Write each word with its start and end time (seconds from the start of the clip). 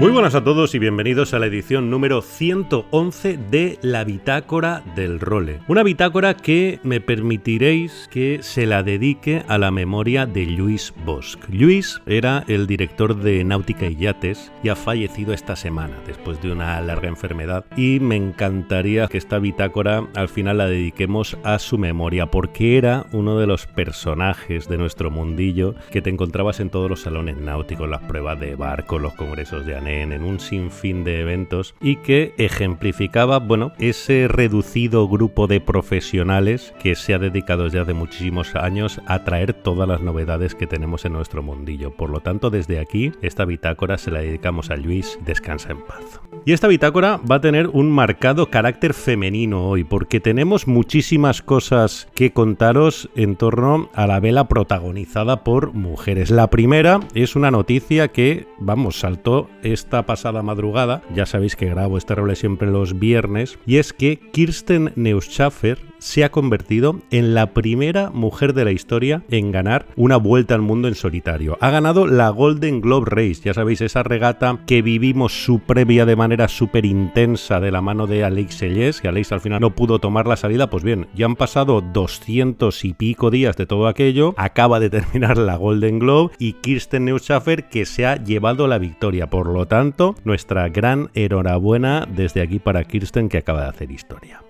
Muy 0.00 0.12
buenas 0.12 0.34
a 0.34 0.42
todos 0.42 0.74
y 0.74 0.78
bienvenidos 0.78 1.34
a 1.34 1.38
la 1.38 1.44
edición 1.44 1.90
número 1.90 2.22
111 2.22 3.36
de 3.50 3.78
La 3.82 4.02
Bitácora 4.02 4.82
del 4.96 5.20
Role. 5.20 5.60
Una 5.68 5.82
bitácora 5.82 6.32
que 6.32 6.80
me 6.82 7.02
permitiréis 7.02 8.08
que 8.10 8.38
se 8.42 8.64
la 8.64 8.82
dedique 8.82 9.42
a 9.46 9.58
la 9.58 9.70
memoria 9.70 10.24
de 10.24 10.46
Luis 10.46 10.94
Bosch. 11.04 11.36
Luis 11.50 12.00
era 12.06 12.44
el 12.48 12.66
director 12.66 13.14
de 13.14 13.44
Náutica 13.44 13.84
y 13.88 13.96
Yates 13.96 14.50
y 14.62 14.70
ha 14.70 14.74
fallecido 14.74 15.34
esta 15.34 15.54
semana 15.54 15.98
después 16.06 16.40
de 16.40 16.50
una 16.50 16.80
larga 16.80 17.08
enfermedad 17.08 17.66
y 17.76 18.00
me 18.00 18.16
encantaría 18.16 19.06
que 19.06 19.18
esta 19.18 19.38
bitácora 19.38 20.08
al 20.14 20.30
final 20.30 20.56
la 20.56 20.66
dediquemos 20.66 21.36
a 21.44 21.58
su 21.58 21.76
memoria 21.76 22.30
porque 22.30 22.78
era 22.78 23.04
uno 23.12 23.38
de 23.38 23.46
los 23.46 23.66
personajes 23.66 24.66
de 24.66 24.78
nuestro 24.78 25.10
mundillo 25.10 25.74
que 25.90 26.00
te 26.00 26.08
encontrabas 26.08 26.58
en 26.60 26.70
todos 26.70 26.88
los 26.88 27.02
salones 27.02 27.36
náuticos, 27.36 27.86
las 27.86 28.00
pruebas 28.00 28.40
de 28.40 28.54
barco, 28.54 28.98
los 28.98 29.12
congresos 29.12 29.66
de 29.66 29.76
en 29.90 30.24
un 30.24 30.40
sinfín 30.40 31.04
de 31.04 31.20
eventos 31.20 31.74
y 31.80 31.96
que 31.96 32.34
ejemplificaba, 32.38 33.38
bueno, 33.38 33.72
ese 33.78 34.28
reducido 34.28 35.08
grupo 35.08 35.46
de 35.46 35.60
profesionales 35.60 36.72
que 36.82 36.94
se 36.94 37.14
ha 37.14 37.18
dedicado 37.18 37.64
desde 37.64 37.80
hace 37.80 37.94
muchísimos 37.94 38.54
años 38.54 39.00
a 39.06 39.24
traer 39.24 39.52
todas 39.52 39.88
las 39.88 40.00
novedades 40.00 40.54
que 40.54 40.66
tenemos 40.66 41.04
en 41.04 41.12
nuestro 41.12 41.42
mundillo. 41.42 41.90
Por 41.90 42.10
lo 42.10 42.20
tanto, 42.20 42.50
desde 42.50 42.78
aquí, 42.78 43.12
esta 43.22 43.44
bitácora 43.44 43.98
se 43.98 44.10
la 44.10 44.20
dedicamos 44.20 44.70
a 44.70 44.76
Luis, 44.76 45.18
descansa 45.24 45.70
en 45.72 45.80
paz. 45.82 46.20
Y 46.44 46.52
esta 46.52 46.68
bitácora 46.68 47.20
va 47.30 47.36
a 47.36 47.40
tener 47.40 47.68
un 47.68 47.90
marcado 47.90 48.50
carácter 48.50 48.94
femenino 48.94 49.68
hoy, 49.68 49.84
porque 49.84 50.20
tenemos 50.20 50.66
muchísimas 50.66 51.42
cosas 51.42 52.08
que 52.14 52.32
contaros 52.32 53.10
en 53.14 53.36
torno 53.36 53.90
a 53.94 54.06
la 54.06 54.20
vela 54.20 54.48
protagonizada 54.48 55.44
por 55.44 55.74
mujeres. 55.74 56.30
La 56.30 56.48
primera 56.48 57.00
es 57.14 57.36
una 57.36 57.50
noticia 57.50 58.08
que, 58.08 58.46
vamos, 58.58 58.98
saltó 58.98 59.48
esta 59.80 60.04
pasada 60.04 60.42
madrugada, 60.42 61.02
ya 61.14 61.24
sabéis 61.24 61.56
que 61.56 61.70
grabo 61.70 61.96
este 61.96 62.14
role 62.14 62.36
siempre 62.36 62.70
los 62.70 62.98
viernes, 62.98 63.58
y 63.66 63.78
es 63.78 63.92
que 63.92 64.18
Kirsten 64.32 64.92
Neuschafer 64.94 65.89
se 66.00 66.24
ha 66.24 66.30
convertido 66.30 67.00
en 67.10 67.34
la 67.34 67.54
primera 67.54 68.10
mujer 68.10 68.54
de 68.54 68.64
la 68.64 68.72
historia 68.72 69.22
en 69.30 69.52
ganar 69.52 69.86
una 69.94 70.16
vuelta 70.16 70.54
al 70.54 70.62
mundo 70.62 70.88
en 70.88 70.96
solitario. 70.96 71.56
Ha 71.60 71.70
ganado 71.70 72.06
la 72.06 72.30
Golden 72.30 72.80
Globe 72.80 73.06
Race, 73.08 73.42
ya 73.44 73.54
sabéis, 73.54 73.80
esa 73.80 74.02
regata 74.02 74.58
que 74.66 74.82
vivimos 74.82 75.44
su 75.44 75.60
previa 75.60 76.06
de 76.06 76.16
manera 76.16 76.48
súper 76.48 76.84
intensa 76.84 77.60
de 77.60 77.70
la 77.70 77.80
mano 77.80 78.06
de 78.06 78.24
Alex 78.24 78.56
Sellés, 78.56 79.00
que 79.00 79.08
Alex 79.08 79.32
al 79.32 79.40
final 79.40 79.60
no 79.60 79.74
pudo 79.74 79.98
tomar 79.98 80.26
la 80.26 80.36
salida. 80.36 80.70
Pues 80.70 80.82
bien, 80.82 81.06
ya 81.14 81.26
han 81.26 81.36
pasado 81.36 81.80
200 81.80 82.84
y 82.84 82.94
pico 82.94 83.30
días 83.30 83.56
de 83.56 83.66
todo 83.66 83.86
aquello, 83.86 84.34
acaba 84.36 84.80
de 84.80 84.90
terminar 84.90 85.38
la 85.38 85.56
Golden 85.56 85.98
Globe 85.98 86.34
y 86.38 86.54
Kirsten 86.54 87.04
Neuschafer 87.04 87.68
que 87.68 87.84
se 87.84 88.06
ha 88.06 88.16
llevado 88.16 88.66
la 88.66 88.78
victoria. 88.78 89.28
Por 89.28 89.48
lo 89.48 89.66
tanto, 89.66 90.14
nuestra 90.24 90.68
gran 90.68 91.10
enhorabuena 91.14 92.06
desde 92.10 92.40
aquí 92.40 92.58
para 92.58 92.84
Kirsten 92.84 93.28
que 93.28 93.38
acaba 93.38 93.62
de 93.62 93.68
hacer 93.68 93.90
historia. 93.90 94.42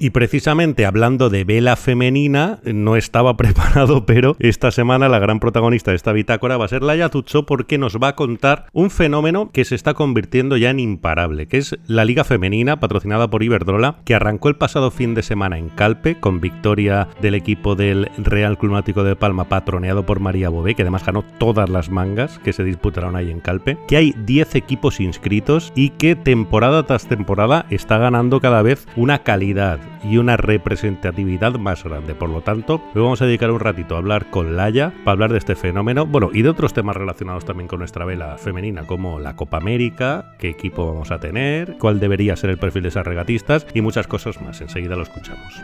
Y 0.00 0.10
precisamente 0.10 0.86
hablando 0.86 1.28
de 1.28 1.42
vela 1.42 1.74
femenina, 1.74 2.60
no 2.64 2.94
estaba 2.94 3.36
preparado, 3.36 4.06
pero 4.06 4.36
esta 4.38 4.70
semana 4.70 5.08
la 5.08 5.18
gran 5.18 5.40
protagonista 5.40 5.90
de 5.90 5.96
esta 5.96 6.12
bitácora 6.12 6.56
va 6.56 6.66
a 6.66 6.68
ser 6.68 6.84
Laia 6.84 7.08
Tucho 7.08 7.46
porque 7.46 7.78
nos 7.78 7.96
va 7.96 8.08
a 8.08 8.14
contar 8.14 8.66
un 8.72 8.90
fenómeno 8.90 9.50
que 9.52 9.64
se 9.64 9.74
está 9.74 9.94
convirtiendo 9.94 10.56
ya 10.56 10.70
en 10.70 10.78
imparable, 10.78 11.48
que 11.48 11.58
es 11.58 11.76
la 11.86 12.04
Liga 12.04 12.22
Femenina 12.22 12.78
patrocinada 12.78 13.28
por 13.28 13.42
Iberdrola, 13.42 13.96
que 14.04 14.14
arrancó 14.14 14.48
el 14.48 14.56
pasado 14.56 14.92
fin 14.92 15.14
de 15.14 15.24
semana 15.24 15.58
en 15.58 15.68
Calpe 15.68 16.20
con 16.20 16.40
victoria 16.40 17.08
del 17.20 17.34
equipo 17.34 17.74
del 17.74 18.08
Real 18.18 18.56
Climático 18.56 19.02
de 19.02 19.16
Palma 19.16 19.48
patroneado 19.48 20.06
por 20.06 20.20
María 20.20 20.48
Bobé, 20.48 20.76
que 20.76 20.82
además 20.82 21.04
ganó 21.04 21.24
todas 21.38 21.68
las 21.68 21.90
mangas 21.90 22.38
que 22.38 22.52
se 22.52 22.62
disputaron 22.62 23.16
ahí 23.16 23.32
en 23.32 23.40
Calpe, 23.40 23.76
que 23.88 23.96
hay 23.96 24.14
10 24.26 24.54
equipos 24.54 25.00
inscritos 25.00 25.72
y 25.74 25.90
que 25.90 26.14
temporada 26.14 26.84
tras 26.84 27.08
temporada 27.08 27.66
está 27.70 27.98
ganando 27.98 28.40
cada 28.40 28.62
vez 28.62 28.86
una 28.94 29.24
calidad 29.24 29.80
y 30.02 30.18
una 30.18 30.36
representatividad 30.36 31.54
más 31.54 31.84
grande. 31.84 32.14
Por 32.14 32.30
lo 32.30 32.40
tanto, 32.40 32.82
hoy 32.94 33.02
vamos 33.02 33.22
a 33.22 33.26
dedicar 33.26 33.50
un 33.50 33.60
ratito 33.60 33.94
a 33.94 33.98
hablar 33.98 34.30
con 34.30 34.56
Laia 34.56 34.92
para 35.04 35.12
hablar 35.12 35.32
de 35.32 35.38
este 35.38 35.56
fenómeno, 35.56 36.06
bueno, 36.06 36.30
y 36.32 36.42
de 36.42 36.48
otros 36.48 36.72
temas 36.72 36.96
relacionados 36.96 37.44
también 37.44 37.68
con 37.68 37.78
nuestra 37.78 38.04
vela 38.04 38.38
femenina, 38.38 38.86
como 38.86 39.18
la 39.20 39.36
Copa 39.36 39.56
América, 39.56 40.34
qué 40.38 40.48
equipo 40.48 40.86
vamos 40.86 41.10
a 41.10 41.18
tener, 41.18 41.76
cuál 41.78 42.00
debería 42.00 42.36
ser 42.36 42.50
el 42.50 42.58
perfil 42.58 42.82
de 42.82 42.88
esas 42.88 43.06
regatistas 43.06 43.66
y 43.74 43.80
muchas 43.80 44.06
cosas 44.06 44.40
más. 44.40 44.60
Enseguida 44.60 44.96
lo 44.96 45.02
escuchamos. 45.02 45.62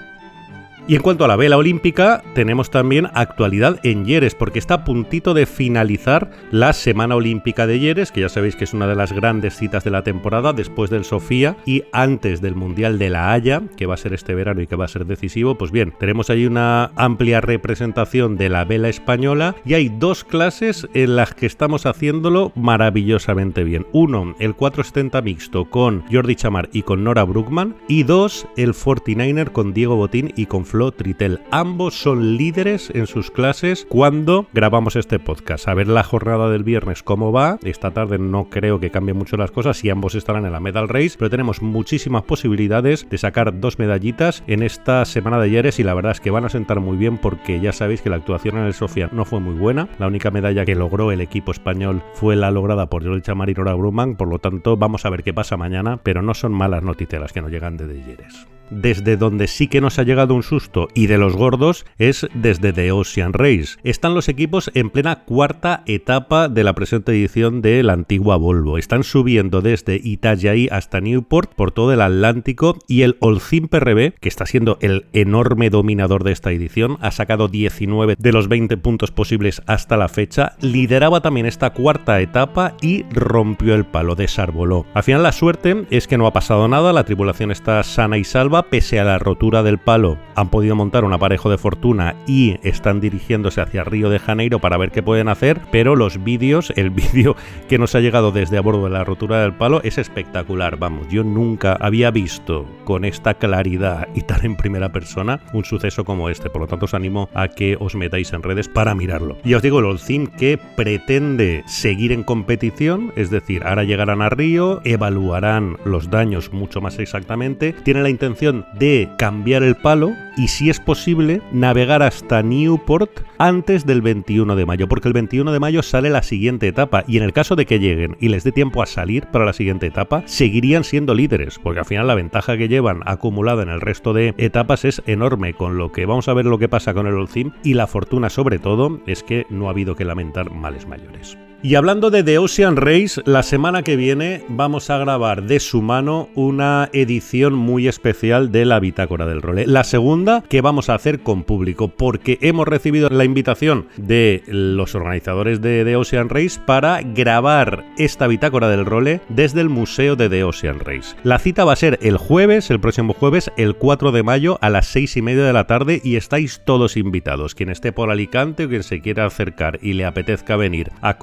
Y 0.87 0.97
en 0.97 1.01
cuanto 1.01 1.25
a 1.25 1.29
la 1.29 1.37
vela 1.37 1.57
olímpica, 1.57 2.23
tenemos 2.35 2.71
también 2.71 3.09
actualidad 3.15 3.81
en 3.85 4.05
Yeres, 4.05 4.35
porque 4.35 4.59
está 4.59 4.75
a 4.75 4.85
puntito 4.85 5.33
de 5.33 5.47
finalizar 5.47 6.31
la 6.51 6.75
Semana 6.75 7.17
Olímpica 7.17 7.67
de 7.67 7.81
Yeres, 7.81 8.13
que 8.13 8.21
ya 8.21 8.29
sabéis 8.29 8.55
que 8.55 8.65
es 8.65 8.75
una 8.75 8.87
de 8.87 8.95
las 8.95 9.15
grandes 9.15 9.57
citas 9.57 9.83
de 9.83 9.91
la 9.91 10.03
temporada, 10.03 10.53
después 10.53 10.91
del 10.91 11.07
Sofía 11.07 11.57
y 11.65 11.85
antes 11.93 12.43
del 12.43 12.55
Mundial 12.55 12.99
de 12.99 13.09
la 13.09 13.33
Haya, 13.33 13.63
que 13.79 13.87
va 13.87 13.95
a 13.95 13.97
ser 13.97 14.13
este 14.13 14.35
verano 14.35 14.61
y 14.61 14.67
que 14.67 14.77
va 14.77 14.85
a 14.85 14.89
ser 14.89 15.07
decisivo. 15.07 15.55
Pues 15.55 15.71
bien, 15.71 15.95
tenemos 15.99 16.29
allí 16.29 16.45
una 16.45 16.91
amplia 16.97 17.41
representación 17.41 18.37
de 18.37 18.51
la 18.51 18.67
vela 18.67 18.91
española 18.91 19.57
y 19.65 19.73
hay 19.73 19.89
dos 19.89 20.23
clases 20.23 20.87
en 20.93 21.17
las 21.17 21.35
que 21.35 21.47
estamos 21.47 21.87
haciéndolo 21.87 22.53
maravillosamente 22.57 23.65
bien. 23.65 23.87
Uno, 23.93 24.35
el 24.39 24.55
470 24.55 25.23
mixto 25.23 25.65
con 25.65 26.05
Jordi 26.13 26.37
Chamar 26.37 26.69
y 26.75 26.83
con 26.83 27.05
Nora 27.05 27.25
Bruckman, 27.25 27.75
y 27.89 28.03
dos, 28.03 28.47
el 28.59 28.75
49er 28.75 29.51
con 29.51 29.73
Diego 29.73 29.97
Botín 29.97 30.31
y 30.37 30.45
con 30.45 30.67
Tritel. 30.75 31.41
Ambos 31.53 31.95
son 31.95 32.37
líderes 32.37 32.91
en 32.95 33.07
sus 33.07 33.31
clases 33.31 33.87
cuando 33.89 34.47
grabamos 34.53 34.97
este 34.97 35.21
podcast. 35.21 35.69
A 35.69 35.75
ver 35.75 35.87
la 35.87 36.03
jornada 36.03 36.51
del 36.51 36.65
viernes 36.65 37.05
cómo 37.05 37.31
va. 37.31 37.59
Esta 37.63 37.93
tarde 37.93 38.19
no 38.19 38.51
creo 38.51 38.81
que 38.81 38.91
cambie 38.91 39.15
mucho 39.15 39.37
las 39.37 39.53
cosas 39.53 39.85
y 39.85 39.91
ambos 39.91 40.17
estarán 40.17 40.47
en 40.47 40.53
la 40.53 40.59
Medal 40.59 40.89
Race, 40.89 41.17
pero 41.17 41.31
tenemos 41.31 41.63
muchísimas 41.63 42.25
posibilidades 42.25 43.09
de 43.09 43.19
sacar 43.19 43.61
dos 43.61 43.79
medallitas 43.79 44.43
en 44.49 44.65
esta 44.65 45.05
semana 45.05 45.39
de 45.39 45.45
ayer 45.45 45.65
y 45.79 45.83
la 45.85 45.95
verdad 45.95 46.13
es 46.13 46.21
que 46.21 46.33
van 46.33 46.45
a 46.45 46.49
sentar 46.49 46.81
muy 46.81 46.97
bien 46.97 47.19
porque 47.19 47.61
ya 47.61 47.73
sabéis 47.73 48.03
que 48.03 48.11
la 48.11 48.17
actuación 48.17 48.59
en 48.59 48.65
el 48.65 48.75
Sofía 48.75 49.09
no 49.13 49.25
fue 49.25 49.39
muy 49.39 49.55
buena. 49.55 49.89
La 49.99 50.09
única 50.09 50.33
medalla 50.33 50.65
que 50.65 50.75
logró 50.75 51.13
el 51.13 51.21
equipo 51.21 51.53
español 51.53 52.03
fue 52.15 52.35
la 52.35 52.51
lograda 52.51 52.91
por 52.91 53.05
Jordi 53.05 53.23
Chamar 53.23 53.49
y 53.49 53.55
Nora 53.55 53.75
Bruman, 53.75 54.17
por 54.17 54.29
lo 54.29 54.41
tanto 54.41 54.77
vamos 54.77 55.05
a 55.07 55.11
ver 55.11 55.23
qué 55.23 55.33
pasa 55.33 55.57
mañana, 55.57 55.99
pero 56.03 56.21
no 56.21 56.35
son 56.35 56.53
malas 56.53 56.83
noticias 56.83 57.23
las 57.23 57.33
que 57.33 57.43
nos 57.43 57.51
llegan 57.51 57.77
de 57.77 58.03
Yeres 58.03 58.54
desde 58.75 59.17
donde 59.17 59.47
sí 59.47 59.69
que 59.69 59.81
nos 59.81 59.99
ha 59.99 60.03
llegado 60.03 60.35
un 60.35 60.43
susto 60.43 60.89
y 60.95 61.07
de 61.07 61.19
los 61.19 61.37
gordos 61.37 61.87
es 61.99 62.27
desde 62.35 62.73
The 62.73 62.93
Ocean 62.93 63.33
Race. 63.33 63.79
Están 63.83 64.15
los 64.15 64.29
equipos 64.29 64.71
en 64.75 64.91
plena 64.91 65.25
cuarta 65.25 65.83
etapa 65.87 66.49
de 66.49 66.65
la 66.65 66.75
presente 66.75 67.13
edición 67.13 67.63
de 67.63 67.83
la 67.83 67.93
antigua 67.93 68.37
Volvo. 68.37 68.79
Están 68.79 69.05
subiendo 69.05 69.61
desde 69.61 70.01
Itajaí 70.03 70.69
hasta 70.71 71.01
Newport 71.01 71.55
por 71.55 71.73
todo 71.73 71.93
el 71.93 72.01
Atlántico 72.01 72.79
y 72.89 73.03
el 73.03 73.17
Olcim 73.21 73.69
PRB, 73.69 74.15
que 74.21 74.29
está 74.29 74.47
siendo 74.47 74.79
el 74.81 75.07
enorme 75.13 75.71
dominador 75.71 76.25
de 76.25 76.33
esta 76.33 76.53
edición, 76.53 76.99
ha 77.01 77.11
sacado 77.11 77.49
19 77.49 78.17
de 78.19 78.33
los 78.33 78.49
20 78.49 78.77
puntos 78.79 79.11
posibles 79.11 79.63
hasta 79.67 79.97
la 79.97 80.09
fecha, 80.09 80.57
lideraba 80.61 81.21
también 81.21 81.47
esta 81.47 81.71
cuarta 81.71 82.21
etapa 82.21 82.77
y 82.81 83.05
rompió 83.11 83.75
el 83.75 83.85
palo, 83.85 84.15
desarboló. 84.15 84.87
Al 84.95 85.03
final 85.03 85.23
la 85.23 85.33
suerte 85.33 85.87
es 85.91 86.07
que 86.07 86.19
no 86.19 86.27
ha 86.27 86.33
pasado 86.33 86.69
nada, 86.69 86.93
la 86.93 87.05
tripulación 87.05 87.51
está 87.51 87.83
sana 87.83 88.19
y 88.19 88.25
salva, 88.25 88.64
pese 88.71 89.01
a 89.01 89.05
la 89.05 89.19
rotura 89.19 89.63
del 89.63 89.79
palo, 89.79 90.19
han 90.35 90.51
podido 90.51 90.77
montar 90.77 91.05
un 91.05 91.13
aparejo 91.13 91.51
de 91.51 91.59
fortuna 91.59 92.17
y 92.27 92.57
están 92.63 93.01
dirigiéndose 93.01 93.61
hacia 93.61 93.85
Río 93.85 94.11
de 94.11 94.19
Janeiro 94.19 94.59
para 94.59 94.77
ver 94.77 94.91
qué 94.91 95.03
pueden 95.03 95.29
hacer, 95.29 95.61
pero 95.71 95.97
los 95.97 96.23
vídeos, 96.23 96.73
el 96.77 96.91
vídeo 96.95 97.37
que 97.69 97.79
nos 97.79 97.95
ha 97.95 98.01
llegado 98.01 98.33
desde 98.33 98.59
a 98.59 98.63
bordo 98.63 98.85
de 98.85 98.91
la 98.91 99.05
rotura 99.05 99.41
del 99.43 99.55
palo 99.55 99.81
es 99.83 99.99
espectacular, 99.99 100.79
vamos, 100.79 101.09
yo 101.09 101.25
nunca 101.25 101.77
había 101.81 102.11
visto 102.11 102.67
con 102.85 103.05
esta 103.05 103.35
claridad 103.35 104.09
y 104.15 104.23
tan 104.23 104.45
en 104.45 104.57
primera 104.57 104.93
persona 104.93 105.41
un 105.53 105.65
suceso 105.65 106.05
como 106.05 106.29
este, 106.29 106.51
por 106.51 106.63
lo 106.63 106.69
tanto 106.69 106.87
os 106.87 106.95
animo 106.95 107.29
a 107.35 107.49
que 107.49 107.77
os 107.81 107.95
metáis 107.95 108.33
en 108.33 108.43
redes 108.43 108.69
para 108.69 108.95
mirarlo. 108.95 109.37
Y 109.45 109.55
os 109.55 109.63
digo, 109.63 109.79
el 109.79 109.87
Olcim 109.87 110.27
que 110.27 110.59
pretende 110.77 111.63
seguir 111.67 112.13
en 112.13 112.23
competición, 112.23 113.13
es 113.17 113.31
decir, 113.31 113.65
ahora 113.65 113.85
llegarán 113.85 114.23
a 114.23 114.29
Río, 114.29 114.81
evaluarán 114.85 115.77
los 115.85 116.11
daños 116.11 116.53
mucho 116.53 116.81
más 116.81 116.99
exactamente, 116.99 117.73
tiene 117.73 118.03
la 118.03 118.11
intención 118.11 118.44
de 118.53 119.09
cambiar 119.19 119.63
el 119.63 119.77
palo 119.77 120.13
y 120.37 120.49
si 120.49 120.69
es 120.69 120.81
posible 120.81 121.41
navegar 121.53 122.03
hasta 122.03 122.43
Newport 122.43 123.11
antes 123.39 123.87
del 123.87 124.03
21 124.03 124.57
de 124.57 124.67
mayo, 124.67 124.89
porque 124.89 125.09
el 125.09 125.15
21 125.15 125.53
de 125.53 125.61
mayo 125.61 125.83
sale 125.83 126.11
la 126.11 126.23
siguiente 126.23 126.69
etapa 126.69 127.05
y 127.07 127.17
en 127.17 127.23
el 127.23 127.33
caso 127.33 127.57
de 127.57 127.67
que 127.67 127.79
lleguen 127.79 128.17
y 128.21 128.29
les 128.29 128.45
dé 128.45 128.53
tiempo 128.53 128.83
a 128.83 128.87
salir 128.87 129.27
para 129.27 129.45
la 129.45 129.53
siguiente 129.53 129.87
etapa, 129.87 130.23
seguirían 130.27 130.85
siendo 130.85 131.15
líderes, 131.15 131.59
porque 131.59 131.81
al 131.81 131.87
final 131.87 132.07
la 132.07 132.15
ventaja 132.15 132.57
que 132.57 132.69
llevan 132.69 133.01
acumulada 133.07 133.63
en 133.63 133.69
el 133.69 133.81
resto 133.81 134.13
de 134.13 134.35
etapas 134.39 134.85
es 134.85 135.03
enorme, 135.07 135.55
con 135.55 135.79
lo 135.79 135.93
que 135.93 136.07
vamos 136.07 136.29
a 136.29 136.35
ver 136.35 136.47
lo 136.47 136.59
que 136.59 136.69
pasa 136.69 136.95
con 136.95 137.07
el 137.07 137.15
Olcim 137.15 137.53
y 137.63 137.75
la 137.75 137.87
fortuna 137.87 138.31
sobre 138.31 138.59
todo 138.59 139.01
es 139.07 139.23
que 139.23 139.47
no 139.51 139.69
ha 139.69 139.71
habido 139.71 139.95
que 139.95 140.05
lamentar 140.05 140.51
males 140.51 140.87
mayores. 140.87 141.39
Y 141.65 141.77
hablando 141.77 142.11
de 142.11 142.23
The 142.23 142.37
Ocean 142.37 142.77
Race, 142.77 143.23
la 143.25 143.43
semana 143.43 143.83
que 143.83 143.97
viene 143.97 144.45
vamos 144.49 144.91
a 144.91 144.99
grabar 144.99 145.45
de 145.45 145.61
su 145.61 145.81
mano 145.81 146.29
una 146.35 146.91
edición 146.93 147.55
muy 147.55 147.89
especial 147.89 148.53
de 148.53 148.67
la 148.67 148.81
Bitácora 148.81 149.25
del 149.25 149.41
Role. 149.41 149.67
La 149.67 149.83
segunda 149.83 150.45
que 150.47 150.61
vamos 150.61 150.91
a 150.91 150.95
hacer 150.95 151.21
con 151.21 151.43
público, 151.43 151.89
porque 151.89 152.37
hemos 152.43 152.69
recibido 152.69 153.09
la 153.09 153.25
invitación 153.25 153.87
de 153.97 154.43
los 154.47 154.95
organizadores 154.95 155.63
de 155.63 155.87
The 155.87 155.97
Ocean 155.97 156.29
Race 156.29 156.61
para 156.67 157.01
grabar 157.01 157.87
esta 157.97 158.27
Bitácora 158.27 158.69
del 158.69 158.85
Role 158.85 159.23
desde 159.31 159.63
el 159.63 159.71
Museo 159.71 160.17
de 160.17 160.29
The 160.29 160.45
Ocean 160.45 160.81
Race. 160.81 161.17
La 161.23 161.39
cita 161.39 161.65
va 161.65 161.73
a 161.73 161.77
ser 161.77 161.99
el 162.03 162.19
jueves, 162.19 162.71
el 162.71 162.81
próximo 162.81 163.15
jueves, 163.15 163.51
el 163.57 163.75
4 163.75 164.13
de 164.13 164.23
mayo 164.23 164.59
a 164.61 164.69
las 164.69 164.89
6 164.89 165.17
y 165.17 165.23
media 165.23 165.45
de 165.45 165.55
la 165.55 165.67
tarde 165.67 166.03
y 166.05 166.17
estáis 166.17 166.61
todos 166.67 166.99
invitados. 166.99 167.55
Quien 167.55 167.71
esté 167.71 167.91
por 167.91 168.11
Alicante 168.11 168.67
o 168.67 168.69
quien 168.69 168.83
se 168.83 169.01
quiera 169.01 169.25
acercar 169.25 169.79
y 169.81 169.95
le 169.95 170.05
apetezca 170.05 170.57
venir 170.57 170.91
a 171.01 171.17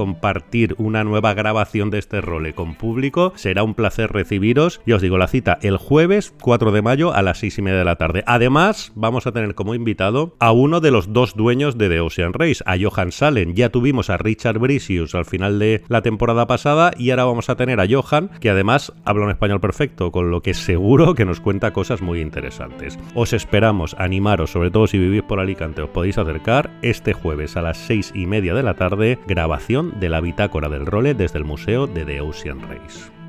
una 0.78 1.04
nueva 1.04 1.34
grabación 1.34 1.90
de 1.90 2.00
este 2.00 2.22
role 2.22 2.54
con 2.54 2.76
público. 2.76 3.34
Será 3.36 3.64
un 3.64 3.74
placer 3.74 4.12
recibiros. 4.12 4.82
Y 4.86 4.94
os 4.94 5.02
digo 5.02 5.18
la 5.18 5.28
cita 5.28 5.60
el 5.62 5.78
jueves 5.78 6.34
4 6.42 6.72
de 6.72 6.82
mayo 6.82 7.14
a 7.14 7.22
las 7.22 7.40
6 7.40 7.58
y 7.58 7.62
media 7.62 7.80
de 7.80 7.86
la 7.86 7.96
tarde. 7.96 8.24
Además, 8.26 8.92
vamos 8.96 9.28
a 9.28 9.32
tener 9.32 9.56
como 9.56 9.76
invitado 9.76 10.36
a 10.40 10.52
uno 10.52 10.80
de 10.80 10.92
los 10.92 11.14
dos 11.14 11.36
dueños 11.36 11.78
de 11.78 11.90
The 11.90 12.02
Ocean 12.02 12.34
Race, 12.34 12.64
a 12.66 12.76
Johan 12.80 13.12
Salen. 13.12 13.56
Ya 13.56 13.70
tuvimos 13.70 14.10
a 14.10 14.18
Richard 14.18 14.60
Brisius 14.60 15.16
al 15.16 15.26
final 15.26 15.60
de 15.60 15.84
la 15.88 16.02
temporada 16.02 16.48
pasada 16.48 16.92
y 16.98 17.10
ahora 17.10 17.26
vamos 17.26 17.50
a 17.50 17.56
tener 17.56 17.80
a 17.80 17.88
Johan, 17.90 18.30
que 18.40 18.50
además 18.50 18.94
habla 19.06 19.26
un 19.26 19.32
español 19.32 19.60
perfecto, 19.60 20.12
con 20.12 20.32
lo 20.32 20.42
que 20.42 20.54
seguro 20.54 21.16
que 21.16 21.26
nos 21.26 21.40
cuenta 21.40 21.74
cosas 21.74 22.02
muy 22.02 22.22
interesantes. 22.22 22.98
Os 23.16 23.34
esperamos, 23.34 23.96
animaros, 23.98 24.52
sobre 24.52 24.72
todo 24.72 24.88
si 24.88 24.98
vivís 24.98 25.24
por 25.24 25.40
Alicante, 25.40 25.82
os 25.82 25.90
podéis 25.90 26.18
acercar 26.18 26.72
este 26.82 27.14
jueves 27.14 27.58
a 27.58 27.62
las 27.62 27.78
6 27.78 28.14
y 28.16 28.26
media 28.26 28.54
de 28.54 28.64
la 28.64 28.76
tarde, 28.76 29.20
grabación 29.28 30.00
de 30.00 30.10
la 30.10 30.21
bitácora 30.22 30.70
del 30.70 30.86
role 30.86 31.14
desde 31.14 31.40
el 31.40 31.46
Museo 31.46 31.88
de 31.88 32.06
The 32.06 32.22
Ocean 32.22 32.62
Race. 32.62 33.21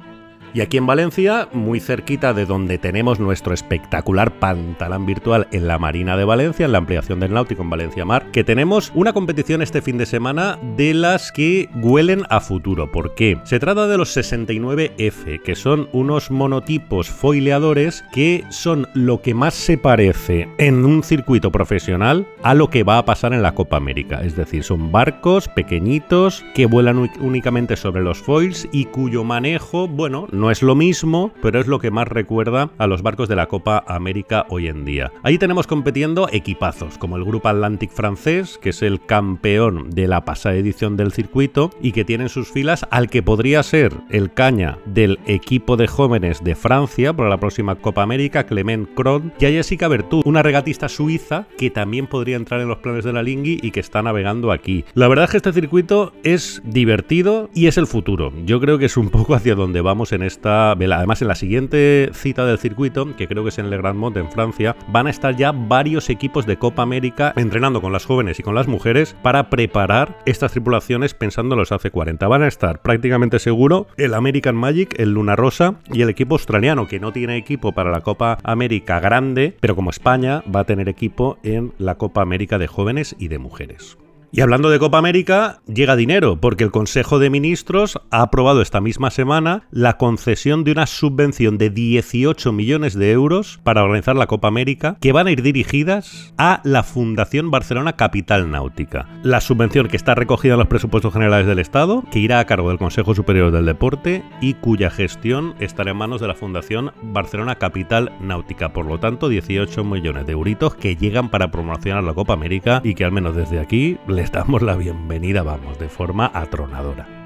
Y 0.54 0.60
aquí 0.60 0.76
en 0.76 0.86
Valencia, 0.86 1.48
muy 1.52 1.80
cerquita 1.80 2.34
de 2.34 2.44
donde 2.44 2.76
tenemos 2.76 3.18
nuestro 3.18 3.54
espectacular 3.54 4.38
pantalán 4.38 5.06
virtual 5.06 5.48
en 5.50 5.66
la 5.66 5.78
Marina 5.78 6.16
de 6.16 6.24
Valencia, 6.24 6.66
en 6.66 6.72
la 6.72 6.78
ampliación 6.78 7.20
del 7.20 7.32
náutico 7.32 7.62
en 7.62 7.70
Valencia 7.70 8.04
Mar, 8.04 8.30
que 8.32 8.44
tenemos 8.44 8.92
una 8.94 9.14
competición 9.14 9.62
este 9.62 9.80
fin 9.80 9.96
de 9.96 10.04
semana 10.04 10.58
de 10.76 10.92
las 10.92 11.32
que 11.32 11.70
huelen 11.74 12.24
a 12.28 12.40
futuro. 12.40 12.92
¿Por 12.92 13.14
qué? 13.14 13.38
Se 13.44 13.58
trata 13.58 13.86
de 13.86 13.96
los 13.96 14.14
69F, 14.14 15.42
que 15.42 15.54
son 15.54 15.88
unos 15.92 16.30
monotipos 16.30 17.08
foileadores 17.08 18.04
que 18.12 18.44
son 18.50 18.88
lo 18.92 19.22
que 19.22 19.32
más 19.32 19.54
se 19.54 19.78
parece 19.78 20.48
en 20.58 20.84
un 20.84 21.02
circuito 21.02 21.50
profesional 21.50 22.26
a 22.42 22.54
lo 22.54 22.68
que 22.68 22.82
va 22.82 22.98
a 22.98 23.04
pasar 23.04 23.32
en 23.32 23.42
la 23.42 23.54
Copa 23.54 23.78
América. 23.78 24.20
Es 24.22 24.36
decir, 24.36 24.64
son 24.64 24.92
barcos 24.92 25.48
pequeñitos 25.48 26.44
que 26.54 26.66
vuelan 26.66 27.10
únicamente 27.20 27.76
sobre 27.76 28.02
los 28.02 28.18
foils 28.18 28.68
y 28.70 28.84
cuyo 28.86 29.24
manejo, 29.24 29.88
bueno, 29.88 30.26
no 30.30 30.41
es 30.50 30.62
lo 30.62 30.74
mismo, 30.74 31.32
pero 31.40 31.60
es 31.60 31.66
lo 31.66 31.78
que 31.78 31.90
más 31.90 32.08
recuerda 32.08 32.70
a 32.78 32.86
los 32.86 33.02
barcos 33.02 33.28
de 33.28 33.36
la 33.36 33.46
Copa 33.46 33.84
América 33.86 34.46
hoy 34.48 34.68
en 34.68 34.84
día. 34.84 35.12
Ahí 35.22 35.38
tenemos 35.38 35.66
compitiendo 35.66 36.28
equipazos, 36.32 36.98
como 36.98 37.16
el 37.16 37.24
Grupo 37.24 37.48
Atlantic 37.48 37.90
francés, 37.90 38.58
que 38.60 38.70
es 38.70 38.82
el 38.82 39.04
campeón 39.04 39.90
de 39.90 40.08
la 40.08 40.24
pasada 40.24 40.56
edición 40.56 40.96
del 40.96 41.12
circuito 41.12 41.70
y 41.80 41.92
que 41.92 42.04
tiene 42.04 42.24
en 42.24 42.28
sus 42.28 42.50
filas 42.50 42.86
al 42.90 43.08
que 43.08 43.22
podría 43.22 43.62
ser 43.62 43.94
el 44.10 44.32
caña 44.32 44.78
del 44.86 45.18
equipo 45.26 45.76
de 45.76 45.86
jóvenes 45.86 46.42
de 46.42 46.54
Francia 46.54 47.12
para 47.12 47.28
la 47.28 47.38
próxima 47.38 47.76
Copa 47.76 48.02
América, 48.02 48.44
Clement 48.44 48.88
Cron, 48.94 49.32
y 49.38 49.46
a 49.46 49.50
Jessica 49.50 49.88
Bertú, 49.88 50.22
una 50.24 50.42
regatista 50.42 50.88
suiza 50.88 51.46
que 51.58 51.70
también 51.70 52.06
podría 52.06 52.36
entrar 52.36 52.60
en 52.60 52.68
los 52.68 52.78
planes 52.78 53.04
de 53.04 53.12
la 53.12 53.22
Lingui 53.22 53.60
y 53.62 53.70
que 53.70 53.80
está 53.80 54.02
navegando 54.02 54.52
aquí. 54.52 54.84
La 54.94 55.08
verdad 55.08 55.26
es 55.26 55.30
que 55.32 55.36
este 55.36 55.52
circuito 55.52 56.12
es 56.22 56.62
divertido 56.64 57.50
y 57.54 57.66
es 57.66 57.78
el 57.78 57.86
futuro. 57.86 58.32
Yo 58.44 58.60
creo 58.60 58.78
que 58.78 58.86
es 58.86 58.96
un 58.96 59.10
poco 59.10 59.34
hacia 59.34 59.54
donde 59.54 59.80
vamos 59.80 60.12
en 60.12 60.22
este 60.22 60.31
esta 60.32 60.74
vela. 60.74 60.96
Además, 60.96 61.22
en 61.22 61.28
la 61.28 61.34
siguiente 61.34 62.10
cita 62.12 62.44
del 62.44 62.58
circuito, 62.58 63.14
que 63.16 63.28
creo 63.28 63.42
que 63.42 63.50
es 63.50 63.58
en 63.58 63.70
Le 63.70 63.76
Grand 63.76 63.98
Mont 63.98 64.16
en 64.16 64.30
Francia, 64.30 64.76
van 64.88 65.06
a 65.06 65.10
estar 65.10 65.36
ya 65.36 65.52
varios 65.52 66.10
equipos 66.10 66.46
de 66.46 66.56
Copa 66.56 66.82
América 66.82 67.32
entrenando 67.36 67.80
con 67.80 67.92
las 67.92 68.06
jóvenes 68.06 68.40
y 68.40 68.42
con 68.42 68.54
las 68.54 68.66
mujeres 68.66 69.14
para 69.22 69.50
preparar 69.50 70.18
estas 70.26 70.52
tripulaciones 70.52 71.14
pensando 71.14 71.54
en 71.54 71.60
los 71.60 71.72
hace 71.72 71.90
40. 71.90 72.26
Van 72.28 72.42
a 72.42 72.48
estar 72.48 72.82
prácticamente 72.82 73.38
seguro 73.38 73.86
el 73.96 74.14
American 74.14 74.56
Magic, 74.56 74.98
el 74.98 75.12
Luna 75.12 75.36
Rosa 75.36 75.76
y 75.92 76.02
el 76.02 76.08
equipo 76.08 76.34
australiano, 76.34 76.86
que 76.88 77.00
no 77.00 77.12
tiene 77.12 77.36
equipo 77.36 77.72
para 77.72 77.90
la 77.90 78.00
Copa 78.00 78.38
América 78.42 79.00
grande, 79.00 79.56
pero 79.60 79.76
como 79.76 79.90
España 79.90 80.42
va 80.54 80.60
a 80.60 80.64
tener 80.64 80.88
equipo 80.88 81.38
en 81.42 81.72
la 81.78 81.96
Copa 81.96 82.22
América 82.22 82.58
de 82.58 82.66
jóvenes 82.66 83.14
y 83.18 83.28
de 83.28 83.38
mujeres. 83.38 83.98
Y 84.34 84.40
hablando 84.40 84.70
de 84.70 84.78
Copa 84.78 84.96
América, 84.96 85.60
llega 85.66 85.94
dinero, 85.94 86.40
porque 86.40 86.64
el 86.64 86.70
Consejo 86.70 87.18
de 87.18 87.28
Ministros 87.28 88.00
ha 88.10 88.22
aprobado 88.22 88.62
esta 88.62 88.80
misma 88.80 89.10
semana 89.10 89.64
la 89.70 89.98
concesión 89.98 90.64
de 90.64 90.72
una 90.72 90.86
subvención 90.86 91.58
de 91.58 91.68
18 91.68 92.50
millones 92.50 92.94
de 92.94 93.12
euros 93.12 93.60
para 93.62 93.84
organizar 93.84 94.16
la 94.16 94.26
Copa 94.26 94.48
América, 94.48 94.96
que 95.02 95.12
van 95.12 95.26
a 95.26 95.32
ir 95.32 95.42
dirigidas 95.42 96.32
a 96.38 96.62
la 96.64 96.82
Fundación 96.82 97.50
Barcelona 97.50 97.92
Capital 97.92 98.50
Náutica. 98.50 99.06
La 99.22 99.42
subvención 99.42 99.88
que 99.88 99.98
está 99.98 100.14
recogida 100.14 100.54
en 100.54 100.60
los 100.60 100.68
presupuestos 100.68 101.12
generales 101.12 101.46
del 101.46 101.58
Estado, 101.58 102.02
que 102.10 102.18
irá 102.18 102.38
a 102.38 102.46
cargo 102.46 102.70
del 102.70 102.78
Consejo 102.78 103.14
Superior 103.14 103.50
del 103.50 103.66
Deporte 103.66 104.24
y 104.40 104.54
cuya 104.54 104.88
gestión 104.88 105.54
estará 105.60 105.90
en 105.90 105.98
manos 105.98 106.22
de 106.22 106.28
la 106.28 106.34
Fundación 106.34 106.92
Barcelona 107.02 107.56
Capital 107.56 108.10
Náutica. 108.22 108.72
Por 108.72 108.86
lo 108.86 108.98
tanto, 108.98 109.28
18 109.28 109.84
millones 109.84 110.24
de 110.24 110.32
euritos 110.32 110.74
que 110.74 110.96
llegan 110.96 111.28
para 111.28 111.50
promocionar 111.50 112.02
la 112.02 112.14
Copa 112.14 112.32
América 112.32 112.80
y 112.82 112.94
que 112.94 113.04
al 113.04 113.12
menos 113.12 113.36
desde 113.36 113.60
aquí 113.60 113.98
les 114.22 114.30
damos 114.30 114.62
la 114.62 114.76
bienvenida, 114.76 115.42
vamos, 115.42 115.80
de 115.80 115.88
forma 115.88 116.30
atronadora. 116.32 117.21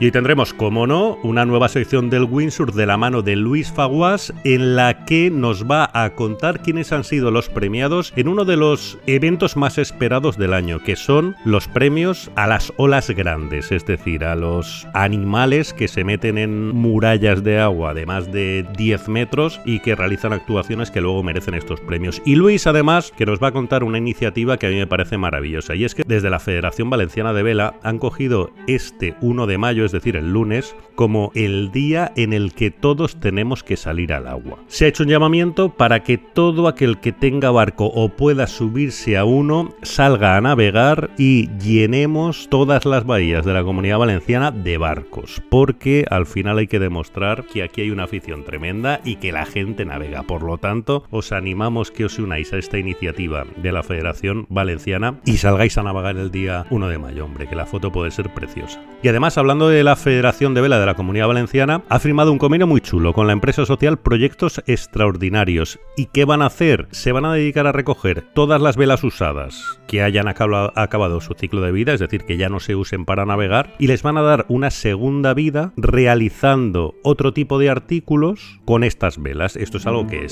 Y 0.00 0.04
hoy 0.04 0.12
tendremos, 0.12 0.54
como 0.54 0.86
no, 0.86 1.18
una 1.24 1.44
nueva 1.44 1.68
sección 1.68 2.08
del 2.08 2.22
Windsor 2.22 2.72
de 2.72 2.86
la 2.86 2.96
mano 2.96 3.22
de 3.22 3.34
Luis 3.34 3.72
Faguas 3.72 4.32
en 4.44 4.76
la 4.76 5.04
que 5.04 5.28
nos 5.28 5.68
va 5.68 5.90
a 5.92 6.10
contar 6.10 6.62
quiénes 6.62 6.92
han 6.92 7.02
sido 7.02 7.32
los 7.32 7.48
premiados 7.48 8.12
en 8.14 8.28
uno 8.28 8.44
de 8.44 8.56
los 8.56 8.96
eventos 9.08 9.56
más 9.56 9.76
esperados 9.76 10.38
del 10.38 10.54
año, 10.54 10.78
que 10.84 10.94
son 10.94 11.34
los 11.44 11.66
premios 11.66 12.30
a 12.36 12.46
las 12.46 12.72
olas 12.76 13.10
grandes, 13.10 13.72
es 13.72 13.86
decir, 13.86 14.24
a 14.24 14.36
los 14.36 14.86
animales 14.94 15.72
que 15.72 15.88
se 15.88 16.04
meten 16.04 16.38
en 16.38 16.76
murallas 16.76 17.42
de 17.42 17.58
agua 17.58 17.92
de 17.92 18.06
más 18.06 18.30
de 18.30 18.64
10 18.76 19.08
metros 19.08 19.60
y 19.64 19.80
que 19.80 19.96
realizan 19.96 20.32
actuaciones 20.32 20.92
que 20.92 21.00
luego 21.00 21.24
merecen 21.24 21.54
estos 21.54 21.80
premios. 21.80 22.22
Y 22.24 22.36
Luis, 22.36 22.68
además, 22.68 23.12
que 23.16 23.26
nos 23.26 23.42
va 23.42 23.48
a 23.48 23.52
contar 23.52 23.82
una 23.82 23.98
iniciativa 23.98 24.58
que 24.58 24.68
a 24.68 24.70
mí 24.70 24.76
me 24.76 24.86
parece 24.86 25.18
maravillosa, 25.18 25.74
y 25.74 25.84
es 25.84 25.96
que 25.96 26.04
desde 26.06 26.30
la 26.30 26.38
Federación 26.38 26.88
Valenciana 26.88 27.32
de 27.32 27.42
Vela 27.42 27.74
han 27.82 27.98
cogido 27.98 28.52
este 28.68 29.16
1 29.22 29.48
de 29.48 29.58
mayo, 29.58 29.87
es 29.88 29.92
decir, 29.92 30.16
el 30.16 30.32
lunes, 30.32 30.76
como 30.94 31.32
el 31.34 31.70
día 31.72 32.12
en 32.16 32.32
el 32.32 32.52
que 32.52 32.70
todos 32.70 33.18
tenemos 33.20 33.62
que 33.62 33.76
salir 33.76 34.12
al 34.12 34.26
agua. 34.26 34.58
Se 34.66 34.84
ha 34.84 34.88
hecho 34.88 35.02
un 35.02 35.08
llamamiento 35.08 35.70
para 35.70 36.02
que 36.02 36.18
todo 36.18 36.68
aquel 36.68 36.98
que 36.98 37.12
tenga 37.12 37.50
barco 37.50 37.86
o 37.86 38.10
pueda 38.10 38.46
subirse 38.46 39.16
a 39.16 39.24
uno 39.24 39.74
salga 39.82 40.36
a 40.36 40.40
navegar 40.40 41.10
y 41.18 41.48
llenemos 41.58 42.48
todas 42.50 42.84
las 42.84 43.04
bahías 43.04 43.44
de 43.44 43.54
la 43.54 43.64
comunidad 43.64 43.98
valenciana 43.98 44.50
de 44.50 44.78
barcos, 44.78 45.42
porque 45.48 46.04
al 46.10 46.26
final 46.26 46.58
hay 46.58 46.66
que 46.66 46.78
demostrar 46.78 47.46
que 47.46 47.62
aquí 47.62 47.82
hay 47.82 47.90
una 47.90 48.04
afición 48.04 48.44
tremenda 48.44 49.00
y 49.04 49.16
que 49.16 49.32
la 49.32 49.46
gente 49.46 49.84
navega. 49.84 50.22
Por 50.24 50.42
lo 50.42 50.58
tanto, 50.58 51.04
os 51.10 51.32
animamos 51.32 51.90
que 51.90 52.04
os 52.04 52.18
unáis 52.18 52.52
a 52.52 52.58
esta 52.58 52.78
iniciativa 52.78 53.44
de 53.56 53.72
la 53.72 53.82
Federación 53.82 54.46
Valenciana 54.48 55.20
y 55.24 55.38
salgáis 55.38 55.78
a 55.78 55.82
navegar 55.82 56.16
el 56.16 56.30
día 56.30 56.66
1 56.70 56.88
de 56.88 56.98
mayo, 56.98 57.24
hombre, 57.24 57.48
que 57.48 57.56
la 57.56 57.66
foto 57.66 57.92
puede 57.92 58.10
ser 58.10 58.32
preciosa. 58.34 58.82
Y 59.02 59.08
además, 59.08 59.38
hablando 59.38 59.68
de 59.68 59.77
la 59.84 59.96
Federación 59.96 60.54
de 60.54 60.60
Vela 60.60 60.78
de 60.78 60.86
la 60.86 60.94
Comunidad 60.94 61.28
Valenciana 61.28 61.82
ha 61.88 61.98
firmado 61.98 62.32
un 62.32 62.38
convenio 62.38 62.66
muy 62.66 62.80
chulo 62.80 63.12
con 63.12 63.26
la 63.26 63.32
empresa 63.32 63.66
social 63.66 63.98
Proyectos 63.98 64.62
Extraordinarios. 64.66 65.78
¿Y 65.96 66.06
qué 66.06 66.24
van 66.24 66.42
a 66.42 66.46
hacer? 66.46 66.88
Se 66.90 67.12
van 67.12 67.24
a 67.24 67.32
dedicar 67.32 67.66
a 67.66 67.72
recoger 67.72 68.22
todas 68.34 68.60
las 68.60 68.76
velas 68.76 69.04
usadas 69.04 69.80
que 69.86 70.02
hayan 70.02 70.28
acabado 70.28 71.20
su 71.20 71.34
ciclo 71.34 71.60
de 71.60 71.72
vida, 71.72 71.94
es 71.94 72.00
decir, 72.00 72.24
que 72.24 72.36
ya 72.36 72.48
no 72.48 72.60
se 72.60 72.76
usen 72.76 73.04
para 73.04 73.24
navegar, 73.24 73.74
y 73.78 73.86
les 73.86 74.02
van 74.02 74.18
a 74.18 74.22
dar 74.22 74.44
una 74.48 74.70
segunda 74.70 75.34
vida 75.34 75.72
realizando 75.76 76.94
otro 77.02 77.32
tipo 77.32 77.58
de 77.58 77.70
artículos 77.70 78.60
con 78.64 78.84
estas 78.84 79.22
velas. 79.22 79.56
Esto 79.56 79.78
es 79.78 79.86
algo 79.86 80.06
que 80.06 80.28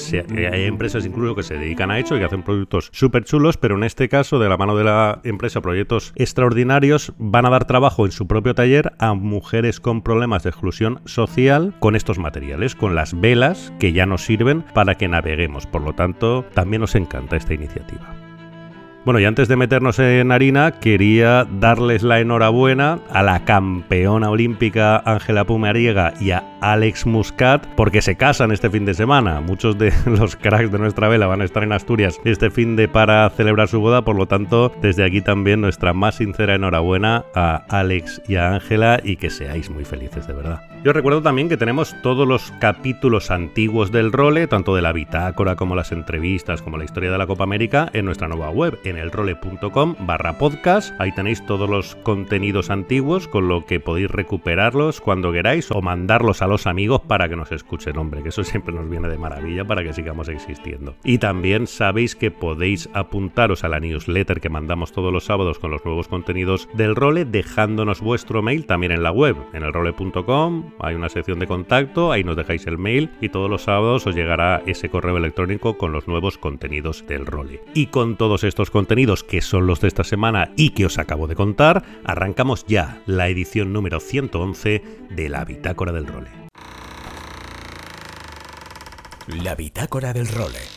hay 0.52 0.64
empresas 0.64 1.06
incluso 1.06 1.34
que 1.34 1.42
se 1.42 1.56
dedican 1.56 1.90
a 1.90 1.98
eso 1.98 2.16
y 2.16 2.18
que 2.18 2.26
hacen 2.26 2.42
productos 2.42 2.90
súper 2.92 3.24
chulos, 3.24 3.56
pero 3.56 3.76
en 3.76 3.84
este 3.84 4.08
caso, 4.08 4.38
de 4.38 4.48
la 4.48 4.56
mano 4.56 4.76
de 4.76 4.84
la 4.84 5.20
empresa 5.24 5.60
Proyectos 5.60 6.12
Extraordinarios, 6.16 7.12
van 7.18 7.46
a 7.46 7.50
dar 7.50 7.66
trabajo 7.66 8.04
en 8.04 8.12
su 8.12 8.26
propio 8.26 8.54
taller 8.54 8.92
a 8.98 9.14
mujeres 9.36 9.80
con 9.80 10.00
problemas 10.00 10.42
de 10.42 10.48
exclusión 10.48 11.02
social 11.04 11.74
con 11.78 11.94
estos 11.94 12.18
materiales, 12.18 12.74
con 12.74 12.94
las 12.94 13.20
velas 13.20 13.70
que 13.78 13.92
ya 13.92 14.06
nos 14.06 14.24
sirven 14.24 14.62
para 14.72 14.94
que 14.94 15.08
naveguemos. 15.08 15.66
Por 15.66 15.82
lo 15.82 15.92
tanto, 15.92 16.46
también 16.54 16.80
nos 16.80 16.94
encanta 16.94 17.36
esta 17.36 17.52
iniciativa. 17.52 18.25
Bueno, 19.06 19.20
y 19.20 19.24
antes 19.24 19.46
de 19.46 19.54
meternos 19.54 20.00
en 20.00 20.32
harina, 20.32 20.72
quería 20.72 21.46
darles 21.60 22.02
la 22.02 22.18
enhorabuena 22.18 22.98
a 23.08 23.22
la 23.22 23.44
campeona 23.44 24.30
olímpica 24.30 25.00
Ángela 25.06 25.44
Pumariega 25.44 26.12
y 26.20 26.32
a 26.32 26.42
Alex 26.60 27.06
Muscat 27.06 27.64
porque 27.76 28.02
se 28.02 28.16
casan 28.16 28.50
este 28.50 28.68
fin 28.68 28.84
de 28.84 28.94
semana. 28.94 29.40
Muchos 29.40 29.78
de 29.78 29.92
los 30.06 30.34
cracks 30.34 30.72
de 30.72 30.80
nuestra 30.80 31.06
vela 31.06 31.28
van 31.28 31.40
a 31.40 31.44
estar 31.44 31.62
en 31.62 31.70
Asturias 31.70 32.18
este 32.24 32.50
fin 32.50 32.74
de 32.74 32.88
para 32.88 33.30
celebrar 33.30 33.68
su 33.68 33.78
boda, 33.78 34.02
por 34.02 34.16
lo 34.16 34.26
tanto, 34.26 34.72
desde 34.82 35.04
aquí 35.04 35.20
también 35.20 35.60
nuestra 35.60 35.92
más 35.92 36.16
sincera 36.16 36.56
enhorabuena 36.56 37.26
a 37.32 37.64
Alex 37.68 38.22
y 38.26 38.34
a 38.34 38.54
Ángela 38.54 39.00
y 39.04 39.18
que 39.18 39.30
seáis 39.30 39.70
muy 39.70 39.84
felices 39.84 40.26
de 40.26 40.32
verdad. 40.32 40.75
Yo 40.86 40.92
recuerdo 40.92 41.20
también 41.20 41.48
que 41.48 41.56
tenemos 41.56 42.00
todos 42.00 42.28
los 42.28 42.52
capítulos 42.60 43.32
antiguos 43.32 43.90
del 43.90 44.12
role, 44.12 44.46
tanto 44.46 44.72
de 44.72 44.82
la 44.82 44.92
bitácora 44.92 45.56
como 45.56 45.74
las 45.74 45.90
entrevistas, 45.90 46.62
como 46.62 46.78
la 46.78 46.84
historia 46.84 47.10
de 47.10 47.18
la 47.18 47.26
Copa 47.26 47.42
América, 47.42 47.90
en 47.92 48.04
nuestra 48.04 48.28
nueva 48.28 48.50
web, 48.50 48.78
en 48.84 48.96
elrole.com 48.96 49.96
barra 50.06 50.38
podcast. 50.38 50.94
Ahí 51.00 51.10
tenéis 51.10 51.44
todos 51.44 51.68
los 51.68 51.96
contenidos 51.96 52.70
antiguos, 52.70 53.26
con 53.26 53.48
lo 53.48 53.66
que 53.66 53.80
podéis 53.80 54.12
recuperarlos 54.12 55.00
cuando 55.00 55.32
queráis 55.32 55.72
o 55.72 55.82
mandarlos 55.82 56.40
a 56.40 56.46
los 56.46 56.68
amigos 56.68 57.00
para 57.00 57.28
que 57.28 57.34
nos 57.34 57.50
escuchen, 57.50 57.98
hombre, 57.98 58.22
que 58.22 58.28
eso 58.28 58.44
siempre 58.44 58.72
nos 58.72 58.88
viene 58.88 59.08
de 59.08 59.18
maravilla 59.18 59.64
para 59.64 59.82
que 59.82 59.92
sigamos 59.92 60.28
existiendo. 60.28 60.94
Y 61.02 61.18
también 61.18 61.66
sabéis 61.66 62.14
que 62.14 62.30
podéis 62.30 62.88
apuntaros 62.92 63.64
a 63.64 63.68
la 63.68 63.80
newsletter 63.80 64.40
que 64.40 64.50
mandamos 64.50 64.92
todos 64.92 65.12
los 65.12 65.24
sábados 65.24 65.58
con 65.58 65.72
los 65.72 65.84
nuevos 65.84 66.06
contenidos 66.06 66.68
del 66.74 66.94
role, 66.94 67.24
dejándonos 67.24 68.00
vuestro 68.00 68.40
mail 68.40 68.66
también 68.66 68.92
en 68.92 69.02
la 69.02 69.10
web, 69.10 69.34
en 69.52 69.64
elrole.com 69.64 70.75
hay 70.78 70.94
una 70.94 71.08
sección 71.08 71.38
de 71.38 71.46
contacto, 71.46 72.12
ahí 72.12 72.24
nos 72.24 72.36
dejáis 72.36 72.66
el 72.66 72.78
mail 72.78 73.10
y 73.20 73.28
todos 73.28 73.50
los 73.50 73.62
sábados 73.62 74.06
os 74.06 74.14
llegará 74.14 74.62
ese 74.66 74.88
correo 74.88 75.16
electrónico 75.16 75.78
con 75.78 75.92
los 75.92 76.08
nuevos 76.08 76.38
contenidos 76.38 77.06
del 77.06 77.26
role. 77.26 77.62
Y 77.74 77.86
con 77.86 78.16
todos 78.16 78.44
estos 78.44 78.70
contenidos 78.70 79.24
que 79.24 79.40
son 79.40 79.66
los 79.66 79.80
de 79.80 79.88
esta 79.88 80.04
semana 80.04 80.52
y 80.56 80.70
que 80.70 80.86
os 80.86 80.98
acabo 80.98 81.26
de 81.26 81.36
contar, 81.36 81.84
arrancamos 82.04 82.64
ya 82.66 83.00
la 83.06 83.28
edición 83.28 83.72
número 83.72 84.00
111 84.00 84.82
de 85.10 85.28
la 85.28 85.44
Bitácora 85.44 85.92
del 85.92 86.06
Role. 86.06 86.30
La 89.42 89.54
Bitácora 89.54 90.12
del 90.12 90.28
Role. 90.28 90.75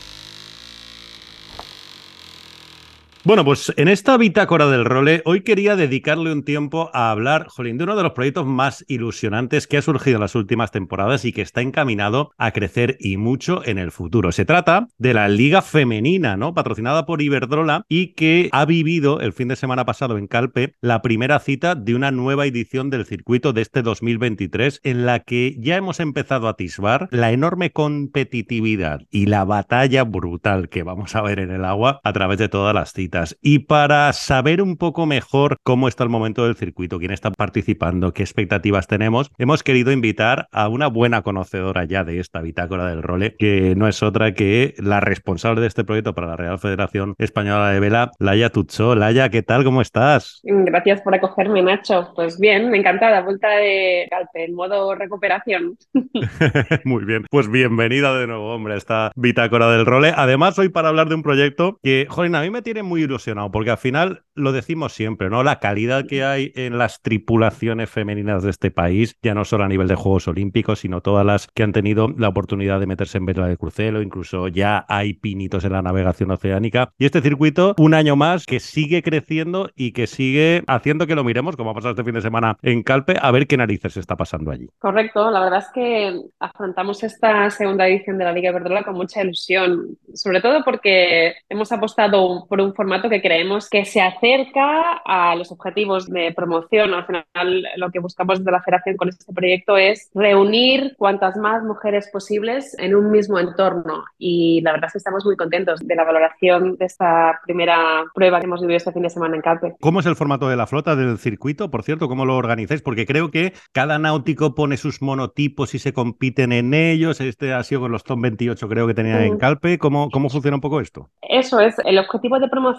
Bueno, 3.25 3.43
pues 3.43 3.73
en 3.75 3.89
esta 3.89 4.15
bitácora 4.15 4.67
del 4.67 4.85
role, 4.85 5.21
hoy 5.25 5.41
quería 5.41 5.75
dedicarle 5.75 6.31
un 6.31 6.43
tiempo 6.43 6.89
a 6.93 7.11
hablar, 7.11 7.47
jolín, 7.49 7.77
de 7.77 7.83
uno 7.83 7.97
de 7.97 8.03
los 8.03 8.13
proyectos 8.13 8.45
más 8.45 8.85
ilusionantes 8.87 9.67
que 9.67 9.75
ha 9.75 9.81
surgido 9.81 10.15
en 10.15 10.21
las 10.21 10.35
últimas 10.35 10.71
temporadas 10.71 11.25
y 11.25 11.33
que 11.33 11.41
está 11.41 11.59
encaminado 11.59 12.31
a 12.37 12.51
crecer 12.51 12.95
y 12.97 13.17
mucho 13.17 13.61
en 13.65 13.77
el 13.77 13.91
futuro. 13.91 14.31
Se 14.31 14.45
trata 14.45 14.87
de 14.97 15.13
la 15.13 15.27
Liga 15.27 15.61
Femenina, 15.61 16.37
¿no? 16.37 16.53
Patrocinada 16.53 17.05
por 17.05 17.21
Iberdrola 17.21 17.83
y 17.89 18.13
que 18.13 18.47
ha 18.53 18.63
vivido 18.63 19.19
el 19.19 19.33
fin 19.33 19.49
de 19.49 19.57
semana 19.57 19.83
pasado 19.83 20.17
en 20.17 20.27
Calpe 20.27 20.75
la 20.79 21.01
primera 21.01 21.39
cita 21.39 21.75
de 21.75 21.95
una 21.95 22.11
nueva 22.11 22.45
edición 22.45 22.89
del 22.89 23.05
circuito 23.05 23.51
de 23.51 23.63
este 23.63 23.81
2023 23.81 24.79
en 24.85 25.05
la 25.05 25.19
que 25.19 25.57
ya 25.59 25.75
hemos 25.75 25.99
empezado 25.99 26.47
a 26.47 26.51
atisbar 26.51 27.09
la 27.11 27.33
enorme 27.33 27.71
competitividad 27.71 29.01
y 29.11 29.25
la 29.25 29.43
batalla 29.43 30.05
brutal 30.05 30.69
que 30.69 30.83
vamos 30.83 31.17
a 31.17 31.21
ver 31.21 31.39
en 31.39 31.51
el 31.51 31.65
agua 31.65 31.99
a 32.05 32.13
través 32.13 32.37
de 32.37 32.47
todas 32.47 32.73
las 32.73 32.93
citas 32.93 33.08
y 33.41 33.59
para 33.59 34.13
saber 34.13 34.61
un 34.61 34.77
poco 34.77 35.05
mejor 35.05 35.57
cómo 35.63 35.87
está 35.87 36.03
el 36.03 36.09
momento 36.09 36.45
del 36.45 36.55
circuito, 36.55 36.99
quién 36.99 37.11
está 37.11 37.31
participando, 37.31 38.13
qué 38.13 38.23
expectativas 38.23 38.87
tenemos, 38.87 39.31
hemos 39.37 39.63
querido 39.63 39.91
invitar 39.91 40.47
a 40.51 40.67
una 40.67 40.87
buena 40.87 41.21
conocedora 41.21 41.85
ya 41.85 42.03
de 42.03 42.19
esta 42.19 42.41
bitácora 42.41 42.87
del 42.87 43.01
role, 43.01 43.35
que 43.37 43.73
no 43.75 43.87
es 43.87 44.03
otra 44.03 44.33
que 44.33 44.75
la 44.77 44.99
responsable 44.99 45.61
de 45.61 45.67
este 45.67 45.83
proyecto 45.83 46.13
para 46.13 46.27
la 46.27 46.35
Real 46.35 46.59
Federación 46.59 47.15
Española 47.17 47.69
de 47.71 47.79
Vela, 47.79 48.11
Laia 48.19 48.49
Tutso. 48.49 48.95
Laia, 48.95 49.29
¿qué 49.29 49.41
tal? 49.43 49.63
¿Cómo 49.63 49.81
estás? 49.81 50.41
Gracias 50.43 51.01
por 51.01 51.15
acogerme, 51.15 51.61
Nacho. 51.61 52.11
Pues 52.15 52.39
bien, 52.39 52.73
encantada. 52.73 53.21
Vuelta 53.21 53.49
de 53.49 54.07
Calpe, 54.09 54.45
en 54.45 54.55
modo 54.55 54.95
recuperación. 54.95 55.77
Muy 56.85 57.05
bien. 57.05 57.25
Pues 57.29 57.49
bienvenida 57.49 58.17
de 58.17 58.27
nuevo, 58.27 58.53
hombre, 58.53 58.75
a 58.75 58.77
esta 58.77 59.11
bitácora 59.15 59.69
del 59.71 59.85
role. 59.85 60.13
Además, 60.15 60.57
hoy 60.59 60.69
para 60.69 60.89
hablar 60.89 61.09
de 61.09 61.15
un 61.15 61.23
proyecto 61.23 61.79
que, 61.83 62.07
joder, 62.09 62.35
a 62.35 62.41
mí 62.41 62.49
me 62.49 62.61
tiene 62.61 62.83
muy 62.83 62.98
ilusionado, 63.03 63.51
porque 63.51 63.71
al 63.71 63.77
final 63.77 64.23
lo 64.35 64.51
decimos 64.51 64.93
siempre, 64.93 65.29
¿no? 65.29 65.43
La 65.43 65.59
calidad 65.59 66.05
que 66.05 66.23
hay 66.23 66.51
en 66.55 66.77
las 66.77 67.01
tripulaciones 67.01 67.89
femeninas 67.89 68.43
de 68.43 68.49
este 68.49 68.71
país, 68.71 69.17
ya 69.21 69.33
no 69.33 69.45
solo 69.45 69.65
a 69.65 69.67
nivel 69.67 69.87
de 69.87 69.95
Juegos 69.95 70.27
Olímpicos, 70.27 70.79
sino 70.79 71.01
todas 71.01 71.25
las 71.25 71.47
que 71.47 71.63
han 71.63 71.73
tenido 71.73 72.07
la 72.17 72.29
oportunidad 72.29 72.79
de 72.79 72.87
meterse 72.87 73.17
en 73.17 73.25
vela 73.25 73.47
de 73.47 73.57
crucero, 73.57 74.01
incluso 74.01 74.47
ya 74.47 74.85
hay 74.87 75.13
pinitos 75.13 75.63
en 75.65 75.73
la 75.73 75.81
navegación 75.81 76.31
oceánica. 76.31 76.91
Y 76.97 77.05
este 77.05 77.21
circuito, 77.21 77.75
un 77.77 77.93
año 77.93 78.15
más, 78.15 78.45
que 78.45 78.59
sigue 78.59 79.01
creciendo 79.03 79.69
y 79.75 79.91
que 79.91 80.07
sigue 80.07 80.63
haciendo 80.67 81.07
que 81.07 81.15
lo 81.15 81.23
miremos, 81.23 81.55
como 81.55 81.71
ha 81.71 81.73
pasado 81.73 81.91
este 81.91 82.03
fin 82.03 82.15
de 82.15 82.21
semana 82.21 82.57
en 82.61 82.83
Calpe, 82.83 83.15
a 83.21 83.31
ver 83.31 83.47
qué 83.47 83.57
narices 83.57 83.97
está 83.97 84.15
pasando 84.15 84.51
allí. 84.51 84.67
Correcto, 84.79 85.29
la 85.31 85.41
verdad 85.41 85.59
es 85.59 85.69
que 85.73 86.21
afrontamos 86.39 87.03
esta 87.03 87.49
segunda 87.49 87.87
edición 87.87 88.17
de 88.17 88.25
la 88.25 88.31
Liga 88.31 88.49
Iberdrola 88.49 88.83
con 88.83 88.95
mucha 88.95 89.21
ilusión, 89.21 89.97
sobre 90.13 90.41
todo 90.41 90.63
porque 90.63 91.33
hemos 91.49 91.71
apostado 91.71 92.45
por 92.47 92.59
un 92.61 92.73
formato 92.73 92.88
que 93.09 93.21
creemos 93.21 93.69
que 93.69 93.85
se 93.85 94.01
acerca 94.01 95.01
a 95.05 95.35
los 95.35 95.51
objetivos 95.51 96.07
de 96.07 96.33
promoción. 96.33 96.93
Al 96.93 97.05
final, 97.05 97.67
lo 97.77 97.91
que 97.91 97.99
buscamos 97.99 98.39
desde 98.39 98.51
la 98.51 98.61
Federación 98.61 98.97
con 98.97 99.09
este 99.09 99.31
proyecto 99.31 99.77
es 99.77 100.09
reunir 100.13 100.95
cuantas 100.97 101.37
más 101.37 101.63
mujeres 101.63 102.09
posibles 102.11 102.75
en 102.79 102.95
un 102.95 103.11
mismo 103.11 103.39
entorno. 103.39 104.03
Y 104.17 104.61
la 104.61 104.71
verdad 104.71 104.87
es 104.87 104.93
que 104.93 104.97
estamos 104.97 105.23
muy 105.23 105.37
contentos 105.37 105.79
de 105.81 105.95
la 105.95 106.03
valoración 106.03 106.77
de 106.77 106.85
esta 106.85 107.39
primera 107.45 108.05
prueba 108.13 108.39
que 108.39 108.45
hemos 108.45 108.61
vivido 108.61 108.77
este 108.77 108.91
fin 108.91 109.03
de 109.03 109.09
semana 109.09 109.35
en 109.35 109.41
Calpe. 109.41 109.75
¿Cómo 109.79 109.99
es 109.99 110.05
el 110.05 110.15
formato 110.15 110.49
de 110.49 110.55
la 110.55 110.67
flota 110.67 110.95
del 110.95 111.17
circuito? 111.19 111.69
Por 111.69 111.83
cierto, 111.83 112.07
¿cómo 112.07 112.25
lo 112.25 112.35
organizáis? 112.35 112.81
Porque 112.81 113.05
creo 113.05 113.29
que 113.29 113.53
cada 113.71 113.99
náutico 113.99 114.55
pone 114.55 114.77
sus 114.77 115.01
monotipos 115.01 115.75
y 115.75 115.79
se 115.79 115.93
compiten 115.93 116.51
en 116.51 116.73
ellos. 116.73 117.21
Este 117.21 117.53
ha 117.53 117.63
sido 117.63 117.81
con 117.81 117.91
los 117.91 118.03
TOM 118.03 118.21
28, 118.21 118.67
creo 118.67 118.87
que 118.87 118.95
tenía 118.95 119.23
en 119.23 119.37
Calpe. 119.37 119.77
¿Cómo, 119.77 120.09
¿Cómo 120.09 120.29
funciona 120.29 120.55
un 120.55 120.61
poco 120.61 120.81
esto? 120.81 121.09
Eso 121.21 121.59
es. 121.59 121.75
El 121.85 121.99
objetivo 121.99 122.39
de 122.39 122.47
promoción 122.47 122.78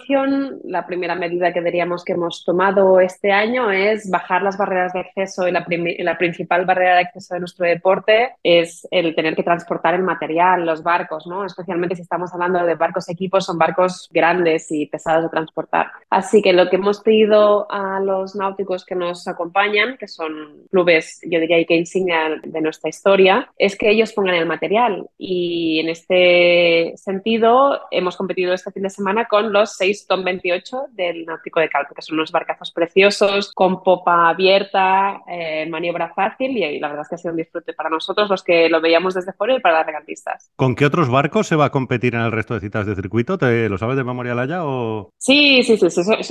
la 0.63 0.85
primera 0.85 1.15
medida 1.15 1.53
que 1.53 1.61
diríamos 1.61 2.03
que 2.03 2.13
hemos 2.13 2.43
tomado 2.43 2.99
este 2.99 3.31
año 3.31 3.71
es 3.71 4.09
bajar 4.09 4.41
las 4.41 4.57
barreras 4.57 4.93
de 4.93 5.01
acceso 5.01 5.47
y 5.47 5.51
la, 5.51 5.65
la, 5.99 6.17
principal 6.17 6.65
barrera 6.65 6.95
de 6.95 7.01
acceso 7.01 7.33
de 7.33 7.39
nuestro 7.39 7.65
deporte 7.65 8.35
es 8.43 8.87
el 8.91 9.15
tener 9.15 9.35
que 9.35 9.43
transportar 9.43 9.95
el 9.95 10.03
material, 10.03 10.65
los 10.65 10.83
barcos, 10.83 11.27
¿no? 11.27 11.45
Especialmente 11.45 11.95
si 11.95 12.01
estamos 12.01 12.33
hablando 12.33 12.65
de 12.65 12.75
barcos 12.75 13.09
equipos, 13.09 13.45
son 13.45 13.57
barcos 13.57 14.09
grandes 14.11 14.71
y 14.71 14.85
pesados 14.85 15.23
de 15.23 15.29
transportar. 15.29 15.87
Así 16.09 16.41
que 16.41 16.53
lo 16.53 16.69
que 16.69 16.75
hemos 16.75 17.01
pedido 17.01 17.67
a 17.71 17.99
los 17.99 18.35
náuticos 18.35 18.85
que 18.85 18.95
nos 18.95 19.27
acompañan, 19.27 19.97
que 19.97 20.07
son 20.07 20.67
clubes, 20.69 21.19
yo 21.23 21.39
diría 21.39 21.63
que 21.65 21.75
insignia 21.75 22.39
de 22.43 22.61
nuestra 22.61 22.89
historia, 22.89 23.51
es 23.57 23.77
que 23.77 23.89
ellos 23.89 24.13
pongan 24.13 24.35
el 24.35 24.45
material. 24.45 25.07
Y 25.17 25.79
en 25.79 25.89
este 25.89 26.93
sentido, 26.95 27.81
hemos 27.91 28.17
competido 28.17 28.53
este 28.53 28.71
fin 28.71 28.83
de 28.83 28.89
semana 28.89 29.25
con 29.25 29.51
los 29.51 29.75
seis 29.75 29.90
Tom 30.07 30.23
28 30.23 30.87
del 30.91 31.25
Náutico 31.25 31.59
de 31.59 31.69
Calpe, 31.69 31.93
que 31.95 32.01
son 32.01 32.15
unos 32.17 32.31
barcazos 32.31 32.71
preciosos, 32.71 33.53
con 33.53 33.83
popa 33.83 34.29
abierta, 34.29 35.21
eh, 35.27 35.65
maniobra 35.69 36.13
fácil 36.13 36.57
y, 36.57 36.79
la 36.79 36.87
verdad 36.87 37.03
es 37.03 37.09
que 37.09 37.15
ha 37.15 37.17
sido 37.17 37.31
un 37.31 37.37
disfrute 37.37 37.73
para 37.73 37.89
nosotros, 37.89 38.29
los 38.29 38.43
que 38.43 38.69
lo 38.69 38.81
veíamos 38.81 39.13
desde 39.13 39.33
fuera 39.33 39.55
y 39.55 39.59
para 39.59 39.79
las 39.79 39.85
regatistas. 39.85 40.51
¿Con 40.55 40.75
qué 40.75 40.85
otros 40.85 41.09
barcos 41.09 41.47
se 41.47 41.55
va 41.55 41.65
a 41.65 41.69
competir 41.69 42.15
en 42.15 42.21
el 42.21 42.31
resto 42.31 42.53
de 42.53 42.59
citas 42.59 42.85
de 42.85 42.95
circuito? 42.95 43.37
¿Te 43.37 43.69
lo 43.69 43.77
sabes 43.77 43.97
de 43.97 44.03
memoria, 44.03 44.35
Laya? 44.35 44.65
O... 44.65 45.11
Sí, 45.17 45.63
sí, 45.63 45.77
sí, 45.77 45.89
son, 45.89 46.23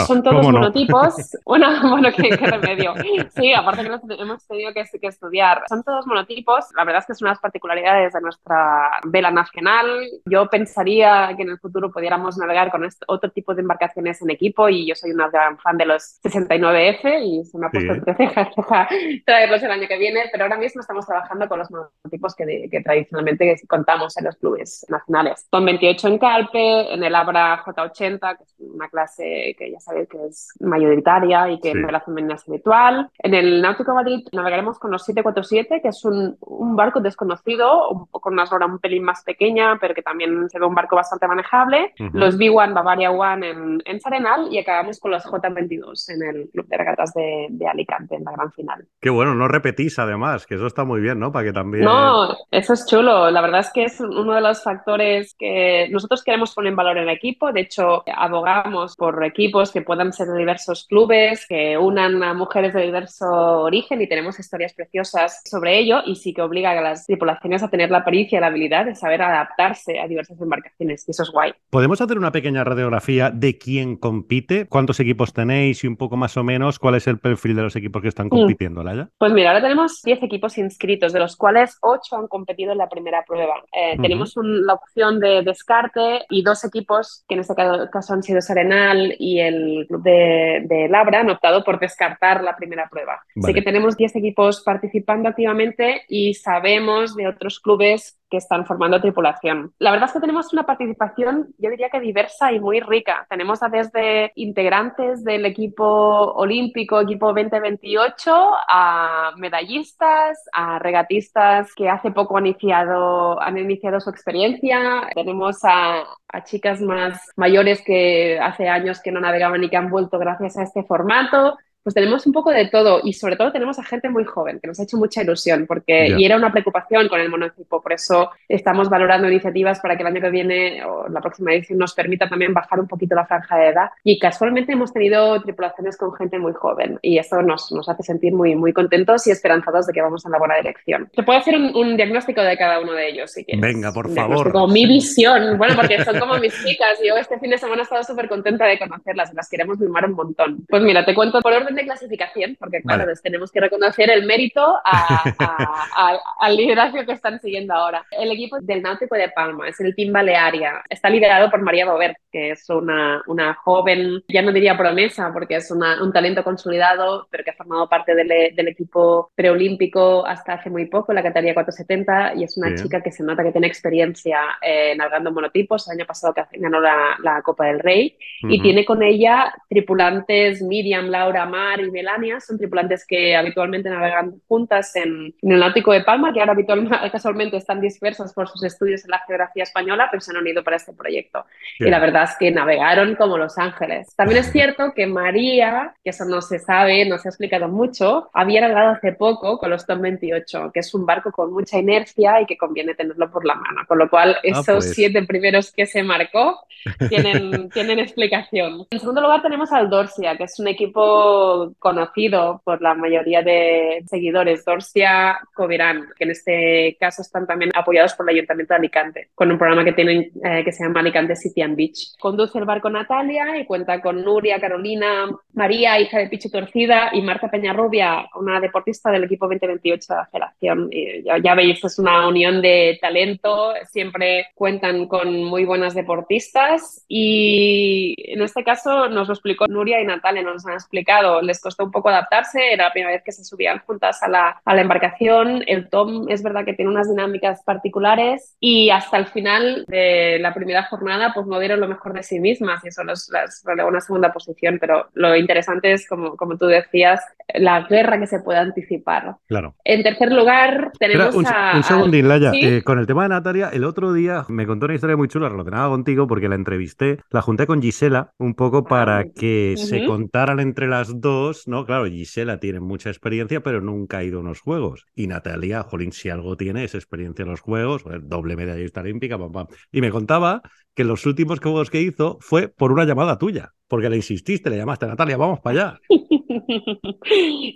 son, 0.00 0.22
todos 0.22 0.44
monotipos. 0.44 1.14
bueno, 1.44 1.68
bueno, 1.90 2.08
¿qué, 2.16 2.36
remedio. 2.36 2.94
Sí, 3.36 3.52
aparte 3.52 3.82
que 3.82 4.22
hemos 4.22 4.46
tenido 4.46 4.72
que, 4.72 4.84
que 5.00 5.06
estudiar. 5.06 5.62
Son 5.68 5.82
todos 5.82 6.06
monotipos. 6.06 6.66
La 6.76 6.84
verdad 6.84 7.00
es 7.00 7.06
que 7.06 7.14
son 7.14 7.28
unas 7.28 7.40
particularidades 7.40 8.12
de 8.12 8.20
nuestra 8.20 9.00
vela 9.04 9.30
nacional. 9.30 9.86
Yo 10.26 10.48
pensaría 10.48 11.34
que 11.36 11.42
en 11.42 11.50
el 11.50 11.58
futuro 11.58 11.90
pudiéramos 11.90 12.36
navegar 12.38 12.70
con 12.70 12.84
esto, 12.84 13.04
otro 13.08 13.30
tipo 13.30 13.54
de 13.54 13.62
embarcaciones 13.62 14.22
en 14.22 14.30
equipo 14.30 14.68
y 14.68 14.86
yo 14.86 14.94
soy 14.94 15.10
una 15.10 15.28
gran 15.28 15.58
fan 15.58 15.76
de 15.76 15.86
los 15.86 16.20
69F 16.22 17.22
y 17.24 17.44
se 17.44 17.58
me 17.58 17.66
ha 17.66 17.70
puesto 17.70 17.92
entre 17.92 18.14
cejas 18.14 18.48
traerlos 19.26 19.62
el 19.62 19.70
año 19.70 19.88
que 19.88 19.98
viene, 19.98 20.28
pero 20.30 20.44
ahora 20.44 20.56
mismo 20.56 20.80
estamos 20.80 21.06
trabajando 21.06 21.48
con 21.48 21.58
los 21.58 21.70
monotipos 21.70 22.34
que, 22.34 22.68
que 22.70 22.80
tradicionalmente 22.80 23.56
contamos 23.68 24.16
en 24.16 24.24
los 24.24 24.36
clubes 24.36 24.86
nacionales. 24.88 25.46
Con 25.50 25.64
28 25.64 26.08
en 26.08 26.18
Calpe, 26.18 26.94
en 26.94 27.02
el 27.02 27.14
Abra 27.14 27.62
J80, 27.64 28.36
que 28.36 28.44
es 28.44 28.54
una 28.58 28.88
clase 28.88 29.54
que 29.58 29.70
ya 29.70 29.80
sabéis 29.80 30.08
que 30.08 30.18
es 30.26 30.48
mayoritaria 30.60 31.50
y 31.50 31.60
que 31.60 31.72
sí. 31.72 31.78
en 31.78 31.90
la 31.90 32.00
femenina 32.00 32.34
es 32.34 32.48
habitual. 32.48 33.10
En 33.18 33.34
el 33.34 33.62
Náutico 33.62 33.94
Madrid 33.94 34.26
navegaremos 34.32 34.78
con 34.78 34.90
los 34.90 35.04
747, 35.04 35.80
que 35.82 35.88
es 35.88 36.04
un, 36.04 36.36
un 36.40 36.76
barco 36.76 37.00
desconocido, 37.00 37.90
un 37.90 38.06
poco 38.06 38.30
una 38.30 38.44
hora 38.44 38.66
un 38.66 38.78
pelín 38.78 39.02
más 39.02 39.22
pequeña, 39.24 39.78
pero 39.80 39.94
que 39.94 40.02
también 40.02 40.48
se 40.50 40.58
ve 40.58 40.66
un 40.66 40.74
barco 40.74 40.96
bastante 40.96 41.26
manejable. 41.26 41.92
Uh 41.98 42.04
-huh. 42.04 42.10
Los 42.12 42.38
B1 42.38 42.74
Bavaria 42.74 42.97
One 43.06 43.48
en, 43.48 43.82
en 43.84 44.00
Sarenal 44.00 44.48
y 44.50 44.58
acabamos 44.58 44.98
con 44.98 45.10
los 45.10 45.24
J22 45.24 46.10
en 46.10 46.22
el 46.22 46.50
Club 46.50 46.66
de 46.66 46.76
Regatas 46.76 47.14
de, 47.14 47.46
de, 47.50 47.68
Alicante 47.68 48.16
en 48.16 48.24
la 48.24 48.32
gran 48.32 48.52
final. 48.52 48.84
Qué 49.00 49.10
bueno, 49.10 49.34
no 49.34 49.48
repetís 49.48 49.98
además, 49.98 50.46
que 50.46 50.56
eso 50.56 50.66
está 50.66 50.84
muy 50.84 51.00
bien, 51.00 51.18
¿no? 51.18 51.32
Para 51.32 51.46
que 51.46 51.52
también... 51.52 51.84
No, 51.84 52.34
eso 52.50 52.72
es 52.72 52.86
chulo. 52.86 53.30
La 53.30 53.40
verdad 53.40 53.60
es 53.60 53.70
que 53.72 53.84
es 53.84 54.00
uno 54.00 54.34
de 54.34 54.40
los 54.40 54.62
factores 54.62 55.34
que 55.38 55.88
nosotros 55.90 56.24
queremos 56.24 56.54
poner 56.54 56.70
en 56.70 56.76
valor 56.76 56.96
en 56.96 57.04
el 57.04 57.10
equipo. 57.10 57.52
De 57.52 57.60
hecho, 57.60 58.04
abogamos 58.14 58.96
por 58.96 59.22
equipos 59.24 59.70
que 59.70 59.82
puedan 59.82 60.12
ser 60.12 60.28
de 60.28 60.38
diversos 60.38 60.86
clubes, 60.86 61.46
que 61.46 61.76
unan 61.76 62.22
a 62.22 62.34
mujeres 62.34 62.74
de 62.74 62.82
diverso 62.82 63.26
origen 63.62 64.00
y 64.00 64.08
tenemos 64.08 64.38
historias 64.38 64.72
preciosas 64.74 65.42
sobre 65.44 65.78
ello 65.78 66.00
y 66.04 66.16
sí 66.16 66.32
que 66.32 66.42
obliga 66.42 66.70
a 66.70 66.80
las 66.80 67.06
tripulaciones 67.06 67.62
a 67.62 67.68
tener 67.68 67.90
la 67.90 68.04
pericia 68.04 68.38
y 68.38 68.40
la 68.40 68.48
habilidad 68.48 68.86
de 68.86 68.94
saber 68.94 69.22
adaptarse 69.22 69.98
a 69.98 70.06
diversas 70.06 70.40
embarcaciones 70.40 71.04
y 71.06 71.10
eso 71.10 71.22
es 71.22 71.30
guay. 71.30 71.52
¿Podemos 71.70 72.00
hacer 72.00 72.18
una 72.18 72.32
pequeña 72.32 72.64
de 72.90 73.58
quién 73.58 73.96
compite? 73.96 74.66
¿Cuántos 74.68 75.00
equipos 75.00 75.32
tenéis 75.32 75.84
y 75.84 75.86
un 75.86 75.96
poco 75.96 76.16
más 76.16 76.36
o 76.36 76.44
menos 76.44 76.78
cuál 76.78 76.94
es 76.94 77.06
el 77.06 77.18
perfil 77.18 77.56
de 77.56 77.62
los 77.62 77.76
equipos 77.76 78.02
que 78.02 78.08
están 78.08 78.28
compitiendo, 78.28 78.82
Laya? 78.82 79.08
Pues 79.18 79.32
mira, 79.32 79.50
ahora 79.50 79.62
tenemos 79.62 80.02
10 80.02 80.22
equipos 80.22 80.58
inscritos, 80.58 81.12
de 81.12 81.20
los 81.20 81.36
cuales 81.36 81.78
8 81.80 82.16
han 82.16 82.28
competido 82.28 82.72
en 82.72 82.78
la 82.78 82.88
primera 82.88 83.24
prueba. 83.26 83.62
Eh, 83.72 83.96
tenemos 84.00 84.34
la 84.36 84.74
opción 84.74 85.20
de 85.20 85.42
descarte 85.42 86.26
y 86.28 86.42
dos 86.42 86.64
equipos, 86.64 87.24
que 87.28 87.34
en 87.34 87.40
este 87.40 87.54
caso 87.54 88.12
han 88.12 88.22
sido 88.22 88.40
Serenal 88.40 89.14
y 89.18 89.40
el 89.40 89.86
club 89.88 90.02
de, 90.02 90.64
de 90.66 90.88
Labra, 90.88 91.20
han 91.20 91.30
optado 91.30 91.64
por 91.64 91.78
descartar 91.78 92.42
la 92.42 92.56
primera 92.56 92.88
prueba. 92.88 93.22
Así 93.42 93.54
que 93.54 93.62
tenemos 93.62 93.96
10 93.96 94.16
equipos 94.16 94.62
participando 94.62 95.28
activamente 95.28 96.02
y 96.08 96.34
sabemos 96.34 97.14
de 97.16 97.28
otros 97.28 97.60
clubes 97.60 98.17
que 98.30 98.36
están 98.36 98.66
formando 98.66 99.00
tripulación. 99.00 99.72
La 99.78 99.90
verdad 99.90 100.06
es 100.06 100.12
que 100.12 100.20
tenemos 100.20 100.52
una 100.52 100.64
participación, 100.64 101.54
yo 101.58 101.70
diría 101.70 101.90
que 101.90 102.00
diversa 102.00 102.52
y 102.52 102.60
muy 102.60 102.80
rica. 102.80 103.26
Tenemos 103.28 103.62
a 103.62 103.68
desde 103.68 104.32
integrantes 104.34 105.24
del 105.24 105.46
equipo 105.46 105.84
olímpico, 105.84 107.00
equipo 107.00 107.26
2028, 107.26 108.50
a 108.68 109.32
medallistas, 109.36 110.38
a 110.52 110.78
regatistas 110.78 111.74
que 111.74 111.88
hace 111.88 112.10
poco 112.10 112.36
han 112.36 112.46
iniciado, 112.46 113.40
han 113.40 113.58
iniciado 113.58 114.00
su 114.00 114.10
experiencia. 114.10 115.08
Tenemos 115.14 115.64
a, 115.64 116.04
a 116.28 116.44
chicas 116.44 116.80
más 116.80 117.20
mayores 117.36 117.82
que 117.82 118.38
hace 118.40 118.68
años 118.68 119.00
que 119.00 119.12
no 119.12 119.20
navegaban 119.20 119.62
y 119.64 119.70
que 119.70 119.76
han 119.76 119.90
vuelto 119.90 120.18
gracias 120.18 120.56
a 120.56 120.62
este 120.62 120.82
formato 120.84 121.56
pues 121.88 121.94
tenemos 121.94 122.26
un 122.26 122.34
poco 122.34 122.50
de 122.50 122.68
todo 122.68 123.00
y 123.02 123.14
sobre 123.14 123.36
todo 123.36 123.50
tenemos 123.50 123.78
a 123.78 123.82
gente 123.82 124.10
muy 124.10 124.24
joven 124.24 124.60
que 124.60 124.66
nos 124.66 124.78
ha 124.78 124.82
hecho 124.82 124.98
mucha 124.98 125.22
ilusión 125.22 125.66
porque 125.66 126.14
y 126.18 126.22
era 126.22 126.36
una 126.36 126.52
preocupación 126.52 127.08
con 127.08 127.18
el 127.18 127.30
monotipo, 127.30 127.80
por 127.80 127.94
eso 127.94 128.30
estamos 128.46 128.90
valorando 128.90 129.26
iniciativas 129.26 129.80
para 129.80 129.96
que 129.96 130.02
el 130.02 130.08
año 130.08 130.20
que 130.20 130.28
viene 130.28 130.84
o 130.84 131.08
la 131.08 131.22
próxima 131.22 131.54
edición 131.54 131.78
nos 131.78 131.94
permita 131.94 132.28
también 132.28 132.52
bajar 132.52 132.78
un 132.78 132.86
poquito 132.86 133.14
la 133.14 133.24
franja 133.24 133.56
de 133.56 133.68
edad 133.68 133.88
y 134.04 134.18
casualmente 134.18 134.72
hemos 134.72 134.92
tenido 134.92 135.40
tripulaciones 135.40 135.96
con 135.96 136.12
gente 136.12 136.38
muy 136.38 136.52
joven 136.52 136.98
y 137.00 137.16
esto 137.16 137.40
nos, 137.40 137.72
nos 137.72 137.88
hace 137.88 138.02
sentir 138.02 138.34
muy, 138.34 138.54
muy 138.54 138.74
contentos 138.74 139.26
y 139.26 139.30
esperanzados 139.30 139.86
de 139.86 139.94
que 139.94 140.02
vamos 140.02 140.26
en 140.26 140.32
la 140.32 140.38
buena 140.38 140.56
dirección. 140.56 141.08
Te 141.14 141.22
puedo 141.22 141.38
hacer 141.38 141.56
un, 141.56 141.96
diagnóstico 141.96 142.42
de 142.42 142.58
cada 142.58 142.80
uno 142.80 142.92
de 142.92 143.08
ellos 143.08 143.32
si 143.32 143.46
quieres. 143.46 143.62
Venga, 143.62 143.92
por 143.92 144.14
favor. 144.14 144.52
Como 144.52 144.68
mi 144.68 144.86
visión, 144.86 145.56
bueno, 145.56 145.74
porque 145.74 146.04
son 146.04 146.18
como 146.18 146.36
mis 146.36 146.52
chicas. 146.62 146.98
Yo 147.02 147.16
este 147.16 147.38
fin 147.38 147.48
de 147.48 147.56
semana 147.56 147.80
he 147.80 147.84
estado 147.84 148.04
súper 148.04 148.28
contenta 148.28 148.66
de 148.66 148.78
conocerlas 148.78 149.32
las 149.32 149.48
queremos 149.48 149.78
mimar 149.78 150.04
un 150.04 150.12
montón. 150.12 150.66
Pues 150.68 150.82
mira, 150.82 151.04
te 151.04 151.14
cuento 151.14 151.40
por 151.40 151.52
orden 151.52 151.77
de 151.78 151.84
clasificación, 151.84 152.56
porque 152.58 152.82
claro, 152.82 153.06
les 153.06 153.22
tenemos 153.22 153.50
que 153.50 153.60
reconocer 153.60 154.10
el 154.10 154.26
mérito 154.26 154.78
al 154.84 156.56
liderazgo 156.56 157.04
que 157.06 157.12
están 157.12 157.40
siguiendo 157.40 157.74
ahora. 157.74 158.04
El 158.10 158.30
equipo 158.32 158.58
del 158.60 158.82
Náutico 158.82 159.14
de 159.14 159.30
Palma 159.30 159.68
es 159.68 159.80
el 159.80 159.94
Team 159.94 160.12
Balearia. 160.12 160.82
Está 160.88 161.08
liderado 161.08 161.50
por 161.50 161.62
María 161.62 161.86
Bover, 161.86 162.16
que 162.30 162.50
es 162.50 162.68
una, 162.68 163.22
una 163.26 163.54
joven, 163.54 164.22
ya 164.28 164.42
no 164.42 164.52
diría 164.52 164.76
promesa, 164.76 165.30
porque 165.32 165.56
es 165.56 165.70
un 165.70 166.12
talento 166.12 166.44
consolidado, 166.44 167.28
pero 167.30 167.44
que 167.44 167.50
ha 167.50 167.54
formado 167.54 167.88
parte 167.88 168.14
del, 168.14 168.28
del 168.54 168.68
equipo 168.68 169.32
preolímpico 169.34 170.26
hasta 170.26 170.54
hace 170.54 170.70
muy 170.70 170.86
poco, 170.86 171.12
la 171.12 171.22
categoría 171.22 171.54
470, 171.54 172.34
y 172.36 172.44
es 172.44 172.56
una 172.56 172.74
chica 172.74 173.00
que 173.00 173.12
se 173.12 173.22
nota 173.22 173.42
que 173.42 173.52
tiene 173.52 173.66
experiencia 173.66 174.40
eh, 174.60 174.94
navegando 174.96 175.32
monotipos. 175.32 175.88
El 175.88 175.98
año 175.98 176.06
pasado 176.06 176.34
ganó 176.52 176.80
la, 176.80 177.16
la 177.22 177.42
Copa 177.42 177.66
del 177.66 177.80
Rey 177.80 178.16
y 178.42 178.60
tiene 178.60 178.84
con 178.84 179.02
ella 179.02 179.54
tripulantes 179.68 180.62
Miriam, 180.62 181.08
Laura, 181.08 181.46
Mar 181.46 181.67
y 181.76 181.90
Melania. 181.90 182.40
Son 182.40 182.58
tripulantes 182.58 183.06
que 183.06 183.36
habitualmente 183.36 183.90
navegan 183.90 184.40
juntas 184.48 184.94
en, 184.96 185.34
el 185.42 185.58
Náutico 185.58 185.92
de 185.92 186.02
Palma, 186.02 186.32
que 186.32 186.40
ahora 186.40 186.52
habitualmente, 186.52 186.96
casualmente 187.12 187.56
están 187.56 187.80
dispersas 187.80 188.32
por 188.32 188.48
sus 188.48 188.62
estudios 188.64 189.04
en 189.04 189.10
la 189.10 189.20
geografía 189.26 189.62
española, 189.62 190.08
pero 190.10 190.20
se 190.20 190.30
han 190.30 190.38
unido 190.38 190.64
para 190.64 190.76
este 190.76 190.92
proyecto. 190.92 191.44
Y 191.78 191.90
la 191.90 191.98
verdad 191.98 192.24
es 192.24 192.36
que 192.38 192.50
navegaron 192.50 193.14
como 193.14 193.38
Los 193.38 193.58
Ángeles. 193.58 194.14
También 194.16 194.40
es 194.40 194.50
cierto 194.52 194.92
que 194.94 195.06
María, 195.06 195.94
que 196.02 196.10
eso 196.10 196.24
no 196.24 196.40
se 196.40 196.58
sabe, 196.58 197.04
no 197.06 197.18
se 197.18 197.28
ha 197.28 197.30
explicado 197.30 197.68
mucho, 197.68 198.30
había 198.32 198.60
navegado 198.60 198.90
hace 198.90 199.12
poco 199.12 199.58
con 199.58 199.70
los 199.70 199.86
Tom 199.86 200.00
28, 200.00 200.70
que 200.72 200.80
es 200.80 200.94
un 200.94 201.06
barco 201.06 201.32
con 201.32 201.52
mucha 201.52 201.78
inercia 201.78 202.40
y 202.40 202.46
que 202.46 202.56
conviene 202.56 202.94
tenerlo 202.94 203.30
por 203.30 203.44
la 203.44 203.54
mano. 203.54 203.82
Con 203.86 203.98
lo 203.98 204.08
cual, 204.08 204.36
ah, 204.36 204.40
esos 204.42 204.66
pues. 204.66 204.94
siete 204.94 205.22
primeros 205.22 205.72
que 205.72 205.86
se 205.86 206.02
marcó 206.02 206.60
tienen, 207.08 207.70
tienen 207.70 207.98
explicación. 207.98 208.86
En 208.90 209.00
segundo 209.00 209.20
lugar, 209.20 209.42
tenemos 209.42 209.72
al 209.72 209.90
Dorsia, 209.90 210.36
que 210.36 210.44
es 210.44 210.58
un 210.58 210.68
equipo 210.68 211.47
conocido 211.78 212.60
por 212.64 212.80
la 212.82 212.94
mayoría 212.94 213.42
de 213.42 214.02
seguidores, 214.06 214.64
Dorsia 214.64 215.38
Coverán, 215.54 216.08
que 216.16 216.24
en 216.24 216.30
este 216.30 216.96
caso 216.98 217.22
están 217.22 217.46
también 217.46 217.70
apoyados 217.74 218.14
por 218.14 218.28
el 218.28 218.36
Ayuntamiento 218.36 218.74
de 218.74 218.78
Alicante, 218.78 219.28
con 219.34 219.50
un 219.50 219.58
programa 219.58 219.84
que 219.84 219.92
tienen 219.92 220.30
eh, 220.44 220.62
que 220.64 220.72
se 220.72 220.84
llama 220.84 221.00
Alicante 221.00 221.36
City 221.36 221.62
and 221.62 221.76
Beach. 221.76 222.16
Conduce 222.18 222.58
el 222.58 222.64
barco 222.64 222.90
Natalia 222.90 223.58
y 223.58 223.66
cuenta 223.66 224.00
con 224.00 224.22
Nuria, 224.22 224.60
Carolina, 224.60 225.26
María, 225.54 225.98
hija 226.00 226.18
de 226.18 226.28
Pichu 226.28 226.50
Torcida, 226.50 227.10
y 227.12 227.22
Marta 227.22 227.50
Peñarrubia, 227.50 228.28
una 228.34 228.60
deportista 228.60 229.10
del 229.10 229.24
equipo 229.24 229.46
2028 229.46 230.06
de 230.08 230.16
la 230.16 230.26
Federación. 230.26 230.88
Y 230.90 231.22
ya, 231.22 231.38
ya 231.38 231.54
veis, 231.54 231.82
es 231.84 231.98
una 231.98 232.26
unión 232.28 232.60
de 232.62 232.98
talento, 233.00 233.72
siempre 233.90 234.48
cuentan 234.54 235.06
con 235.06 235.44
muy 235.44 235.64
buenas 235.64 235.94
deportistas 235.94 237.04
y 237.08 238.14
en 238.32 238.42
este 238.42 238.64
caso 238.64 239.08
nos 239.08 239.28
lo 239.28 239.34
explicó 239.34 239.66
Nuria 239.68 240.00
y 240.00 240.06
Natalia, 240.06 240.42
nos 240.42 240.66
han 240.66 240.74
explicado, 240.74 241.37
les 241.42 241.60
costó 241.60 241.84
un 241.84 241.90
poco 241.90 242.08
adaptarse, 242.08 242.72
era 242.72 242.84
la 242.84 242.92
primera 242.92 243.12
vez 243.12 243.22
que 243.24 243.32
se 243.32 243.44
subían 243.44 243.80
juntas 243.80 244.22
a 244.22 244.28
la, 244.28 244.60
a 244.64 244.74
la 244.74 244.80
embarcación, 244.80 245.62
el 245.66 245.88
Tom 245.88 246.26
es 246.28 246.42
verdad 246.42 246.64
que 246.64 246.74
tiene 246.74 246.90
unas 246.90 247.08
dinámicas 247.08 247.62
particulares 247.64 248.56
y 248.60 248.90
hasta 248.90 249.16
el 249.16 249.26
final 249.26 249.84
de 249.88 250.38
la 250.40 250.54
primera 250.54 250.84
jornada 250.84 251.32
pues 251.34 251.46
no 251.46 251.58
dieron 251.58 251.80
lo 251.80 251.88
mejor 251.88 252.12
de 252.12 252.22
sí 252.22 252.40
mismas 252.40 252.84
y 252.84 252.88
eso 252.88 253.04
las, 253.04 253.30
relegó 253.64 253.88
una 253.88 254.00
segunda 254.00 254.32
posición, 254.32 254.78
pero 254.80 255.08
lo 255.14 255.34
interesante 255.36 255.92
es, 255.92 256.08
como, 256.08 256.36
como 256.36 256.56
tú 256.56 256.66
decías, 256.66 257.20
la 257.54 257.82
guerra 257.82 258.18
que 258.18 258.26
se 258.26 258.40
puede 258.40 258.58
anticipar. 258.58 259.36
Claro. 259.46 259.74
En 259.84 260.02
tercer 260.02 260.32
lugar, 260.32 260.92
tenemos 260.98 261.34
un, 261.34 261.46
a... 261.46 261.72
Un 261.76 261.82
segundín, 261.82 262.28
Laya. 262.28 262.52
Eh, 262.54 262.82
con 262.82 262.98
el 262.98 263.06
tema 263.06 263.22
de 263.22 263.30
Natalia, 263.30 263.70
el 263.72 263.84
otro 263.84 264.12
día 264.12 264.44
me 264.48 264.66
contó 264.66 264.86
una 264.86 264.94
historia 264.94 265.16
muy 265.16 265.28
chula 265.28 265.48
relacionada 265.48 265.88
contigo 265.88 266.26
porque 266.26 266.48
la 266.48 266.54
entrevisté, 266.54 267.18
la 267.30 267.42
junté 267.42 267.66
con 267.66 267.82
Gisela 267.82 268.32
un 268.38 268.54
poco 268.54 268.84
para 268.84 269.18
ah, 269.18 269.24
que 269.34 269.74
se 269.76 270.06
contaran 270.06 270.60
entre 270.60 270.86
las 270.86 271.20
dos, 271.20 271.27
¿no? 271.66 271.84
Claro, 271.84 272.06
Gisela 272.06 272.58
tiene 272.58 272.80
mucha 272.80 273.10
experiencia, 273.10 273.62
pero 273.62 273.80
nunca 273.80 274.18
ha 274.18 274.24
ido 274.24 274.38
a 274.38 274.40
unos 274.40 274.60
juegos. 274.60 275.06
Y 275.14 275.26
Natalia, 275.26 275.82
jolín, 275.82 276.12
si 276.12 276.30
algo 276.30 276.56
tiene 276.56 276.84
es 276.84 276.94
experiencia 276.94 277.42
en 277.42 277.50
los 277.50 277.60
juegos, 277.60 278.04
doble 278.22 278.56
medallista 278.56 279.00
olímpica, 279.00 279.38
pam. 279.38 279.66
Y 279.92 280.00
me 280.00 280.10
contaba 280.10 280.62
que 280.98 281.04
los 281.04 281.26
últimos 281.26 281.60
juegos 281.60 281.90
que 281.90 282.00
hizo 282.00 282.38
fue 282.40 282.66
por 282.66 282.90
una 282.90 283.04
llamada 283.04 283.38
tuya, 283.38 283.72
porque 283.86 284.10
le 284.10 284.16
insististe, 284.16 284.68
le 284.68 284.78
llamaste 284.78 285.04
a 285.04 285.10
Natalia, 285.10 285.36
vamos 285.36 285.60
para 285.60 285.92
allá. 285.92 286.00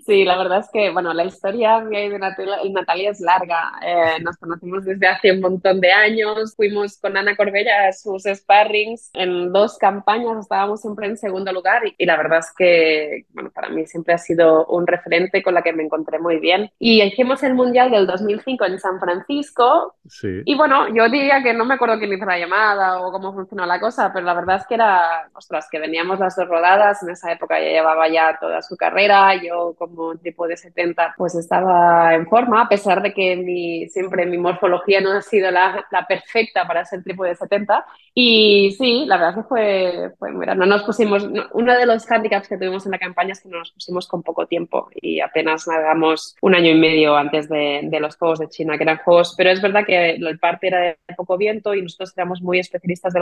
Sí, 0.07 0.25
la 0.25 0.37
verdad 0.37 0.61
es 0.61 0.69
que, 0.73 0.91
bueno, 0.91 1.13
la 1.15 1.25
historia 1.25 1.81
de 1.81 2.19
Natalia, 2.19 3.11
es 3.11 3.21
larga. 3.21 3.73
Eh, 3.85 4.21
nos 4.23 4.37
conocimos 4.37 4.85
desde 4.85 5.07
hace 5.07 5.33
un 5.33 5.41
montón 5.41 5.81
de 5.81 5.93
años. 5.93 6.55
Fuimos 6.57 6.99
con 6.99 7.17
Ana 7.17 7.37
Corbella 7.37 7.89
a 7.89 7.93
sus 7.93 8.25
sparrings 8.25 9.11
en 9.15 9.53
dos 9.53 9.79
campañas. 9.79 10.39
Estábamos 10.39 10.81
siempre 10.81 11.07
en 11.07 11.17
segundo 11.17 11.53
lugar 11.53 11.83
y, 11.97 12.07
la 12.07 12.17
verdad 12.17 12.41
es 12.41 12.53
que, 12.57 13.27
bueno, 13.31 13.51
para 13.55 13.69
mí 13.69 13.87
siempre 13.87 14.15
ha 14.15 14.19
sido 14.19 14.67
un 14.67 14.87
referente 14.87 15.43
con 15.43 15.55
la 15.55 15.63
que 15.63 15.73
me 15.73 15.85
encontré 15.85 16.19
muy 16.19 16.39
bien. 16.39 16.71
Y 16.79 17.03
hicimos 17.03 17.43
el 17.43 17.55
Mundial 17.55 17.91
del 17.91 18.07
2005 18.07 18.65
en 18.65 18.79
San 18.79 18.99
Francisco. 18.99 19.95
Sí. 20.09 20.43
Y 20.45 20.57
bueno, 20.57 20.89
yo 20.95 21.09
diría 21.09 21.43
que 21.43 21.55
no 21.55 21.65
me 21.65 21.75
acuerdo 21.75 21.99
quién 21.99 22.13
hizo 22.13 22.25
la 22.25 22.39
llamada 22.39 23.01
o 23.01 23.12
cómo 23.13 23.33
funcionó 23.33 23.67
la 23.67 23.79
cosa, 23.79 24.13
pero 24.13 24.27
la 24.27 24.35
verdad 24.35 24.57
es 24.57 24.67
que 24.67 24.75
era, 24.75 25.31
ostras, 25.35 25.69
que 25.71 25.79
veníamos 25.79 26.19
las 26.19 26.37
dos 26.37 26.49
rodadas. 26.49 27.03
En 27.03 27.11
esa 27.11 27.31
época 27.33 27.61
ya 27.61 27.69
llevaba 27.69 28.09
ya 28.09 28.39
toda 28.41 28.63
su 28.63 28.77
carrera. 28.77 29.35
Yo 29.43 29.75
como 29.79 30.17
tipo 30.17 30.49
de 30.49 30.57
70 30.57 31.15
pues 31.17 31.35
estaba 31.35 32.15
en 32.15 32.27
forma, 32.27 32.63
a 32.63 32.69
pesar 32.69 33.03
de 33.03 33.13
que 33.13 33.37
mi, 33.37 33.89
siempre 33.89 34.27
mi 34.27 34.39
morfología 34.39 35.01
no 35.01 35.13
ha 35.13 35.23
sido 35.23 35.51
la, 35.51 35.87
la 35.91 36.07
perfecta 36.07 36.67
para 36.67 36.85
ser 36.85 37.03
tipo 37.05 37.25
de 37.25 37.35
70. 37.35 37.85
Y 38.15 38.75
sí, 38.79 39.05
la 39.07 39.17
verdad 39.17 39.35
que 39.37 39.49
fue, 39.49 40.11
fue 40.19 40.33
mira, 40.33 40.55
no 40.55 40.67
nos 40.67 40.83
pusimos, 40.83 41.29
uno 41.53 41.77
de 41.77 41.87
los 41.87 42.11
handicaps 42.11 42.49
que 42.49 42.59
tuvimos 42.59 42.85
en 42.85 42.93
la 42.93 42.99
campaña 42.99 43.33
es 43.33 43.41
que 43.41 43.49
no 43.49 43.59
nos 43.59 43.73
pusimos 43.73 44.07
con 44.09 44.23
poco 44.23 44.47
tiempo 44.47 44.89
y 44.95 45.21
apenas 45.21 45.67
navegamos 45.67 46.37
un 46.43 46.55
año 46.55 46.71
y 46.71 46.79
medio 46.79 47.17
antes 47.17 47.49
de, 47.49 47.81
de 47.85 48.01
los 48.01 48.17
Juegos 48.17 48.39
de 48.39 48.49
China, 48.49 48.77
que 48.77 48.85
eran 48.85 48.99
Juegos, 48.99 49.35
pero 49.37 49.51
es 49.51 49.63
verdad 49.63 49.85
que 49.87 50.11
el 50.11 50.39
parte 50.39 50.67
era 50.67 50.81
de 50.81 50.97
poco 51.17 51.37
viento 51.39 51.75
y 51.75 51.83
nosotros 51.83 52.13
éramos 52.17 52.43
muy 52.43 52.59
especialistas 52.59 53.02
pistas 53.03 53.15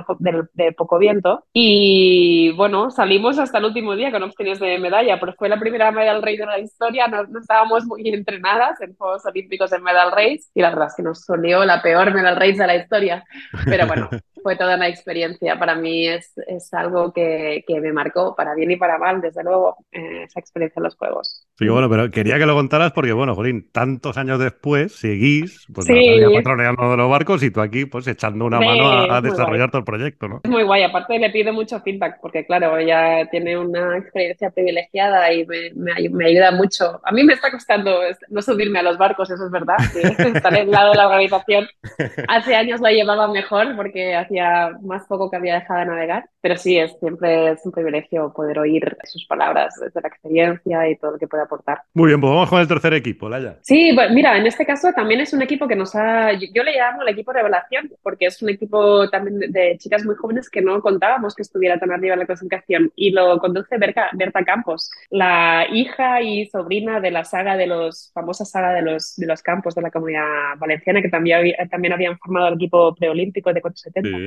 de 0.52 0.72
poco 0.72 0.98
viento. 0.98 1.44
Y 1.52 2.52
bueno, 2.52 2.90
salimos 2.90 3.38
hasta 3.38 3.58
el 3.58 3.66
último 3.66 3.96
día 3.96 4.10
con 4.10 4.22
opciones 4.22 4.58
de 4.60 4.78
medalla, 4.78 5.18
pero 5.18 5.34
fue 5.34 5.48
la 5.48 5.58
primera 5.58 5.90
medal 5.90 6.22
rey 6.22 6.36
de 6.36 6.46
la 6.46 6.58
historia. 6.58 7.06
No, 7.08 7.40
estábamos 7.40 7.84
muy 7.84 8.08
entrenadas 8.08 8.80
en 8.80 8.94
Juegos 8.96 9.24
Olímpicos 9.24 9.72
en 9.72 9.82
medal 9.82 10.10
race 10.12 10.42
y 10.54 10.60
la 10.60 10.70
verdad 10.70 10.88
es 10.88 10.94
que 10.96 11.02
nos 11.02 11.24
solió 11.24 11.64
la 11.64 11.82
peor 11.82 12.12
medal 12.12 12.36
race 12.36 12.58
de 12.58 12.66
la 12.66 12.76
historia. 12.76 13.24
Pero 13.64 13.86
bueno, 13.86 14.08
fue 14.42 14.56
toda 14.56 14.76
una 14.76 14.88
experiencia. 14.88 15.58
Para 15.58 15.74
mí 15.74 16.06
es, 16.06 16.32
es 16.46 16.72
algo 16.74 17.12
que, 17.12 17.64
que, 17.66 17.80
me 17.80 17.92
marcó, 17.92 18.34
para 18.36 18.54
bien 18.54 18.70
y 18.70 18.76
para 18.76 18.98
mal, 18.98 19.20
desde 19.20 19.42
luego, 19.42 19.76
eh, 19.92 20.24
esa 20.24 20.40
experiencia 20.40 20.80
en 20.80 20.84
los 20.84 20.96
Juegos. 20.96 21.46
Sí, 21.58 21.68
bueno, 21.68 21.88
pero 21.90 22.10
quería 22.10 22.38
que 22.38 22.46
lo 22.46 22.54
contaras 22.54 22.92
porque, 22.92 23.12
bueno, 23.12 23.34
Jolín, 23.34 23.70
tantos 23.72 24.16
años 24.16 24.38
después 24.38 24.92
seguís 24.92 25.66
pues, 25.72 25.86
sí. 25.86 26.20
patroneando 26.34 26.90
de 26.90 26.96
los 26.96 27.10
barcos 27.10 27.42
y 27.42 27.50
tú 27.50 27.60
aquí, 27.60 27.84
pues, 27.84 28.06
echando 28.06 28.44
una 28.44 28.60
mano 28.60 29.12
a, 29.12 29.20
desarrollar 29.20 29.70
todo 29.70 29.80
el 29.80 29.84
proyecto, 29.84 30.28
¿no? 30.28 30.40
Es 30.42 30.50
muy 30.50 30.62
guay. 30.62 30.82
Aparte, 30.82 31.18
le 31.18 31.30
pido 31.30 31.52
mucho 31.52 31.80
feedback 31.80 32.18
porque, 32.20 32.46
claro, 32.46 32.76
ella 32.76 33.28
tiene 33.30 33.58
una 33.58 33.98
experiencia 33.98 34.50
privilegiada 34.50 35.32
y 35.32 35.46
me, 35.46 35.72
me, 35.74 36.26
ayuda 36.26 36.50
mucho. 36.52 37.00
A 37.04 37.12
mí 37.12 37.22
me 37.24 37.34
está 37.34 37.50
costando 37.50 38.00
no 38.28 38.42
subirme 38.42 38.78
a 38.78 38.82
los 38.82 38.98
barcos, 38.98 39.30
eso 39.30 39.44
es 39.44 39.50
verdad. 39.50 39.76
estar 40.34 40.54
en 40.54 40.60
el 40.60 40.70
lado 40.70 40.92
de 40.92 40.96
la 40.96 41.06
organización. 41.06 41.68
Hace 42.28 42.54
años 42.54 42.80
lo 42.80 42.88
llevaba 42.88 43.28
mejor 43.28 43.76
porque 43.76 44.14
hacía 44.30 44.78
más 44.82 45.06
poco 45.06 45.30
que 45.30 45.36
había 45.36 45.54
dejado 45.54 45.80
de 45.80 45.86
navegar, 45.86 46.28
pero 46.40 46.56
sí, 46.56 46.78
es 46.78 46.96
siempre 47.00 47.52
es 47.52 47.60
un 47.64 47.72
privilegio 47.72 48.32
poder 48.32 48.58
oír 48.58 48.96
sus 49.04 49.26
palabras 49.26 49.74
desde 49.80 50.00
la 50.00 50.08
experiencia 50.08 50.88
y 50.88 50.96
todo 50.96 51.12
lo 51.12 51.18
que 51.18 51.26
puede 51.26 51.42
aportar. 51.42 51.82
Muy 51.94 52.08
bien, 52.08 52.20
pues 52.20 52.32
vamos 52.32 52.48
con 52.48 52.60
el 52.60 52.68
tercer 52.68 52.94
equipo, 52.94 53.28
Laya. 53.28 53.56
Sí, 53.62 53.92
pues 53.94 54.10
mira, 54.12 54.36
en 54.38 54.46
este 54.46 54.64
caso 54.64 54.92
también 54.94 55.20
es 55.20 55.32
un 55.32 55.42
equipo 55.42 55.66
que 55.66 55.76
nos 55.76 55.94
ha, 55.94 56.32
yo, 56.32 56.62
le 56.62 56.76
llamo 56.76 57.02
el 57.02 57.08
equipo 57.08 57.32
revelación, 57.32 57.90
porque 58.02 58.26
es 58.26 58.40
un 58.42 58.50
equipo 58.50 59.08
también 59.10 59.52
de, 59.52 59.76
chicas 59.78 60.04
muy 60.04 60.14
jóvenes 60.14 60.48
que 60.48 60.62
no 60.62 60.80
contábamos 60.80 61.34
que 61.34 61.42
estuviera 61.42 61.78
tan 61.78 61.90
arriba 61.90 62.14
en 62.14 62.20
la 62.20 62.26
clasificación 62.26 62.92
y 62.94 63.10
lo 63.10 63.38
conduce 63.38 63.78
Berta, 63.78 64.10
Berta 64.12 64.44
Campos, 64.44 64.90
la 65.10 65.66
hija 65.72 66.22
y 66.22 66.46
sobrina 66.46 67.00
de 67.00 67.10
la 67.10 67.24
saga 67.24 67.56
de 67.56 67.66
los, 67.66 68.10
famosa 68.14 68.44
saga 68.44 68.72
de 68.72 68.82
los, 68.82 69.16
de 69.16 69.26
los 69.26 69.42
campos 69.42 69.74
de 69.74 69.82
la 69.82 69.90
comunidad 69.90 70.56
valenciana, 70.58 71.02
que 71.02 71.08
también, 71.08 71.54
también 71.70 71.92
habían 71.92 72.18
formado 72.18 72.48
el 72.48 72.54
equipo 72.54 72.94
preolímpico 72.94 73.52
de 73.52 73.60
470. 73.60 74.19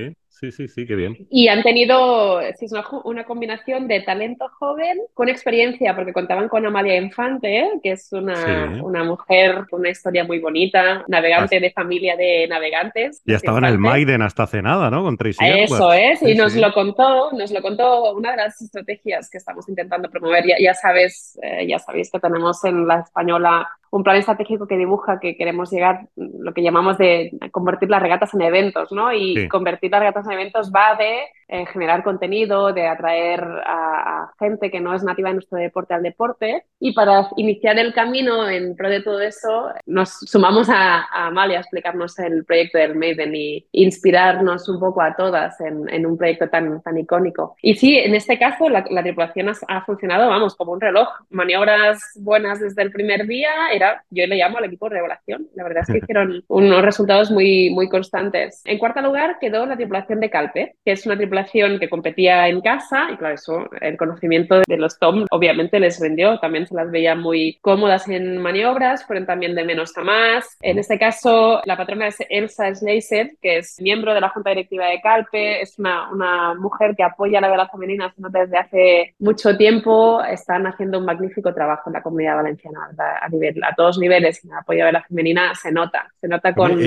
Sí, 0.44 0.52
sí, 0.52 0.68
sí, 0.68 0.86
qué 0.86 0.96
bien. 0.96 1.16
Y 1.30 1.48
han 1.48 1.62
tenido 1.64 2.42
sí, 2.58 2.66
una, 3.04 3.24
combinación 3.24 3.88
de 3.88 4.02
talento 4.02 4.50
joven 4.60 5.00
con 5.14 5.30
experiencia, 5.30 5.96
porque 5.96 6.12
contaban 6.12 6.50
con 6.50 6.66
Amalia 6.66 6.98
Infante, 6.98 7.70
que 7.82 7.92
es 7.92 8.12
una, 8.12 8.82
una 8.84 9.04
mujer 9.04 9.66
con 9.70 9.82
una 9.82 9.92
historia 9.92 10.24
muy 10.24 10.40
bonita, 10.40 11.06
navegante 11.08 11.60
de 11.60 11.72
familia 11.72 12.18
de 12.18 12.48
navegantes. 12.50 13.22
Ya 13.26 13.36
estaba 13.36 13.60
en 13.60 13.66
el 13.66 13.78
Maiden 13.78 14.22
hasta 14.22 14.44
hace 14.44 14.62
nada, 14.62 14.90
¿no? 14.90 15.04
Con 15.04 15.18
Tracy 15.18 15.38
Eso 15.40 15.94
es, 15.94 16.22
y 16.24 16.36
nos 16.36 16.56
lo 16.56 16.74
contó, 16.74 17.32
nos 17.32 17.52
lo 17.52 17.62
contó 17.62 18.14
una 18.14 18.32
de 18.32 18.38
las 18.38 18.62
estrategias 18.62 19.30
que 19.30 19.38
estamos 19.38 19.70
intentando 19.70 20.10
promover. 20.10 20.46
Ya, 20.46 20.56
ya 20.60 20.74
sabes, 20.74 21.40
eh, 21.44 21.68
ya 21.68 21.80
sabéis 21.80 22.10
que 22.12 22.20
tenemos 22.20 22.66
en 22.66 22.88
la 22.88 23.02
española 23.02 23.70
un 23.94 24.04
plan 24.04 24.18
estratégico 24.18 24.66
que 24.66 24.76
dibuja 24.76 25.20
que 25.20 25.38
queremos 25.38 25.72
llegar, 25.72 26.08
lo 26.16 26.52
que 26.56 26.64
llamamos 26.64 26.98
de 26.98 27.30
convertir 27.52 27.92
las 27.92 28.02
regatas 28.02 28.34
en 28.34 28.42
eventos, 28.42 28.92
¿no? 28.92 29.14
Y 29.14 29.48
convertir 29.48 29.92
las 29.92 30.00
regatas 30.00 30.26
en 30.26 30.32
eventos 30.32 30.72
va 30.76 30.96
de 30.96 31.20
eh, 31.54 31.68
generar 31.68 32.02
contenido, 32.04 32.74
de 32.74 32.88
atraer 32.88 33.44
a, 33.44 34.32
gente 34.40 34.72
que 34.72 34.80
no 34.80 34.96
es 34.96 35.04
nativa 35.04 35.30
de 35.30 35.36
nuestro 35.36 35.60
deporte 35.60 35.94
al 35.94 36.02
deporte. 36.02 36.66
Y 36.80 36.94
para 36.94 37.28
iniciar 37.38 37.78
el 37.78 37.94
camino 37.94 38.50
en 38.50 38.76
pro 38.76 38.90
de 38.90 39.04
todo 39.04 39.22
eso, 39.22 39.70
nos 39.86 40.10
sumamos 40.22 40.68
a, 40.72 41.06
Amalia 41.28 41.60
a 41.60 41.62
explicarnos 41.62 42.18
el 42.18 42.44
proyecto 42.44 42.80
del 42.80 42.96
Maiden 42.96 43.36
y 43.36 43.68
inspirarnos 43.72 44.68
un 44.68 44.80
poco 44.80 45.04
a 45.04 45.16
todas 45.16 45.62
en, 45.62 46.06
un 46.08 46.18
proyecto 46.18 46.50
tan, 46.50 46.82
tan 46.82 46.98
icónico. 46.98 47.56
Y 47.62 47.76
sí, 47.76 48.00
en 48.00 48.16
este 48.16 48.40
caso 48.40 48.68
la, 48.68 48.84
tripulación 48.84 49.52
ha, 49.68 49.86
funcionado, 49.86 50.30
vamos, 50.30 50.56
como 50.56 50.72
un 50.72 50.82
reloj. 50.82 51.08
Maniobras 51.30 52.00
buenas 52.16 52.62
desde 52.62 52.82
el 52.82 52.90
primer 52.90 53.28
día, 53.28 53.52
era, 53.72 54.04
yo 54.10 54.26
le 54.26 54.38
llamo 54.38 54.58
al 54.58 54.66
equipo 54.66 54.90
revelación. 54.90 55.48
La 55.54 55.64
verdad 55.66 55.84
es 55.84 55.94
que 55.94 55.98
hicieron 56.04 56.44
unos 56.48 56.82
resultados 56.82 57.30
muy, 57.30 57.70
muy 57.70 57.90
constantes. 57.90 58.64
En 58.66 58.80
cuarto 58.80 59.02
lugar 59.02 59.38
quedó 59.40 59.68
la 59.68 59.76
tripulación 59.76 60.20
de 60.20 60.32
Calpe, 60.32 60.76
que 60.84 60.94
es 60.94 61.06
una 61.06 61.16
tripulación 61.16 61.43
que 61.52 61.90
competía 61.90 62.48
en 62.48 62.62
casa 62.62 63.10
y 63.12 63.18
claro, 63.18 63.36
eso, 63.36 63.70
el 63.82 63.98
conocimiento 63.98 64.62
de 64.68 64.78
los 64.78 64.98
Tom 65.00 65.26
obviamente 65.32 65.80
les 65.80 66.00
vendió, 66.00 66.40
también 66.40 66.68
se 66.68 66.76
las 66.76 66.92
veía 66.92 67.16
muy 67.16 67.58
cómodas 67.62 68.08
en 68.08 68.38
maniobras, 68.38 69.06
fueron 69.06 69.26
también 69.26 69.56
de 69.56 69.64
menos 69.64 69.98
a 69.98 70.04
más. 70.04 70.58
En 70.62 70.80
este 70.80 70.98
caso, 70.98 71.62
la 71.66 71.78
patrona 71.78 72.08
es 72.08 72.18
Elsa 72.30 72.74
Schleiser, 72.74 73.34
que 73.42 73.58
es 73.58 73.80
miembro 73.82 74.14
de 74.14 74.22
la 74.22 74.30
Junta 74.30 74.50
Directiva 74.52 74.88
de 74.88 75.02
Calpe, 75.02 75.62
es 75.62 75.78
una, 75.80 76.12
una 76.12 76.54
mujer 76.56 76.96
que 76.96 77.04
apoya 77.04 77.42
la 77.42 77.50
vela 77.50 77.70
femenina 77.70 78.14
desde 78.18 78.58
hace 78.58 79.16
mucho 79.20 79.56
tiempo, 79.58 80.24
están 80.24 80.68
haciendo 80.68 81.00
un 81.00 81.06
magnífico 81.06 81.54
trabajo 81.54 81.84
en 81.90 81.94
la 81.94 82.02
comunidad 82.02 82.36
valenciana 82.36 82.90
a, 83.22 83.30
nivel, 83.30 83.64
a 83.64 83.74
todos 83.76 83.98
niveles, 83.98 84.44
el 84.44 84.52
apoyo 84.54 84.82
a 84.82 84.86
la 84.86 84.92
vela 84.92 85.06
femenina 85.08 85.56
se 85.56 85.72
nota, 85.72 86.12
se 86.20 86.28
nota 86.28 86.54
con... 86.54 86.80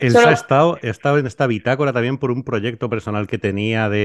Elsa 0.00 0.28
ha 0.28 0.32
estado, 0.32 0.78
estado 0.82 1.18
en 1.18 1.26
esta 1.26 1.46
bitácora 1.46 1.92
también 1.92 2.18
por 2.18 2.30
un 2.30 2.42
proyecto 2.42 2.88
personal 2.88 3.26
que 3.26 3.38
tenía 3.38 3.88
de 3.88 4.03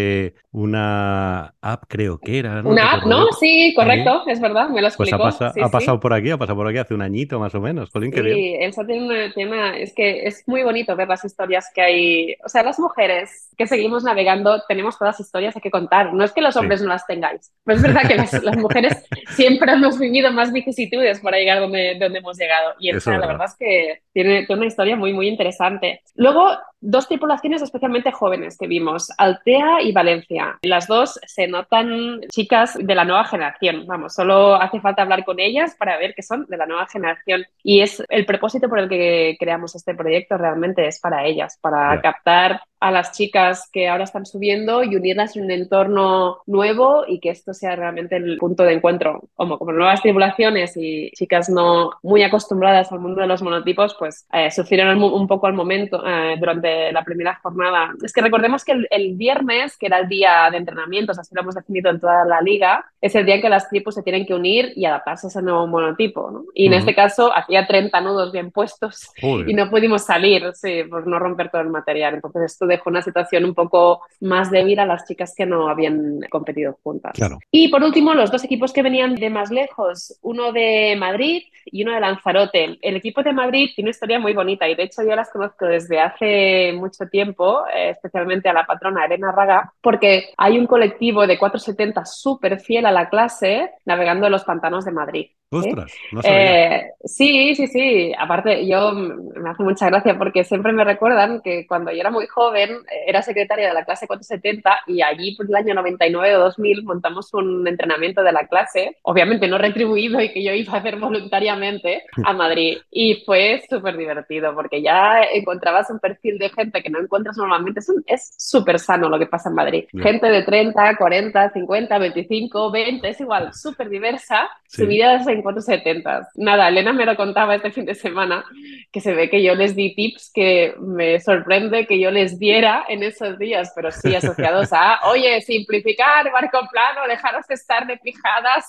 una 0.51 1.53
app, 1.61 1.83
creo 1.87 2.19
que 2.19 2.39
era. 2.39 2.61
Una 2.63 2.93
app, 2.93 3.05
¿no? 3.05 3.31
Sí, 3.39 3.73
correcto, 3.75 4.23
es 4.27 4.41
verdad, 4.41 4.69
me 4.69 4.81
lo 4.81 4.87
explicó. 4.87 5.17
Pues 5.17 5.41
ha, 5.41 5.53
ha 5.63 5.69
pasado 5.69 5.99
por 5.99 6.13
aquí, 6.13 6.31
ha 6.31 6.37
pasado 6.37 6.57
por 6.57 6.67
aquí 6.67 6.77
hace 6.77 6.93
un 6.93 7.01
añito 7.01 7.39
más 7.39 7.53
o 7.55 7.61
menos. 7.61 7.89
sí, 7.93 8.55
Elsa 8.59 8.85
tiene 8.85 9.31
una, 9.37 9.77
es 9.77 9.93
que 9.93 10.25
es 10.25 10.43
muy 10.47 10.63
bonito 10.63 10.95
ver 10.95 11.07
las 11.07 11.23
historias 11.23 11.69
que 11.73 11.81
hay. 11.81 12.35
O 12.43 12.49
sea, 12.49 12.63
las 12.63 12.79
mujeres 12.79 13.49
que 13.57 13.67
seguimos 13.67 14.03
navegando 14.03 14.61
tenemos 14.67 14.97
todas 14.97 15.19
historias 15.19 15.55
que 15.61 15.71
contar. 15.71 16.13
No 16.13 16.23
es 16.23 16.31
que 16.31 16.41
los 16.41 16.55
hombres 16.55 16.81
no 16.81 16.89
las 16.89 17.05
tengáis, 17.05 17.51
pero 17.63 17.77
es 17.77 17.83
verdad 17.83 18.07
que 18.07 18.15
las, 18.15 18.57
mujeres 18.57 19.05
siempre 19.35 19.71
hemos 19.71 19.99
vivido 19.99 20.31
más 20.31 20.51
vicisitudes 20.51 21.19
para 21.19 21.37
llegar 21.37 21.59
donde, 21.59 21.97
donde 21.99 22.19
hemos 22.19 22.37
llegado. 22.37 22.73
Y 22.79 22.89
Elsa, 22.89 23.17
la 23.17 23.27
verdad 23.27 23.47
es 23.47 23.55
que 23.55 24.01
tiene, 24.13 24.45
tiene 24.45 24.59
una 24.61 24.67
historia 24.67 24.95
muy, 24.95 25.13
muy 25.13 25.27
interesante. 25.27 26.01
Luego, 26.15 26.57
dos 26.81 27.07
tripulaciones 27.07 27.61
especialmente 27.61 28.11
jóvenes 28.11 28.57
que 28.57 28.67
vimos, 28.67 29.09
Altea 29.17 29.81
y 29.81 29.91
Valencia. 29.91 30.57
Las 30.61 30.87
dos 30.87 31.19
se 31.25 31.47
notan 31.47 32.21
chicas 32.31 32.77
de 32.79 32.95
la 32.95 33.05
nueva 33.05 33.25
generación. 33.25 33.85
Vamos, 33.87 34.13
solo 34.13 34.55
hace 34.55 34.79
falta 34.79 35.01
hablar 35.01 35.25
con 35.25 35.39
ellas 35.39 35.75
para 35.77 35.97
ver 35.97 36.13
que 36.15 36.23
son 36.23 36.45
de 36.47 36.57
la 36.57 36.65
nueva 36.65 36.87
generación. 36.87 37.45
Y 37.63 37.81
es 37.81 38.03
el 38.09 38.25
propósito 38.25 38.69
por 38.69 38.79
el 38.79 38.89
que 38.89 39.35
creamos 39.39 39.75
este 39.75 39.95
proyecto 39.95 40.37
realmente 40.37 40.87
es 40.87 40.99
para 40.99 41.25
ellas, 41.25 41.57
para 41.61 41.99
captar 42.01 42.61
a 42.79 42.91
las 42.91 43.11
chicas 43.11 43.69
que 43.71 43.87
ahora 43.89 44.05
están 44.05 44.25
subiendo 44.25 44.83
y 44.83 44.95
unirlas 44.95 45.35
en 45.35 45.43
un 45.43 45.51
entorno 45.51 46.37
nuevo 46.45 47.03
y 47.07 47.19
que 47.19 47.29
esto 47.29 47.53
sea 47.53 47.75
realmente 47.75 48.15
el 48.15 48.37
punto 48.37 48.63
de 48.63 48.73
encuentro. 48.73 49.23
Como, 49.35 49.57
como 49.57 49.71
nuevas 49.71 50.01
tripulaciones 50.01 50.75
y 50.77 51.11
chicas 51.11 51.49
no 51.49 51.91
muy 52.03 52.23
acostumbradas 52.23 52.91
al 52.91 52.99
mundo 52.99 53.21
de 53.21 53.27
los 53.27 53.41
monotipos, 53.41 53.95
pues 53.97 54.25
eh, 54.31 54.51
sufrieron 54.51 55.01
un, 55.01 55.27
poco 55.27 55.47
al 55.47 55.53
momento 55.53 56.01
eh, 56.05 56.35
durante 56.39 56.91
la 56.91 57.03
primera 57.03 57.35
jornada. 57.41 57.93
Es 58.03 58.13
que 58.13 58.21
recordemos 58.21 58.63
que 58.63 58.73
el, 58.89 59.15
viernes, 59.15 59.77
que 59.77 59.87
era 59.87 59.99
el 59.99 60.07
día 60.07 60.47
de 60.51 60.57
entrenamientos, 60.57 61.19
así 61.19 61.35
lo 61.35 61.41
hemos 61.41 61.55
definido 61.55 61.89
en 61.89 61.99
toda 61.99 62.25
la 62.25 62.41
liga, 62.41 62.85
es 63.01 63.15
el 63.15 63.25
día 63.25 63.35
en 63.35 63.41
que 63.41 63.49
las 63.49 63.69
tripus 63.69 63.95
se 63.95 64.03
tienen 64.03 64.25
que 64.25 64.33
unir 64.33 64.71
y 64.75 64.85
adaptarse 64.85 65.27
a 65.27 65.29
ese 65.29 65.41
nuevo 65.41 65.67
monotipo. 65.67 66.31
¿no? 66.31 66.43
Y 66.53 66.67
en 66.67 66.73
este 66.73 66.95
caso 66.95 67.35
hacía 67.35 67.67
30 67.67 67.99
nudos 68.01 68.31
bien 68.31 68.51
puestos 68.51 69.09
y 69.21 69.53
no 69.53 69.69
pudimos 69.69 70.05
salir, 70.05 70.51
sí, 70.53 70.83
por 70.89 71.05
no 71.07 71.19
romper 71.19 71.49
todo 71.49 71.61
el 71.61 71.69
material. 71.69 72.15
Entonces 72.15 72.43
esto 72.43 72.65
dejó 72.69 72.89
una 72.89 73.01
situación 73.01 73.45
un 73.45 73.53
poco 73.53 74.01
más 74.21 74.49
débil 74.51 74.79
a 74.79 74.85
las 74.85 75.05
chicas 75.05 75.33
que 75.35 75.45
no 75.45 75.67
habían 75.67 76.21
competido 76.29 76.77
juntas. 76.83 77.13
Y 77.51 77.67
por 77.67 77.83
último, 77.83 78.13
los 78.13 78.31
dos 78.31 78.43
equipos 78.43 78.71
que 78.71 78.83
venían 78.83 79.15
de 79.15 79.29
más 79.29 79.51
lejos, 79.51 80.17
uno 80.21 80.51
de 80.51 80.95
Madrid 80.97 81.43
y 81.65 81.83
uno 81.83 81.93
de 81.93 81.99
Lanzarote. 81.99 82.77
El 82.81 82.95
equipo 82.95 83.23
de 83.23 83.33
Madrid 83.33 83.69
tiene 83.75 83.87
una 83.87 83.91
historia 83.91 84.19
muy 84.19 84.33
bonita 84.33 84.67
y 84.67 84.75
de 84.75 84.83
hecho 84.83 85.03
yo 85.03 85.15
las 85.15 85.29
conozco 85.29 85.65
desde 85.65 85.99
hace 85.99 86.73
mucho 86.73 87.07
tiempo, 87.07 87.63
eh, 87.73 87.91
especialmente 87.91 88.49
a 88.49 88.53
la 88.53 88.65
patrona 88.65 89.05
Elena 89.05 89.31
Raga, 89.31 89.73
porque 89.81 90.29
hay 90.37 90.57
un 90.57 90.67
colectivo 90.67 91.27
de 91.27 91.37
470 91.37 92.05
súper 92.05 92.59
fiel 92.59 92.85
a 92.85 92.91
la 92.91 93.09
clase 93.09 93.71
navegando 93.85 94.27
en 94.27 94.31
los 94.31 94.43
pantanos 94.43 94.85
de 94.85 94.91
Madrid. 94.91 95.27
Ostras, 95.51 95.91
no 96.11 96.21
sabía. 96.21 96.75
Eh, 96.75 96.91
sí, 97.03 97.55
sí, 97.55 97.67
sí. 97.67 98.13
Aparte, 98.17 98.67
yo 98.67 98.91
me 98.91 99.49
hace 99.49 99.63
mucha 99.63 99.87
gracia 99.87 100.15
porque 100.15 100.43
siempre 100.43 100.71
me 100.73 100.83
recuerdan 100.83 101.41
que 101.41 101.65
cuando 101.65 101.91
yo 101.91 102.01
era 102.01 102.11
muy 102.11 102.27
joven 102.27 102.58
eh, 102.63 103.05
era 103.07 103.21
secretaria 103.21 103.67
de 103.67 103.73
la 103.73 103.85
clase 103.85 104.07
470 104.07 104.81
y 104.87 105.01
allí 105.01 105.35
por 105.35 105.45
el 105.47 105.55
año 105.55 105.73
99 105.73 106.35
o 106.35 106.39
2000 106.39 106.83
montamos 106.83 107.33
un 107.33 107.67
entrenamiento 107.67 108.23
de 108.23 108.31
la 108.31 108.47
clase, 108.47 108.97
obviamente 109.03 109.47
no 109.47 109.57
retribuido 109.57 110.21
y 110.21 110.31
que 110.31 110.43
yo 110.43 110.53
iba 110.53 110.73
a 110.73 110.77
hacer 110.77 110.97
voluntariamente 110.97 112.03
a 112.23 112.33
Madrid. 112.33 112.77
Y 112.91 113.23
fue 113.25 113.61
súper 113.69 113.97
divertido 113.97 114.53
porque 114.53 114.81
ya 114.81 115.21
encontrabas 115.33 115.89
un 115.89 115.99
perfil 115.99 116.37
de 116.37 116.49
gente 116.49 116.81
que 116.81 116.89
no 116.89 116.99
encuentras 116.99 117.37
normalmente. 117.37 117.81
Es 118.05 118.33
súper 118.37 118.79
sano 118.79 119.09
lo 119.09 119.19
que 119.19 119.25
pasa 119.25 119.49
en 119.49 119.55
Madrid. 119.55 119.85
Gente 119.91 120.27
de 120.27 120.43
30, 120.43 120.95
40, 120.95 121.51
50, 121.51 121.97
25, 121.97 122.71
20, 122.71 123.09
es 123.09 123.21
igual, 123.21 123.53
súper 123.53 123.89
diversa. 123.89 124.49
Sí. 124.67 124.83
Subidas 124.83 125.27
en 125.27 125.41
470. 125.41 126.29
Nada, 126.35 126.69
Elena 126.69 126.93
me 126.93 127.05
lo 127.05 127.15
contaba 127.15 127.55
este 127.55 127.71
fin 127.71 127.85
de 127.85 127.95
semana, 127.95 128.43
que 128.91 129.01
se 129.01 129.13
ve 129.13 129.29
que 129.29 129.41
yo 129.41 129.55
les 129.55 129.75
di 129.75 129.95
tips 129.95 130.31
que 130.33 130.75
me 130.79 131.19
sorprende 131.19 131.87
que 131.87 131.99
yo 131.99 132.11
les 132.11 132.39
di 132.39 132.48
siquiera 132.49 132.85
en 132.87 133.03
esos 133.03 133.37
días, 133.37 133.71
pero 133.75 133.91
sí 133.91 134.15
asociados 134.15 134.71
a, 134.73 134.99
oye, 135.09 135.41
simplificar, 135.41 136.31
barco 136.31 136.59
plano, 136.71 137.07
dejaros 137.07 137.47
de 137.47 137.55
estar 137.55 137.85
de 137.85 137.97
fijadas, 137.97 138.67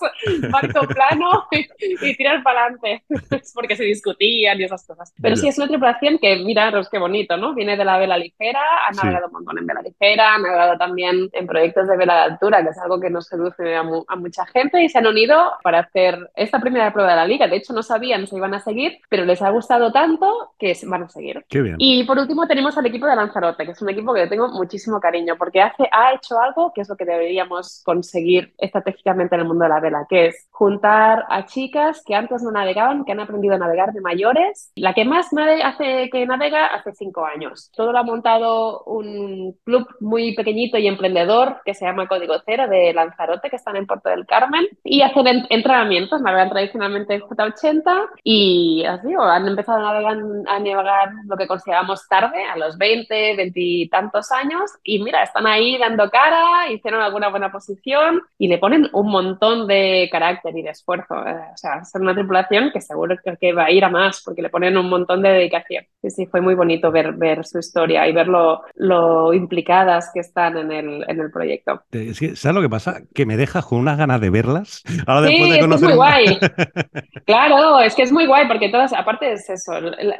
barco 0.50 0.86
plano 0.86 1.46
y, 1.50 2.16
tirar 2.16 2.42
para 2.42 2.64
adelante, 2.64 3.02
porque 3.54 3.76
se 3.76 3.84
discutían 3.84 4.60
y 4.60 4.64
esas 4.64 4.86
cosas. 4.86 5.12
Pero 5.20 5.36
sí, 5.36 5.48
es 5.48 5.58
una 5.58 5.68
tripulación 5.68 6.18
que, 6.18 6.36
miraros 6.36 6.88
qué 6.88 6.98
bonito, 6.98 7.36
¿no? 7.36 7.54
Viene 7.54 7.76
de 7.76 7.84
la 7.84 7.98
vela 7.98 8.18
ligera, 8.18 8.60
ha 8.86 8.92
navegado 8.92 9.26
un 9.26 9.32
montón 9.32 9.58
en 9.58 9.66
vela 9.66 9.82
ligera, 9.82 10.34
ha 10.34 10.38
navegado 10.38 10.76
también 10.76 11.30
en 11.32 11.46
proyectos 11.46 11.88
de 11.88 11.96
vela 11.96 12.14
de 12.14 12.32
altura, 12.32 12.62
que 12.62 12.70
es 12.70 12.78
algo 12.78 13.00
que 13.00 13.10
nos 13.10 13.26
seduce 13.26 13.76
a, 13.76 13.80
a 13.80 14.16
mucha 14.16 14.46
gente 14.46 14.82
y 14.82 14.88
se 14.88 14.98
han 14.98 15.06
unido 15.06 15.52
para 15.62 15.80
hacer 15.80 16.30
esta 16.34 16.60
primera 16.60 16.92
prueba 16.92 17.10
de 17.10 17.16
la 17.16 17.26
liga. 17.26 17.48
De 17.48 17.56
hecho, 17.56 17.72
no 17.72 17.82
sabían 17.82 18.26
si 18.26 18.36
iban 18.36 18.54
a 18.54 18.60
seguir, 18.60 18.98
pero 19.08 19.24
les 19.24 19.40
ha 19.42 19.50
gustado 19.50 19.92
tanto 19.92 20.52
que 20.58 20.76
van 20.86 21.04
a 21.04 21.08
seguir. 21.08 21.44
Qué 21.48 21.60
bien. 21.60 21.76
Y 21.78 22.04
por 22.04 22.18
último 22.18 22.46
tenemos 22.46 22.76
al 22.76 22.86
equipo 22.86 23.06
de 23.06 23.16
Lanzarote, 23.16 23.66
que 23.70 23.74
es 23.74 23.82
un 23.82 23.90
equipo 23.90 24.12
que 24.12 24.20
le 24.20 24.28
tengo 24.28 24.48
muchísimo 24.48 25.00
cariño 25.00 25.36
porque 25.38 25.62
hace, 25.62 25.88
ha 25.92 26.12
hecho 26.12 26.38
algo 26.40 26.72
que 26.74 26.80
es 26.80 26.88
lo 26.88 26.96
que 26.96 27.04
deberíamos 27.04 27.82
conseguir 27.84 28.52
estratégicamente 28.58 29.34
en 29.36 29.42
el 29.42 29.46
mundo 29.46 29.64
de 29.64 29.70
la 29.70 29.80
vela, 29.80 30.06
que 30.08 30.26
es 30.26 30.48
juntar 30.50 31.24
a 31.28 31.46
chicas 31.46 32.02
que 32.04 32.14
antes 32.14 32.42
no 32.42 32.50
navegaban, 32.50 33.04
que 33.04 33.12
han 33.12 33.20
aprendido 33.20 33.54
a 33.54 33.58
navegar 33.58 33.92
de 33.92 34.00
mayores. 34.00 34.72
La 34.74 34.92
que 34.94 35.04
más 35.04 35.28
hace 35.64 36.10
que 36.10 36.26
navega 36.26 36.66
hace 36.66 36.92
cinco 36.92 37.24
años. 37.24 37.70
Todo 37.74 37.92
lo 37.92 37.98
ha 37.98 38.02
montado 38.02 38.82
un 38.84 39.56
club 39.64 39.86
muy 40.00 40.34
pequeñito 40.34 40.78
y 40.78 40.86
emprendedor 40.86 41.60
que 41.64 41.74
se 41.74 41.84
llama 41.84 42.08
Código 42.08 42.34
Cero 42.44 42.68
de 42.68 42.92
Lanzarote, 42.92 43.50
que 43.50 43.56
están 43.56 43.76
en 43.76 43.86
Puerto 43.86 44.08
del 44.08 44.26
Carmen, 44.26 44.66
y 44.82 45.02
hacen 45.02 45.46
entrenamientos, 45.48 46.20
navegan 46.20 46.50
tradicionalmente 46.50 47.20
J80 47.20 48.08
y 48.24 48.84
así, 48.84 49.08
han 49.18 49.46
empezado 49.46 49.78
a 49.78 49.92
navegar, 49.92 50.16
a 50.48 50.58
navegar 50.58 51.10
lo 51.26 51.36
que 51.36 51.46
consideramos 51.46 52.06
tarde, 52.08 52.44
a 52.44 52.56
los 52.56 52.76
20, 52.78 53.36
20 53.36 53.59
y 53.60 53.88
tantos 53.88 54.32
años, 54.32 54.70
y 54.82 55.02
mira, 55.02 55.22
están 55.22 55.46
ahí 55.46 55.78
dando 55.78 56.10
cara, 56.10 56.70
hicieron 56.70 57.02
alguna 57.02 57.28
buena 57.28 57.52
posición 57.52 58.22
y 58.38 58.48
le 58.48 58.58
ponen 58.58 58.88
un 58.92 59.10
montón 59.10 59.66
de 59.66 60.08
carácter 60.10 60.56
y 60.56 60.62
de 60.62 60.70
esfuerzo. 60.70 61.14
Eh, 61.26 61.36
o 61.52 61.56
sea, 61.56 61.84
son 61.84 62.02
una 62.02 62.14
tripulación 62.14 62.70
que 62.72 62.80
seguro 62.80 63.16
que, 63.40 63.52
va 63.52 63.64
a 63.64 63.70
ir 63.70 63.84
a 63.84 63.88
más 63.88 64.22
porque 64.24 64.42
le 64.42 64.48
ponen 64.48 64.76
un 64.76 64.88
montón 64.88 65.22
de 65.22 65.30
dedicación. 65.30 65.84
Sí, 66.02 66.10
sí, 66.10 66.26
fue 66.26 66.40
muy 66.40 66.54
bonito 66.54 66.90
ver, 66.90 67.12
ver 67.12 67.44
su 67.44 67.58
historia 67.58 68.06
y 68.08 68.12
ver 68.12 68.28
lo, 68.28 68.62
lo 68.74 69.34
implicadas 69.34 70.10
que 70.12 70.20
están 70.20 70.56
en 70.56 70.72
el, 70.72 71.04
en 71.08 71.20
el 71.20 71.30
proyecto. 71.30 71.82
¿Sabes 71.90 72.54
lo 72.54 72.62
que 72.62 72.68
pasa? 72.68 73.00
Que 73.14 73.26
me 73.26 73.36
dejas 73.36 73.66
con 73.66 73.78
unas 73.78 73.98
ganas 73.98 74.20
de 74.20 74.30
verlas. 74.30 74.82
Ahora 75.06 75.28
sí, 75.28 75.34
después 75.34 75.70
de 75.70 75.74
es 75.76 75.82
muy 75.82 75.94
guay. 75.94 76.38
claro, 77.26 77.80
es 77.80 77.94
que 77.94 78.02
es 78.02 78.12
muy 78.12 78.26
guay 78.26 78.46
porque 78.48 78.68
todas, 78.68 78.92
aparte 78.92 79.32
es 79.32 79.48
eso, 79.50 79.72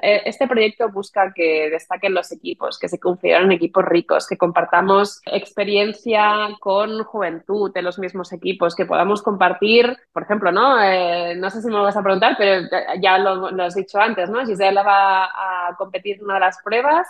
este 0.03 0.47
proyecto 0.47 0.91
busca 0.91 1.33
que 1.35 1.71
destaquen 1.71 2.15
los 2.15 2.33
equipos, 2.33 2.79
que 2.79 2.89
se 2.89 2.99
configuren 3.31 3.53
equipos 3.53 3.85
ricos, 3.85 4.27
que 4.27 4.37
compartamos 4.37 5.21
experiencia 5.27 6.49
con 6.61 7.05
juventud 7.05 7.73
de 7.73 7.83
los 7.83 7.99
mismos 7.99 8.33
equipos, 8.33 8.75
que 8.75 8.87
podamos 8.87 9.23
compartir, 9.23 9.97
por 10.13 10.23
ejemplo, 10.23 10.53
¿no? 10.53 10.83
Eh, 10.83 11.35
no 11.37 11.51
sé 11.51 11.61
si 11.61 11.69
me 11.69 11.75
lo 11.75 11.83
vas 11.83 11.97
a 11.97 12.03
preguntar, 12.03 12.35
pero 12.39 12.69
ya 13.01 13.19
lo, 13.19 13.51
lo 13.51 13.63
has 13.63 13.75
dicho 13.75 13.99
antes, 13.99 14.31
¿no? 14.31 14.45
Gisela 14.45 14.83
va 14.83 15.25
a 15.25 15.77
competir 15.77 16.17
en 16.17 16.25
una 16.25 16.35
de 16.35 16.41
las 16.41 16.59
pruebas 16.63 17.07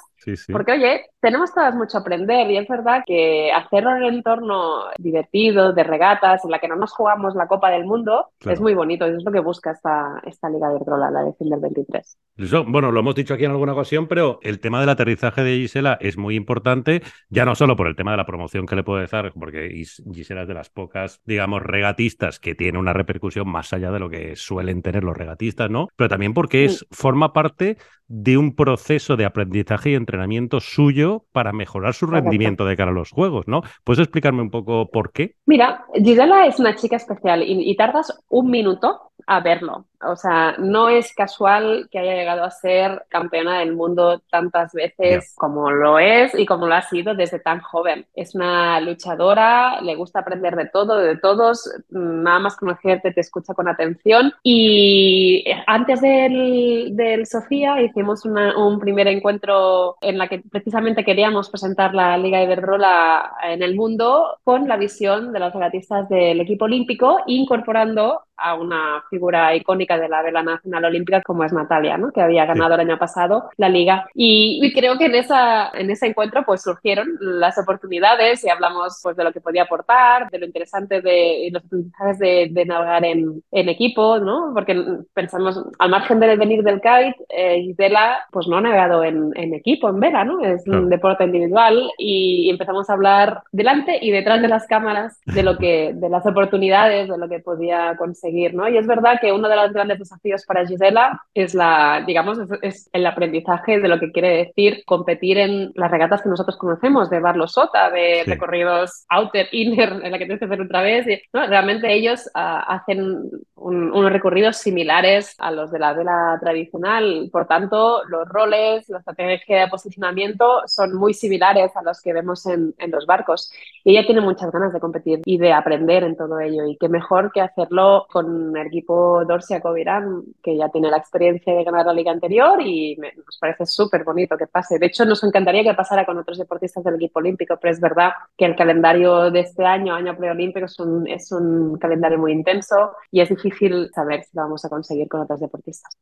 porque, 0.52 0.72
oye, 0.72 1.06
tenemos 1.20 1.52
todas 1.54 1.74
mucho 1.74 1.98
a 1.98 2.00
aprender 2.00 2.50
y 2.50 2.58
es 2.58 2.68
verdad 2.68 3.02
que 3.06 3.50
hacerlo 3.52 3.96
en 3.96 4.02
un 4.02 4.14
entorno 4.14 4.84
divertido, 4.98 5.72
de 5.72 5.82
regatas, 5.82 6.44
en 6.44 6.50
la 6.50 6.58
que 6.58 6.68
no 6.68 6.76
nos 6.76 6.92
jugamos 6.92 7.34
la 7.34 7.46
Copa 7.46 7.70
del 7.70 7.84
Mundo, 7.84 8.28
es 8.40 8.60
muy 8.60 8.74
bonito. 8.74 9.06
Y 9.06 9.16
es 9.16 9.24
lo 9.24 9.32
que 9.32 9.40
busca 9.40 9.70
esta, 9.70 10.20
esta 10.24 10.50
Liga 10.50 10.68
de 10.68 10.78
Drola, 10.80 11.10
la 11.10 11.24
de 11.24 11.32
fin 11.34 11.48
del 11.48 11.60
23. 11.60 12.18
Eso, 12.36 12.64
bueno, 12.66 12.92
lo 12.92 13.00
hemos 13.00 13.14
dicho 13.14 13.34
aquí 13.34 13.44
en 13.44 13.50
alguna 13.50 13.72
ocasión, 13.72 14.08
pero 14.08 14.40
el 14.42 14.60
tema 14.60 14.80
del 14.80 14.88
aterrizaje 14.88 15.42
de 15.42 15.56
Gisela 15.56 15.98
es 16.00 16.16
muy 16.16 16.36
importante, 16.36 17.02
ya 17.28 17.44
no 17.44 17.54
solo 17.54 17.76
por 17.76 17.86
el 17.86 17.96
tema 17.96 18.12
de 18.12 18.16
la 18.16 18.26
promoción 18.26 18.66
que 18.66 18.76
le 18.76 18.82
puede 18.82 19.06
dar, 19.06 19.32
porque 19.32 19.84
Gisela 20.12 20.42
es 20.42 20.48
de 20.48 20.54
las 20.54 20.70
pocas, 20.70 21.20
digamos, 21.24 21.62
regatistas 21.62 22.38
que 22.38 22.54
tiene 22.54 22.78
una 22.78 22.92
repercusión 22.92 23.48
más 23.48 23.72
allá 23.72 23.90
de 23.90 24.00
lo 24.00 24.10
que 24.10 24.36
suelen 24.36 24.82
tener 24.82 25.04
los 25.04 25.16
regatistas, 25.16 25.70
¿no? 25.70 25.88
Pero 25.96 26.08
también 26.08 26.34
porque 26.34 26.64
es, 26.64 26.86
forma 26.90 27.32
parte 27.32 27.76
de 28.12 28.36
un 28.36 28.56
proceso 28.56 29.16
de 29.16 29.24
aprendizaje 29.24 29.90
y 29.90 29.94
entrenamiento 29.94 30.58
suyo 30.58 31.26
para 31.30 31.52
mejorar 31.52 31.94
su 31.94 32.06
rendimiento 32.06 32.66
de 32.66 32.76
cara 32.76 32.90
a 32.90 32.94
los 32.94 33.12
juegos, 33.12 33.46
¿no? 33.46 33.62
¿Puedes 33.84 34.00
explicarme 34.00 34.42
un 34.42 34.50
poco 34.50 34.90
por 34.90 35.12
qué? 35.12 35.36
Mira, 35.46 35.84
Gisela 35.94 36.46
es 36.46 36.58
una 36.58 36.74
chica 36.74 36.96
especial 36.96 37.44
y, 37.44 37.70
y 37.70 37.76
tardas 37.76 38.12
un 38.28 38.50
minuto 38.50 39.12
a 39.26 39.40
verlo. 39.40 39.86
O 40.02 40.16
sea, 40.16 40.56
no 40.58 40.88
es 40.88 41.14
casual 41.14 41.88
que 41.90 41.98
haya 41.98 42.14
llegado 42.14 42.42
a 42.42 42.50
ser 42.50 43.04
campeona 43.08 43.58
del 43.58 43.76
mundo 43.76 44.22
tantas 44.30 44.72
veces 44.72 45.34
como 45.36 45.70
lo 45.70 45.98
es 45.98 46.34
y 46.34 46.46
como 46.46 46.66
lo 46.66 46.74
ha 46.74 46.82
sido 46.82 47.14
desde 47.14 47.38
tan 47.38 47.60
joven. 47.60 48.06
Es 48.14 48.34
una 48.34 48.80
luchadora, 48.80 49.80
le 49.82 49.94
gusta 49.94 50.20
aprender 50.20 50.56
de 50.56 50.66
todo, 50.66 50.96
de 50.96 51.16
todos, 51.16 51.70
nada 51.90 52.38
más 52.38 52.56
conocerte 52.56 53.12
te 53.12 53.20
escucha 53.20 53.52
con 53.52 53.68
atención. 53.68 54.32
Y 54.42 55.44
antes 55.66 56.00
del, 56.00 56.96
del 56.96 57.26
Sofía 57.26 57.82
hicimos 58.00 58.24
un 58.24 58.78
primer 58.78 59.08
encuentro 59.08 59.96
en 60.00 60.16
la 60.16 60.26
que 60.26 60.42
precisamente 60.50 61.04
queríamos 61.04 61.50
presentar 61.50 61.94
la 61.94 62.16
Liga 62.16 62.42
Iberdrola 62.42 63.32
en 63.44 63.62
el 63.62 63.76
mundo 63.76 64.38
con 64.42 64.66
la 64.66 64.78
visión 64.78 65.32
de 65.32 65.38
los 65.38 65.52
regatistas 65.52 66.08
del 66.08 66.40
equipo 66.40 66.64
olímpico, 66.64 67.18
incorporando 67.26 68.22
a 68.40 68.54
una 68.54 69.04
figura 69.10 69.54
icónica 69.54 69.98
de 69.98 70.08
la 70.08 70.22
vela 70.22 70.42
nacional 70.42 70.86
olímpica 70.86 71.22
como 71.22 71.44
es 71.44 71.52
Natalia, 71.52 71.96
¿no? 71.98 72.10
que 72.10 72.22
había 72.22 72.46
ganado 72.46 72.74
el 72.74 72.80
año 72.80 72.98
pasado 72.98 73.50
la 73.56 73.68
liga. 73.68 74.08
Y, 74.14 74.72
creo 74.72 74.96
que 74.96 75.06
en, 75.06 75.14
esa, 75.14 75.70
en 75.74 75.90
ese 75.90 76.06
encuentro 76.06 76.44
pues 76.44 76.62
surgieron 76.62 77.08
las 77.20 77.58
oportunidades 77.58 78.44
y 78.44 78.48
hablamos 78.48 78.98
pues 79.02 79.16
de 79.16 79.24
lo 79.24 79.32
que 79.32 79.40
podía 79.40 79.64
aportar, 79.64 80.30
de 80.30 80.38
lo 80.38 80.46
interesante 80.46 81.00
de 81.02 81.50
los 81.52 81.64
aprendizajes 81.64 82.18
de, 82.18 82.48
de 82.50 82.64
navegar 82.64 83.04
en, 83.04 83.42
en, 83.50 83.68
equipo, 83.68 84.18
¿no? 84.18 84.52
porque 84.54 84.80
pensamos, 85.12 85.62
al 85.78 85.90
margen 85.90 86.20
de 86.20 86.36
venir 86.36 86.62
del 86.62 86.80
kite, 86.80 87.16
eh, 87.28 87.58
Gisela 87.90 88.26
pues 88.30 88.46
no 88.46 88.58
ha 88.58 88.60
navegado 88.60 89.04
en, 89.04 89.32
en 89.34 89.54
equipo, 89.54 89.88
en 89.88 90.00
vela, 90.00 90.24
¿no? 90.24 90.40
es 90.44 90.66
un 90.66 90.88
deporte 90.88 91.24
individual 91.24 91.90
y 91.98 92.48
empezamos 92.50 92.88
a 92.88 92.92
hablar 92.92 93.42
delante 93.52 93.98
y 94.00 94.10
detrás 94.10 94.40
de 94.42 94.48
las 94.48 94.66
cámaras 94.66 95.20
de 95.26 95.42
lo 95.42 95.58
que, 95.58 95.92
de 95.94 96.08
las 96.08 96.26
oportunidades, 96.26 97.08
de 97.08 97.18
lo 97.18 97.28
que 97.28 97.40
podía 97.40 97.96
conseguir, 97.96 98.54
¿no? 98.54 98.68
Y 98.68 98.76
es 98.76 98.86
verdad 98.86 99.18
que 99.20 99.32
uno 99.32 99.48
de 99.48 99.56
los 99.56 99.72
grandes 99.72 99.98
desafíos 99.98 100.44
para 100.46 100.66
Gisela 100.66 101.20
es 101.34 101.54
la, 101.54 102.02
digamos, 102.06 102.38
es, 102.62 102.88
el 102.92 103.06
aprendizaje 103.06 103.80
de 103.80 103.88
lo 103.88 103.98
que 103.98 104.12
quiere 104.12 104.46
decir 104.46 104.82
competir 104.86 105.38
en 105.38 105.72
las 105.74 105.90
regatas 105.90 106.22
que 106.22 106.28
nosotros 106.28 106.56
conocemos, 106.56 107.10
de 107.10 107.20
Barlo 107.20 107.48
Sota, 107.48 107.90
de 107.90 108.22
recorridos 108.26 109.04
outer, 109.08 109.48
inner, 109.52 110.00
en 110.02 110.12
la 110.12 110.18
que 110.18 110.26
tienes 110.26 110.38
que 110.38 110.44
hacer 110.44 110.60
otra 110.60 110.82
vez. 110.82 111.06
¿no? 111.32 111.46
Realmente 111.46 111.92
ellos 111.92 112.28
ah, 112.34 112.60
hacen 112.68 113.30
unos 113.60 114.12
recorridos 114.12 114.56
similares 114.56 115.34
a 115.38 115.50
los 115.50 115.70
de 115.70 115.78
la 115.78 115.92
vela 115.92 116.38
tradicional. 116.40 117.28
Por 117.30 117.46
tanto, 117.46 118.02
los 118.08 118.26
roles, 118.28 118.88
la 118.88 118.98
estrategia 118.98 119.60
de 119.60 119.68
posicionamiento 119.68 120.62
son 120.66 120.94
muy 120.94 121.12
similares 121.12 121.76
a 121.76 121.82
los 121.82 122.00
que 122.00 122.12
vemos 122.12 122.46
en, 122.46 122.74
en 122.78 122.90
los 122.90 123.06
barcos. 123.06 123.52
Y 123.84 123.92
ella 123.92 124.06
tiene 124.06 124.22
muchas 124.22 124.50
ganas 124.50 124.72
de 124.72 124.80
competir 124.80 125.20
y 125.24 125.38
de 125.38 125.52
aprender 125.52 126.04
en 126.04 126.16
todo 126.16 126.40
ello. 126.40 126.64
Y 126.66 126.76
qué 126.76 126.88
mejor 126.88 127.32
que 127.32 127.42
hacerlo 127.42 128.06
con 128.10 128.56
el 128.56 128.66
equipo 128.66 129.24
Dorsia 129.26 129.60
Covirán, 129.60 130.22
que 130.42 130.56
ya 130.56 130.68
tiene 130.70 130.90
la 130.90 130.96
experiencia 130.96 131.54
de 131.54 131.64
ganar 131.64 131.86
la 131.86 131.92
liga 131.92 132.12
anterior 132.12 132.60
y 132.62 132.96
nos 132.96 133.38
parece 133.38 133.66
súper 133.66 134.04
bonito 134.04 134.38
que 134.38 134.46
pase. 134.46 134.78
De 134.78 134.86
hecho, 134.86 135.04
nos 135.04 135.22
encantaría 135.22 135.62
que 135.62 135.74
pasara 135.74 136.06
con 136.06 136.16
otros 136.18 136.38
deportistas 136.38 136.84
del 136.84 136.94
equipo 136.94 137.18
olímpico, 137.18 137.58
pero 137.60 137.72
es 137.72 137.80
verdad 137.80 138.12
que 138.36 138.46
el 138.46 138.56
calendario 138.56 139.30
de 139.30 139.40
este 139.40 139.64
año, 139.64 139.94
año 139.94 140.16
preolímpico, 140.16 140.66
es 140.66 140.78
un, 140.80 141.06
es 141.06 141.30
un 141.30 141.78
calendario 141.78 142.18
muy 142.18 142.32
intenso 142.32 142.92
y 143.10 143.20
es 143.20 143.28
difícil 143.28 143.49
saber 143.92 144.24
si 144.24 144.36
lo 144.36 144.42
vamos 144.42 144.64
a 144.64 144.68
conseguir 144.68 145.08
con 145.08 145.20
otros 145.20 145.40
deportistas. 145.40 145.96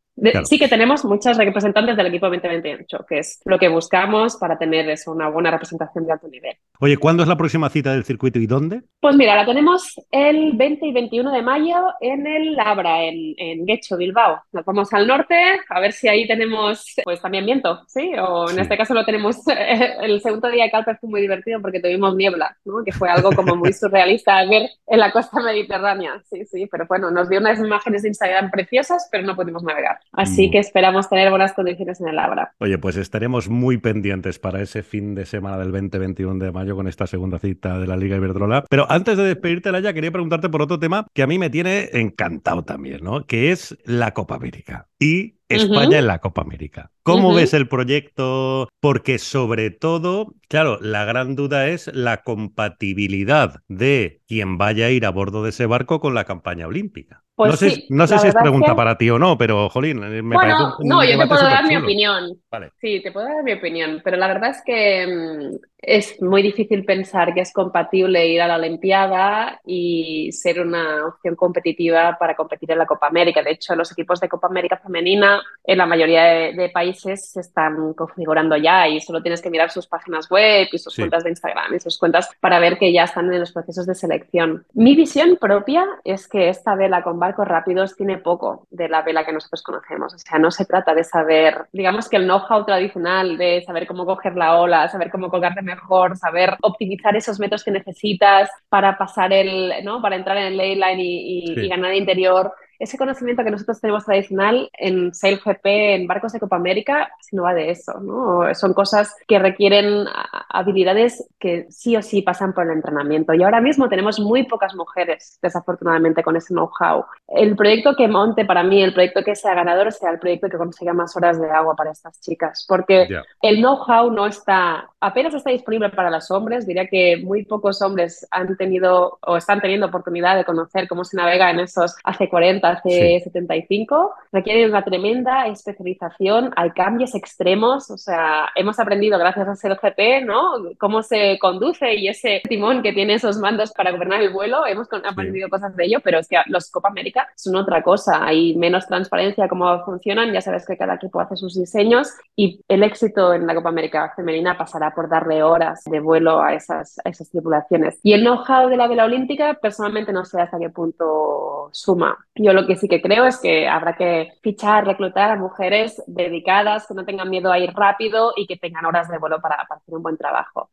Sí 0.44 0.58
que 0.58 0.68
tenemos 0.68 1.04
muchas 1.04 1.36
representantes 1.36 1.96
del 1.96 2.06
equipo 2.06 2.26
2028, 2.26 3.06
que 3.08 3.18
es 3.20 3.40
lo 3.44 3.58
que 3.58 3.68
buscamos 3.68 4.36
para 4.36 4.58
tener 4.58 4.88
eso, 4.90 5.12
una 5.12 5.28
buena 5.28 5.50
representación 5.50 6.06
de 6.06 6.12
alto 6.12 6.28
nivel. 6.28 6.56
Oye, 6.80 6.96
¿cuándo 6.96 7.22
es 7.22 7.28
la 7.28 7.36
próxima 7.36 7.68
cita 7.70 7.92
del 7.92 8.04
circuito 8.04 8.38
y 8.38 8.46
dónde? 8.46 8.82
Pues 9.00 9.16
mira, 9.16 9.36
la 9.36 9.46
tenemos 9.46 9.94
el 10.10 10.52
20 10.56 10.86
y 10.86 10.92
21 10.92 11.32
de 11.32 11.42
mayo 11.42 11.76
en 12.00 12.26
el 12.26 12.54
Labra, 12.54 13.04
en, 13.04 13.34
en 13.36 13.64
Guecho, 13.64 13.96
Bilbao. 13.96 14.42
Nos 14.52 14.64
vamos 14.64 14.92
al 14.92 15.06
norte, 15.06 15.34
a 15.68 15.80
ver 15.80 15.92
si 15.92 16.08
ahí 16.08 16.26
tenemos 16.26 16.94
pues 17.04 17.20
también 17.20 17.46
viento, 17.46 17.80
¿sí? 17.86 18.12
O 18.18 18.50
en 18.50 18.58
este 18.58 18.76
caso 18.76 18.94
lo 18.94 19.04
tenemos, 19.04 19.36
el 20.02 20.20
segundo 20.20 20.50
día 20.50 20.64
de 20.64 20.70
Calpe 20.70 20.96
fue 20.96 21.10
muy 21.10 21.20
divertido 21.20 21.60
porque 21.60 21.80
tuvimos 21.80 22.16
niebla, 22.16 22.56
¿no? 22.64 22.82
Que 22.84 22.92
fue 22.92 23.08
algo 23.08 23.30
como 23.32 23.56
muy 23.56 23.72
surrealista 23.72 24.44
ver 24.46 24.68
en 24.86 24.98
la 24.98 25.12
costa 25.12 25.40
mediterránea, 25.40 26.22
sí, 26.28 26.44
sí, 26.44 26.66
pero 26.70 26.86
bueno, 26.88 27.10
nos 27.10 27.28
dio 27.28 27.37
unas 27.38 27.58
imágenes 27.58 28.02
de 28.02 28.08
Instagram 28.08 28.50
preciosas, 28.50 29.08
pero 29.10 29.24
no 29.24 29.36
pudimos 29.36 29.62
navegar. 29.62 30.00
Así 30.12 30.48
mm. 30.48 30.50
que 30.50 30.58
esperamos 30.58 31.08
tener 31.08 31.30
buenas 31.30 31.52
condiciones 31.52 32.00
en 32.00 32.08
el 32.08 32.16
Labra. 32.16 32.52
Oye, 32.58 32.78
pues 32.78 32.96
estaremos 32.96 33.48
muy 33.48 33.78
pendientes 33.78 34.38
para 34.38 34.60
ese 34.60 34.82
fin 34.82 35.14
de 35.14 35.26
semana 35.26 35.58
del 35.58 35.72
20-21 35.72 36.38
de 36.38 36.52
mayo 36.52 36.76
con 36.76 36.88
esta 36.88 37.06
segunda 37.06 37.38
cita 37.38 37.78
de 37.78 37.86
la 37.86 37.96
Liga 37.96 38.16
Iberdrola. 38.16 38.64
Pero 38.68 38.90
antes 38.90 39.16
de 39.16 39.24
despedirte, 39.24 39.70
ya 39.82 39.92
quería 39.92 40.10
preguntarte 40.10 40.48
por 40.48 40.62
otro 40.62 40.78
tema 40.78 41.06
que 41.14 41.22
a 41.22 41.26
mí 41.26 41.38
me 41.38 41.50
tiene 41.50 41.90
encantado 41.92 42.64
también, 42.64 43.02
¿no? 43.02 43.26
Que 43.26 43.52
es 43.52 43.76
la 43.84 44.12
Copa 44.12 44.36
América. 44.36 44.88
Y 44.98 45.38
España 45.48 45.98
en 45.98 46.06
la 46.06 46.18
Copa 46.18 46.42
América. 46.42 46.90
¿Cómo 47.02 47.32
ves 47.32 47.54
el 47.54 47.68
proyecto? 47.68 48.68
Porque 48.80 49.18
sobre 49.18 49.70
todo, 49.70 50.34
claro, 50.48 50.78
la 50.80 51.04
gran 51.04 51.36
duda 51.36 51.68
es 51.68 51.90
la 51.94 52.22
compatibilidad 52.22 53.62
de 53.68 54.20
quien 54.28 54.58
vaya 54.58 54.86
a 54.86 54.90
ir 54.90 55.06
a 55.06 55.10
bordo 55.10 55.42
de 55.42 55.50
ese 55.50 55.66
barco 55.66 56.00
con 56.00 56.14
la 56.14 56.24
campaña 56.24 56.66
olímpica. 56.66 57.24
Pues 57.38 57.50
no 57.52 57.56
sé, 57.56 57.84
no 57.88 58.06
sé 58.06 58.18
si 58.18 58.28
es 58.28 58.34
pregunta 58.34 58.74
para 58.74 58.98
ti 58.98 59.08
o 59.10 59.18
no, 59.18 59.38
pero 59.38 59.68
jolín, 59.70 60.00
me 60.00 60.20
bueno, 60.20 60.40
parece 60.40 60.62
un, 60.80 60.88
no, 60.88 61.04
yo 61.04 61.16
te 61.18 61.26
puedo 61.26 61.42
dar 61.42 61.64
mi 61.66 61.76
opinión. 61.76 62.36
Vale. 62.50 62.72
Sí, 62.80 63.00
te 63.00 63.12
puedo 63.12 63.26
dar 63.26 63.42
mi 63.44 63.52
opinión, 63.52 64.00
pero 64.04 64.16
la 64.16 64.26
verdad 64.26 64.50
es 64.50 64.60
que 64.66 65.06
mm, 65.06 65.56
es 65.80 66.20
muy 66.20 66.42
difícil 66.42 66.84
pensar 66.84 67.32
que 67.32 67.40
es 67.40 67.52
compatible 67.52 68.26
ir 68.26 68.42
a 68.42 68.48
la 68.48 68.56
Olimpiada 68.56 69.60
y 69.64 70.30
ser 70.32 70.60
una 70.60 71.06
opción 71.06 71.36
competitiva 71.36 72.16
para 72.18 72.34
competir 72.34 72.72
en 72.72 72.78
la 72.78 72.86
Copa 72.86 73.06
América. 73.06 73.42
De 73.42 73.52
hecho, 73.52 73.76
los 73.76 73.92
equipos 73.92 74.18
de 74.20 74.28
Copa 74.28 74.48
América 74.48 74.76
femenina 74.76 75.40
en 75.64 75.78
la 75.78 75.86
mayoría 75.86 76.24
de, 76.24 76.52
de 76.54 76.68
países 76.70 77.30
se 77.30 77.40
están 77.40 77.94
configurando 77.94 78.56
ya 78.56 78.88
y 78.88 79.00
solo 79.00 79.22
tienes 79.22 79.40
que 79.40 79.50
mirar 79.50 79.70
sus 79.70 79.86
páginas 79.86 80.28
web 80.28 80.66
y 80.72 80.78
sus 80.78 80.92
Sí. 80.92 81.02
cuentas 81.02 81.22
de 81.22 81.30
Instagram 81.30 81.74
y 81.74 81.78
sus 81.78 81.96
cuentas 81.96 82.28
para 82.40 82.58
ver 82.58 82.76
que 82.76 82.92
ya 82.92 83.04
están 83.04 83.32
en 83.32 83.38
los 83.38 83.52
procesos 83.52 83.86
de 83.86 83.94
selección. 83.94 84.64
Mi 84.74 84.96
visión 84.96 85.36
propia 85.40 85.84
es 86.02 86.26
que 86.26 86.48
esta 86.48 86.74
vela 86.74 87.04
con 87.04 87.20
barcos 87.28 87.46
rápidos 87.46 87.94
tiene 87.96 88.18
poco 88.18 88.66
de 88.70 88.88
la 88.88 89.02
vela 89.02 89.24
que 89.24 89.32
nosotros 89.32 89.62
conocemos. 89.62 90.14
O 90.14 90.18
sea, 90.18 90.38
no 90.38 90.50
se 90.50 90.64
trata 90.64 90.94
de 90.94 91.04
saber, 91.04 91.66
digamos 91.72 92.08
que 92.08 92.16
el 92.16 92.24
know-how 92.24 92.64
tradicional 92.64 93.36
de 93.36 93.62
saber 93.66 93.86
cómo 93.86 94.06
coger 94.06 94.34
la 94.36 94.58
ola, 94.60 94.88
saber 94.88 95.10
cómo 95.10 95.28
colgarte 95.30 95.62
mejor, 95.62 96.16
saber 96.16 96.56
optimizar 96.62 97.14
esos 97.16 97.38
metros 97.38 97.62
que 97.64 97.70
necesitas 97.70 98.50
para 98.68 98.96
pasar 98.96 99.32
el, 99.32 99.72
¿no? 99.84 100.00
Para 100.00 100.16
entrar 100.16 100.36
en 100.38 100.46
el 100.46 100.56
ley 100.56 100.74
line 100.74 101.02
y, 101.02 101.38
y- 101.38 101.54
Sí. 101.54 101.60
y 101.60 101.68
ganar 101.68 101.94
interior. 101.94 102.52
Ese 102.78 102.96
conocimiento 102.96 103.42
que 103.42 103.50
nosotros 103.50 103.80
tenemos 103.80 104.04
tradicional 104.04 104.70
en 104.78 105.12
Sail 105.12 105.40
GP, 105.44 105.66
en 105.96 106.06
barcos 106.06 106.32
de 106.32 106.38
Copa 106.38 106.54
América, 106.56 107.10
si 107.20 107.34
no 107.34 107.42
va 107.42 107.52
de 107.52 107.70
eso, 107.70 107.98
¿no? 108.00 108.54
Son 108.54 108.72
cosas 108.72 109.16
que 109.26 109.40
requieren 109.40 110.04
habilidades 110.50 111.28
que 111.38 111.66
sí 111.70 111.96
o 111.96 112.02
sí 112.02 112.22
pasan 112.22 112.52
por 112.52 112.64
el 112.64 112.72
entrenamiento. 112.72 113.34
Y 113.34 113.42
ahora 113.42 113.60
mismo 113.60 113.88
tenemos 113.88 114.18
muy 114.20 114.44
pocas 114.44 114.74
mujeres, 114.74 115.38
desafortunadamente, 115.42 116.22
con 116.22 116.36
ese 116.36 116.54
know-how. 116.54 117.04
El 117.28 117.56
proyecto 117.56 117.94
que 117.96 118.08
monte 118.08 118.44
para 118.44 118.62
mí, 118.62 118.82
el 118.82 118.92
proyecto 118.94 119.22
que 119.22 119.34
sea 119.36 119.54
ganador, 119.54 119.92
sea 119.92 120.10
el 120.10 120.18
proyecto 120.18 120.48
que 120.48 120.56
consiga 120.56 120.92
más 120.92 121.16
horas 121.16 121.40
de 121.40 121.50
agua 121.50 121.74
para 121.76 121.90
estas 121.92 122.20
chicas, 122.20 122.64
porque 122.68 123.06
Ya. 123.08 123.22
el 123.42 123.58
know-how 123.58 124.10
no 124.10 124.26
está, 124.26 124.88
apenas 125.00 125.34
está 125.34 125.50
disponible 125.50 125.90
para 125.90 126.10
los 126.10 126.30
hombres. 126.30 126.66
Diría 126.66 126.86
que 126.86 127.18
muy 127.22 127.44
pocos 127.44 127.80
hombres 127.82 128.26
han 128.30 128.56
tenido 128.56 129.18
o 129.26 129.36
están 129.36 129.60
teniendo 129.60 129.86
oportunidad 129.86 130.36
de 130.36 130.44
conocer 130.44 130.88
cómo 130.88 131.04
se 131.04 131.16
navega 131.16 131.50
en 131.50 131.60
esos 131.60 131.96
hace 132.04 132.28
40, 132.28 132.68
hace 132.68 133.20
75. 133.22 134.14
Requiere 134.32 134.68
una 134.68 134.84
tremenda 134.84 135.46
especialización, 135.46 136.52
hay 136.56 136.70
cambios 136.70 137.14
extremos, 137.14 137.90
o 137.90 137.98
sea, 137.98 138.48
hemos 138.54 138.78
aprendido 138.78 139.18
gracias 139.18 139.48
a 139.48 139.56
ser 139.56 139.76
GP, 139.80 140.24
¿no? 140.24 140.37
Cómo 140.78 141.02
se 141.02 141.38
conduce 141.38 141.94
y 141.94 142.08
ese 142.08 142.42
timón 142.48 142.82
que 142.82 142.92
tiene 142.92 143.14
esos 143.14 143.38
mandos 143.38 143.72
para 143.72 143.90
gobernar 143.90 144.22
el 144.22 144.32
vuelo, 144.32 144.66
hemos 144.66 144.88
aprendido 144.92 145.48
cosas 145.48 145.74
de 145.76 145.84
ello, 145.84 146.00
pero 146.02 146.18
es 146.18 146.28
que 146.28 146.36
los 146.46 146.70
Copa 146.70 146.88
América 146.88 147.28
son 147.36 147.56
otra 147.56 147.82
cosa, 147.82 148.24
hay 148.24 148.56
menos 148.56 148.86
transparencia 148.86 149.48
cómo 149.48 149.84
funcionan, 149.84 150.32
ya 150.32 150.40
sabes 150.40 150.66
que 150.66 150.76
cada 150.76 150.94
equipo 150.94 151.20
hace 151.20 151.36
sus 151.36 151.54
diseños 151.54 152.12
y 152.36 152.60
el 152.68 152.82
éxito 152.82 153.32
en 153.34 153.46
la 153.46 153.54
Copa 153.54 153.68
América 153.68 154.12
femenina 154.14 154.56
pasará 154.56 154.94
por 154.94 155.08
darle 155.08 155.42
horas 155.42 155.82
de 155.84 156.00
vuelo 156.00 156.40
a 156.40 156.54
esas, 156.54 156.98
a 157.04 157.08
esas 157.08 157.30
tripulaciones. 157.30 157.98
Y 158.02 158.12
el 158.12 158.22
know-how 158.22 158.68
de 158.68 158.76
la 158.76 158.86
vela 158.86 159.04
olímpica, 159.04 159.54
personalmente 159.54 160.12
no 160.12 160.24
sé 160.24 160.40
hasta 160.40 160.58
qué 160.58 160.70
punto 160.70 161.70
suma. 161.72 162.16
Yo 162.34 162.52
lo 162.52 162.66
que 162.66 162.76
sí 162.76 162.88
que 162.88 163.02
creo 163.02 163.24
es 163.26 163.38
que 163.38 163.68
habrá 163.68 163.96
que 163.96 164.32
fichar, 164.42 164.86
reclutar 164.86 165.30
a 165.30 165.36
mujeres 165.36 166.02
dedicadas, 166.06 166.86
que 166.86 166.94
no 166.94 167.04
tengan 167.04 167.30
miedo 167.30 167.50
a 167.50 167.58
ir 167.58 167.72
rápido 167.74 168.32
y 168.36 168.46
que 168.46 168.56
tengan 168.56 168.86
horas 168.86 169.08
de 169.08 169.18
vuelo 169.18 169.40
para, 169.40 169.56
para 169.68 169.80
hacer 169.80 169.94
un 169.94 170.02
buen 170.02 170.16
trabajo. 170.16 170.27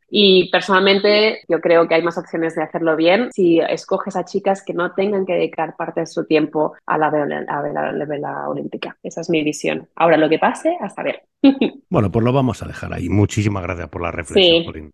Y 0.08 0.50
personalmente 0.50 1.40
yo 1.48 1.60
creo 1.60 1.88
que 1.88 1.94
hay 1.94 2.02
más 2.02 2.18
opciones 2.18 2.54
de 2.54 2.62
hacerlo 2.62 2.96
bien 2.96 3.30
si 3.32 3.58
escoges 3.60 4.16
a 4.16 4.24
chicas 4.24 4.62
que 4.64 4.74
no 4.74 4.92
tengan 4.92 5.26
que 5.26 5.34
dedicar 5.34 5.76
parte 5.76 6.00
de 6.00 6.06
su 6.06 6.24
tiempo 6.26 6.74
a 6.86 6.98
la 6.98 7.10
vela, 7.10 7.44
a 7.48 7.92
la 7.92 8.04
vela 8.04 8.48
olímpica. 8.48 8.96
Esa 9.02 9.20
es 9.20 9.30
mi 9.30 9.42
visión. 9.42 9.88
Ahora 9.96 10.16
lo 10.16 10.28
que 10.28 10.38
pase, 10.38 10.76
hasta 10.80 11.02
ver. 11.02 11.22
Bueno, 11.88 12.10
pues 12.10 12.24
lo 12.24 12.32
vamos 12.32 12.62
a 12.62 12.66
dejar 12.66 12.92
ahí. 12.92 13.08
Muchísimas 13.08 13.62
gracias 13.62 13.88
por 13.88 14.02
la 14.02 14.10
reflexión, 14.10 14.60
Sí. 14.60 14.66
Jolín. 14.66 14.92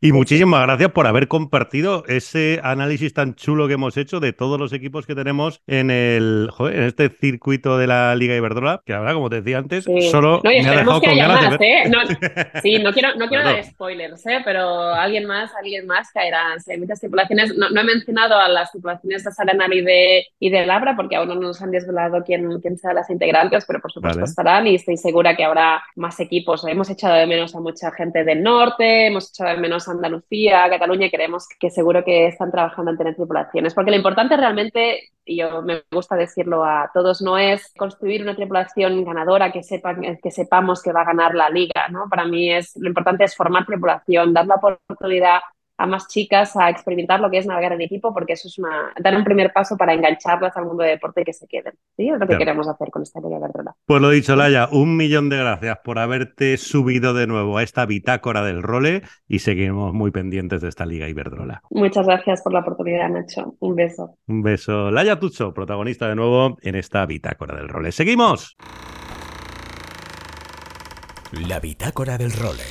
Y 0.00 0.12
muchísimas 0.12 0.62
gracias 0.66 0.92
por 0.92 1.06
haber 1.06 1.28
compartido 1.28 2.04
ese 2.06 2.60
análisis 2.62 3.12
tan 3.12 3.34
chulo 3.34 3.66
que 3.66 3.74
hemos 3.74 3.96
hecho 3.96 4.20
de 4.20 4.32
todos 4.32 4.58
los 4.58 4.72
equipos 4.72 5.06
que 5.06 5.14
tenemos 5.14 5.60
en 5.66 5.90
el 5.90 6.48
joder, 6.52 6.76
en 6.76 6.82
este 6.84 7.08
circuito 7.08 7.76
de 7.78 7.86
la 7.86 8.14
Liga 8.14 8.36
Iberdrola, 8.36 8.82
que 8.86 8.94
ahora, 8.94 9.14
como 9.14 9.30
te 9.30 9.36
decía 9.40 9.58
antes, 9.58 9.84
Sí. 9.84 10.10
solo 10.10 10.40
No, 10.44 10.52
y 10.52 10.62
me 10.62 10.68
ha 10.68 10.72
dejado 10.76 11.00
que 11.00 11.08
con 11.08 11.18
ganas 11.18 11.40
más, 11.42 11.50
de 11.50 11.58
ver. 11.58 11.86
¿eh? 11.86 11.90
No, 11.90 11.98
sí, 12.62 12.78
no 12.78 12.92
quiero, 12.92 13.08
no 13.16 13.28
quiero 13.28 13.42
Claro. 13.42 13.56
dar 13.56 13.64
spoilers, 13.64 14.26
¿eh? 14.26 14.38
Pero 14.44 14.94
alguien 14.94 15.26
más, 15.26 15.50
alguien 15.60 15.86
más 15.86 16.10
caerá. 16.12 16.58
Si 16.60 16.70
hay 16.72 16.78
muchas 16.78 17.00
tripulaciones, 17.00 17.56
no, 17.56 17.68
no 17.70 17.80
he 17.80 17.84
mencionado 17.84 18.38
a 18.38 18.48
las 18.48 18.70
tripulaciones 18.70 19.24
de 19.24 19.32
Sarenal 19.32 19.72
y 19.72 19.80
de, 19.82 20.26
y 20.38 20.50
de 20.50 20.66
Labra, 20.66 20.94
porque 20.96 21.16
aún 21.16 21.28
no 21.28 21.34
nos 21.34 21.60
han 21.62 21.70
desvelado 21.72 22.22
quién, 22.24 22.60
quién 22.60 22.78
serán 22.78 22.96
las 22.96 23.10
integrantes, 23.10 23.64
pero 23.66 23.80
por 23.80 23.90
supuesto 23.90 24.20
Vale. 24.20 24.28
estarán 24.30 24.66
y 24.68 24.76
estoy 24.76 24.96
segura 24.96 25.34
que 25.36 25.44
habrá 25.44 25.82
más 25.96 26.20
equipos. 26.20 26.64
Hemos 26.66 26.88
echado 26.90 27.14
de 27.16 27.26
menos 27.26 27.54
a 27.56 27.60
mucha 27.60 27.90
gente 27.90 28.22
del 28.24 28.42
norte, 28.42 29.06
hemos 29.08 29.30
echado 29.30 29.50
de 29.50 29.56
menos 29.56 29.63
a 29.72 29.90
Andalucía, 29.90 30.68
Cataluña, 30.68 31.06
y 31.06 31.10
creemos 31.10 31.46
que 31.58 31.70
seguro 31.70 32.04
que 32.04 32.26
están 32.26 32.50
trabajando 32.50 32.90
en 32.90 32.98
tener 32.98 33.14
tripulaciones, 33.14 33.74
porque 33.74 33.90
lo 33.90 33.96
importante 33.96 34.36
realmente, 34.36 35.10
y 35.24 35.38
yo 35.38 35.62
me 35.62 35.82
gusta 35.90 36.16
decirlo 36.16 36.64
a 36.64 36.90
todos, 36.92 37.22
no 37.22 37.38
es 37.38 37.72
construir 37.76 38.22
una 38.22 38.36
tripulación 38.36 39.04
ganadora 39.04 39.50
que, 39.52 39.62
sepan, 39.62 40.18
que 40.22 40.30
sepamos 40.30 40.82
que 40.82 40.92
va 40.92 41.02
a 41.02 41.06
ganar 41.06 41.34
la 41.34 41.48
liga, 41.48 41.88
¿no? 41.90 42.08
Para 42.10 42.24
mí 42.26 42.52
es, 42.52 42.76
lo 42.76 42.88
importante 42.88 43.24
es 43.24 43.34
formar 43.34 43.66
tripulación, 43.66 44.34
dar 44.34 44.46
la 44.46 44.56
oportunidad 44.56 45.40
a 45.76 45.86
más 45.86 46.06
chicas 46.08 46.56
a 46.56 46.70
experimentar 46.70 47.18
lo 47.20 47.30
que 47.30 47.38
es 47.38 47.46
navegar 47.46 47.72
en 47.72 47.80
equipo, 47.80 48.14
porque 48.14 48.34
eso 48.34 48.46
es 48.48 48.58
una, 48.58 48.92
dar 49.00 49.16
un 49.16 49.24
primer 49.24 49.52
paso 49.52 49.76
para 49.76 49.92
engancharlas 49.92 50.56
al 50.56 50.66
mundo 50.66 50.84
del 50.84 50.92
deporte 50.94 51.22
y 51.22 51.24
que 51.24 51.32
se 51.32 51.46
queden. 51.48 51.74
¿sí? 51.96 52.08
Es 52.08 52.12
lo 52.12 52.20
que 52.20 52.26
Claro. 52.26 52.38
queremos 52.38 52.68
hacer 52.68 52.90
con 52.90 53.02
esta 53.02 53.20
Liga 53.20 53.38
Iberdrola. 53.38 53.74
Pues 53.86 54.00
lo 54.00 54.10
dicho, 54.10 54.36
Laia, 54.36 54.68
un 54.70 54.96
millón 54.96 55.28
de 55.28 55.38
gracias 55.38 55.78
por 55.82 55.98
haberte 55.98 56.56
subido 56.58 57.12
de 57.14 57.26
nuevo 57.26 57.58
a 57.58 57.62
esta 57.62 57.86
bitácora 57.86 58.42
del 58.44 58.62
role 58.62 59.02
y 59.26 59.40
seguimos 59.40 59.92
muy 59.92 60.10
pendientes 60.12 60.60
de 60.62 60.68
esta 60.68 60.86
Liga 60.86 61.08
Iberdrola. 61.08 61.62
Muchas 61.70 62.06
gracias 62.06 62.42
por 62.42 62.52
la 62.52 62.60
oportunidad, 62.60 63.08
Nacho. 63.08 63.56
Un 63.58 63.74
beso. 63.74 64.16
Un 64.28 64.42
beso. 64.42 64.90
Laia 64.92 65.18
Tucho, 65.18 65.52
protagonista 65.52 66.08
de 66.08 66.14
nuevo 66.14 66.56
en 66.62 66.76
esta 66.76 67.04
bitácora 67.06 67.56
del 67.56 67.68
role. 67.68 67.90
¡Seguimos! 67.90 68.56
La 71.48 71.58
bitácora 71.58 72.16
del 72.16 72.32
role. 72.32 72.62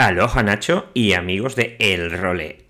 Aloha 0.00 0.42
Nacho 0.42 0.86
y 0.94 1.12
amigos 1.12 1.56
de 1.56 1.76
El 1.78 2.10
Role. 2.10 2.69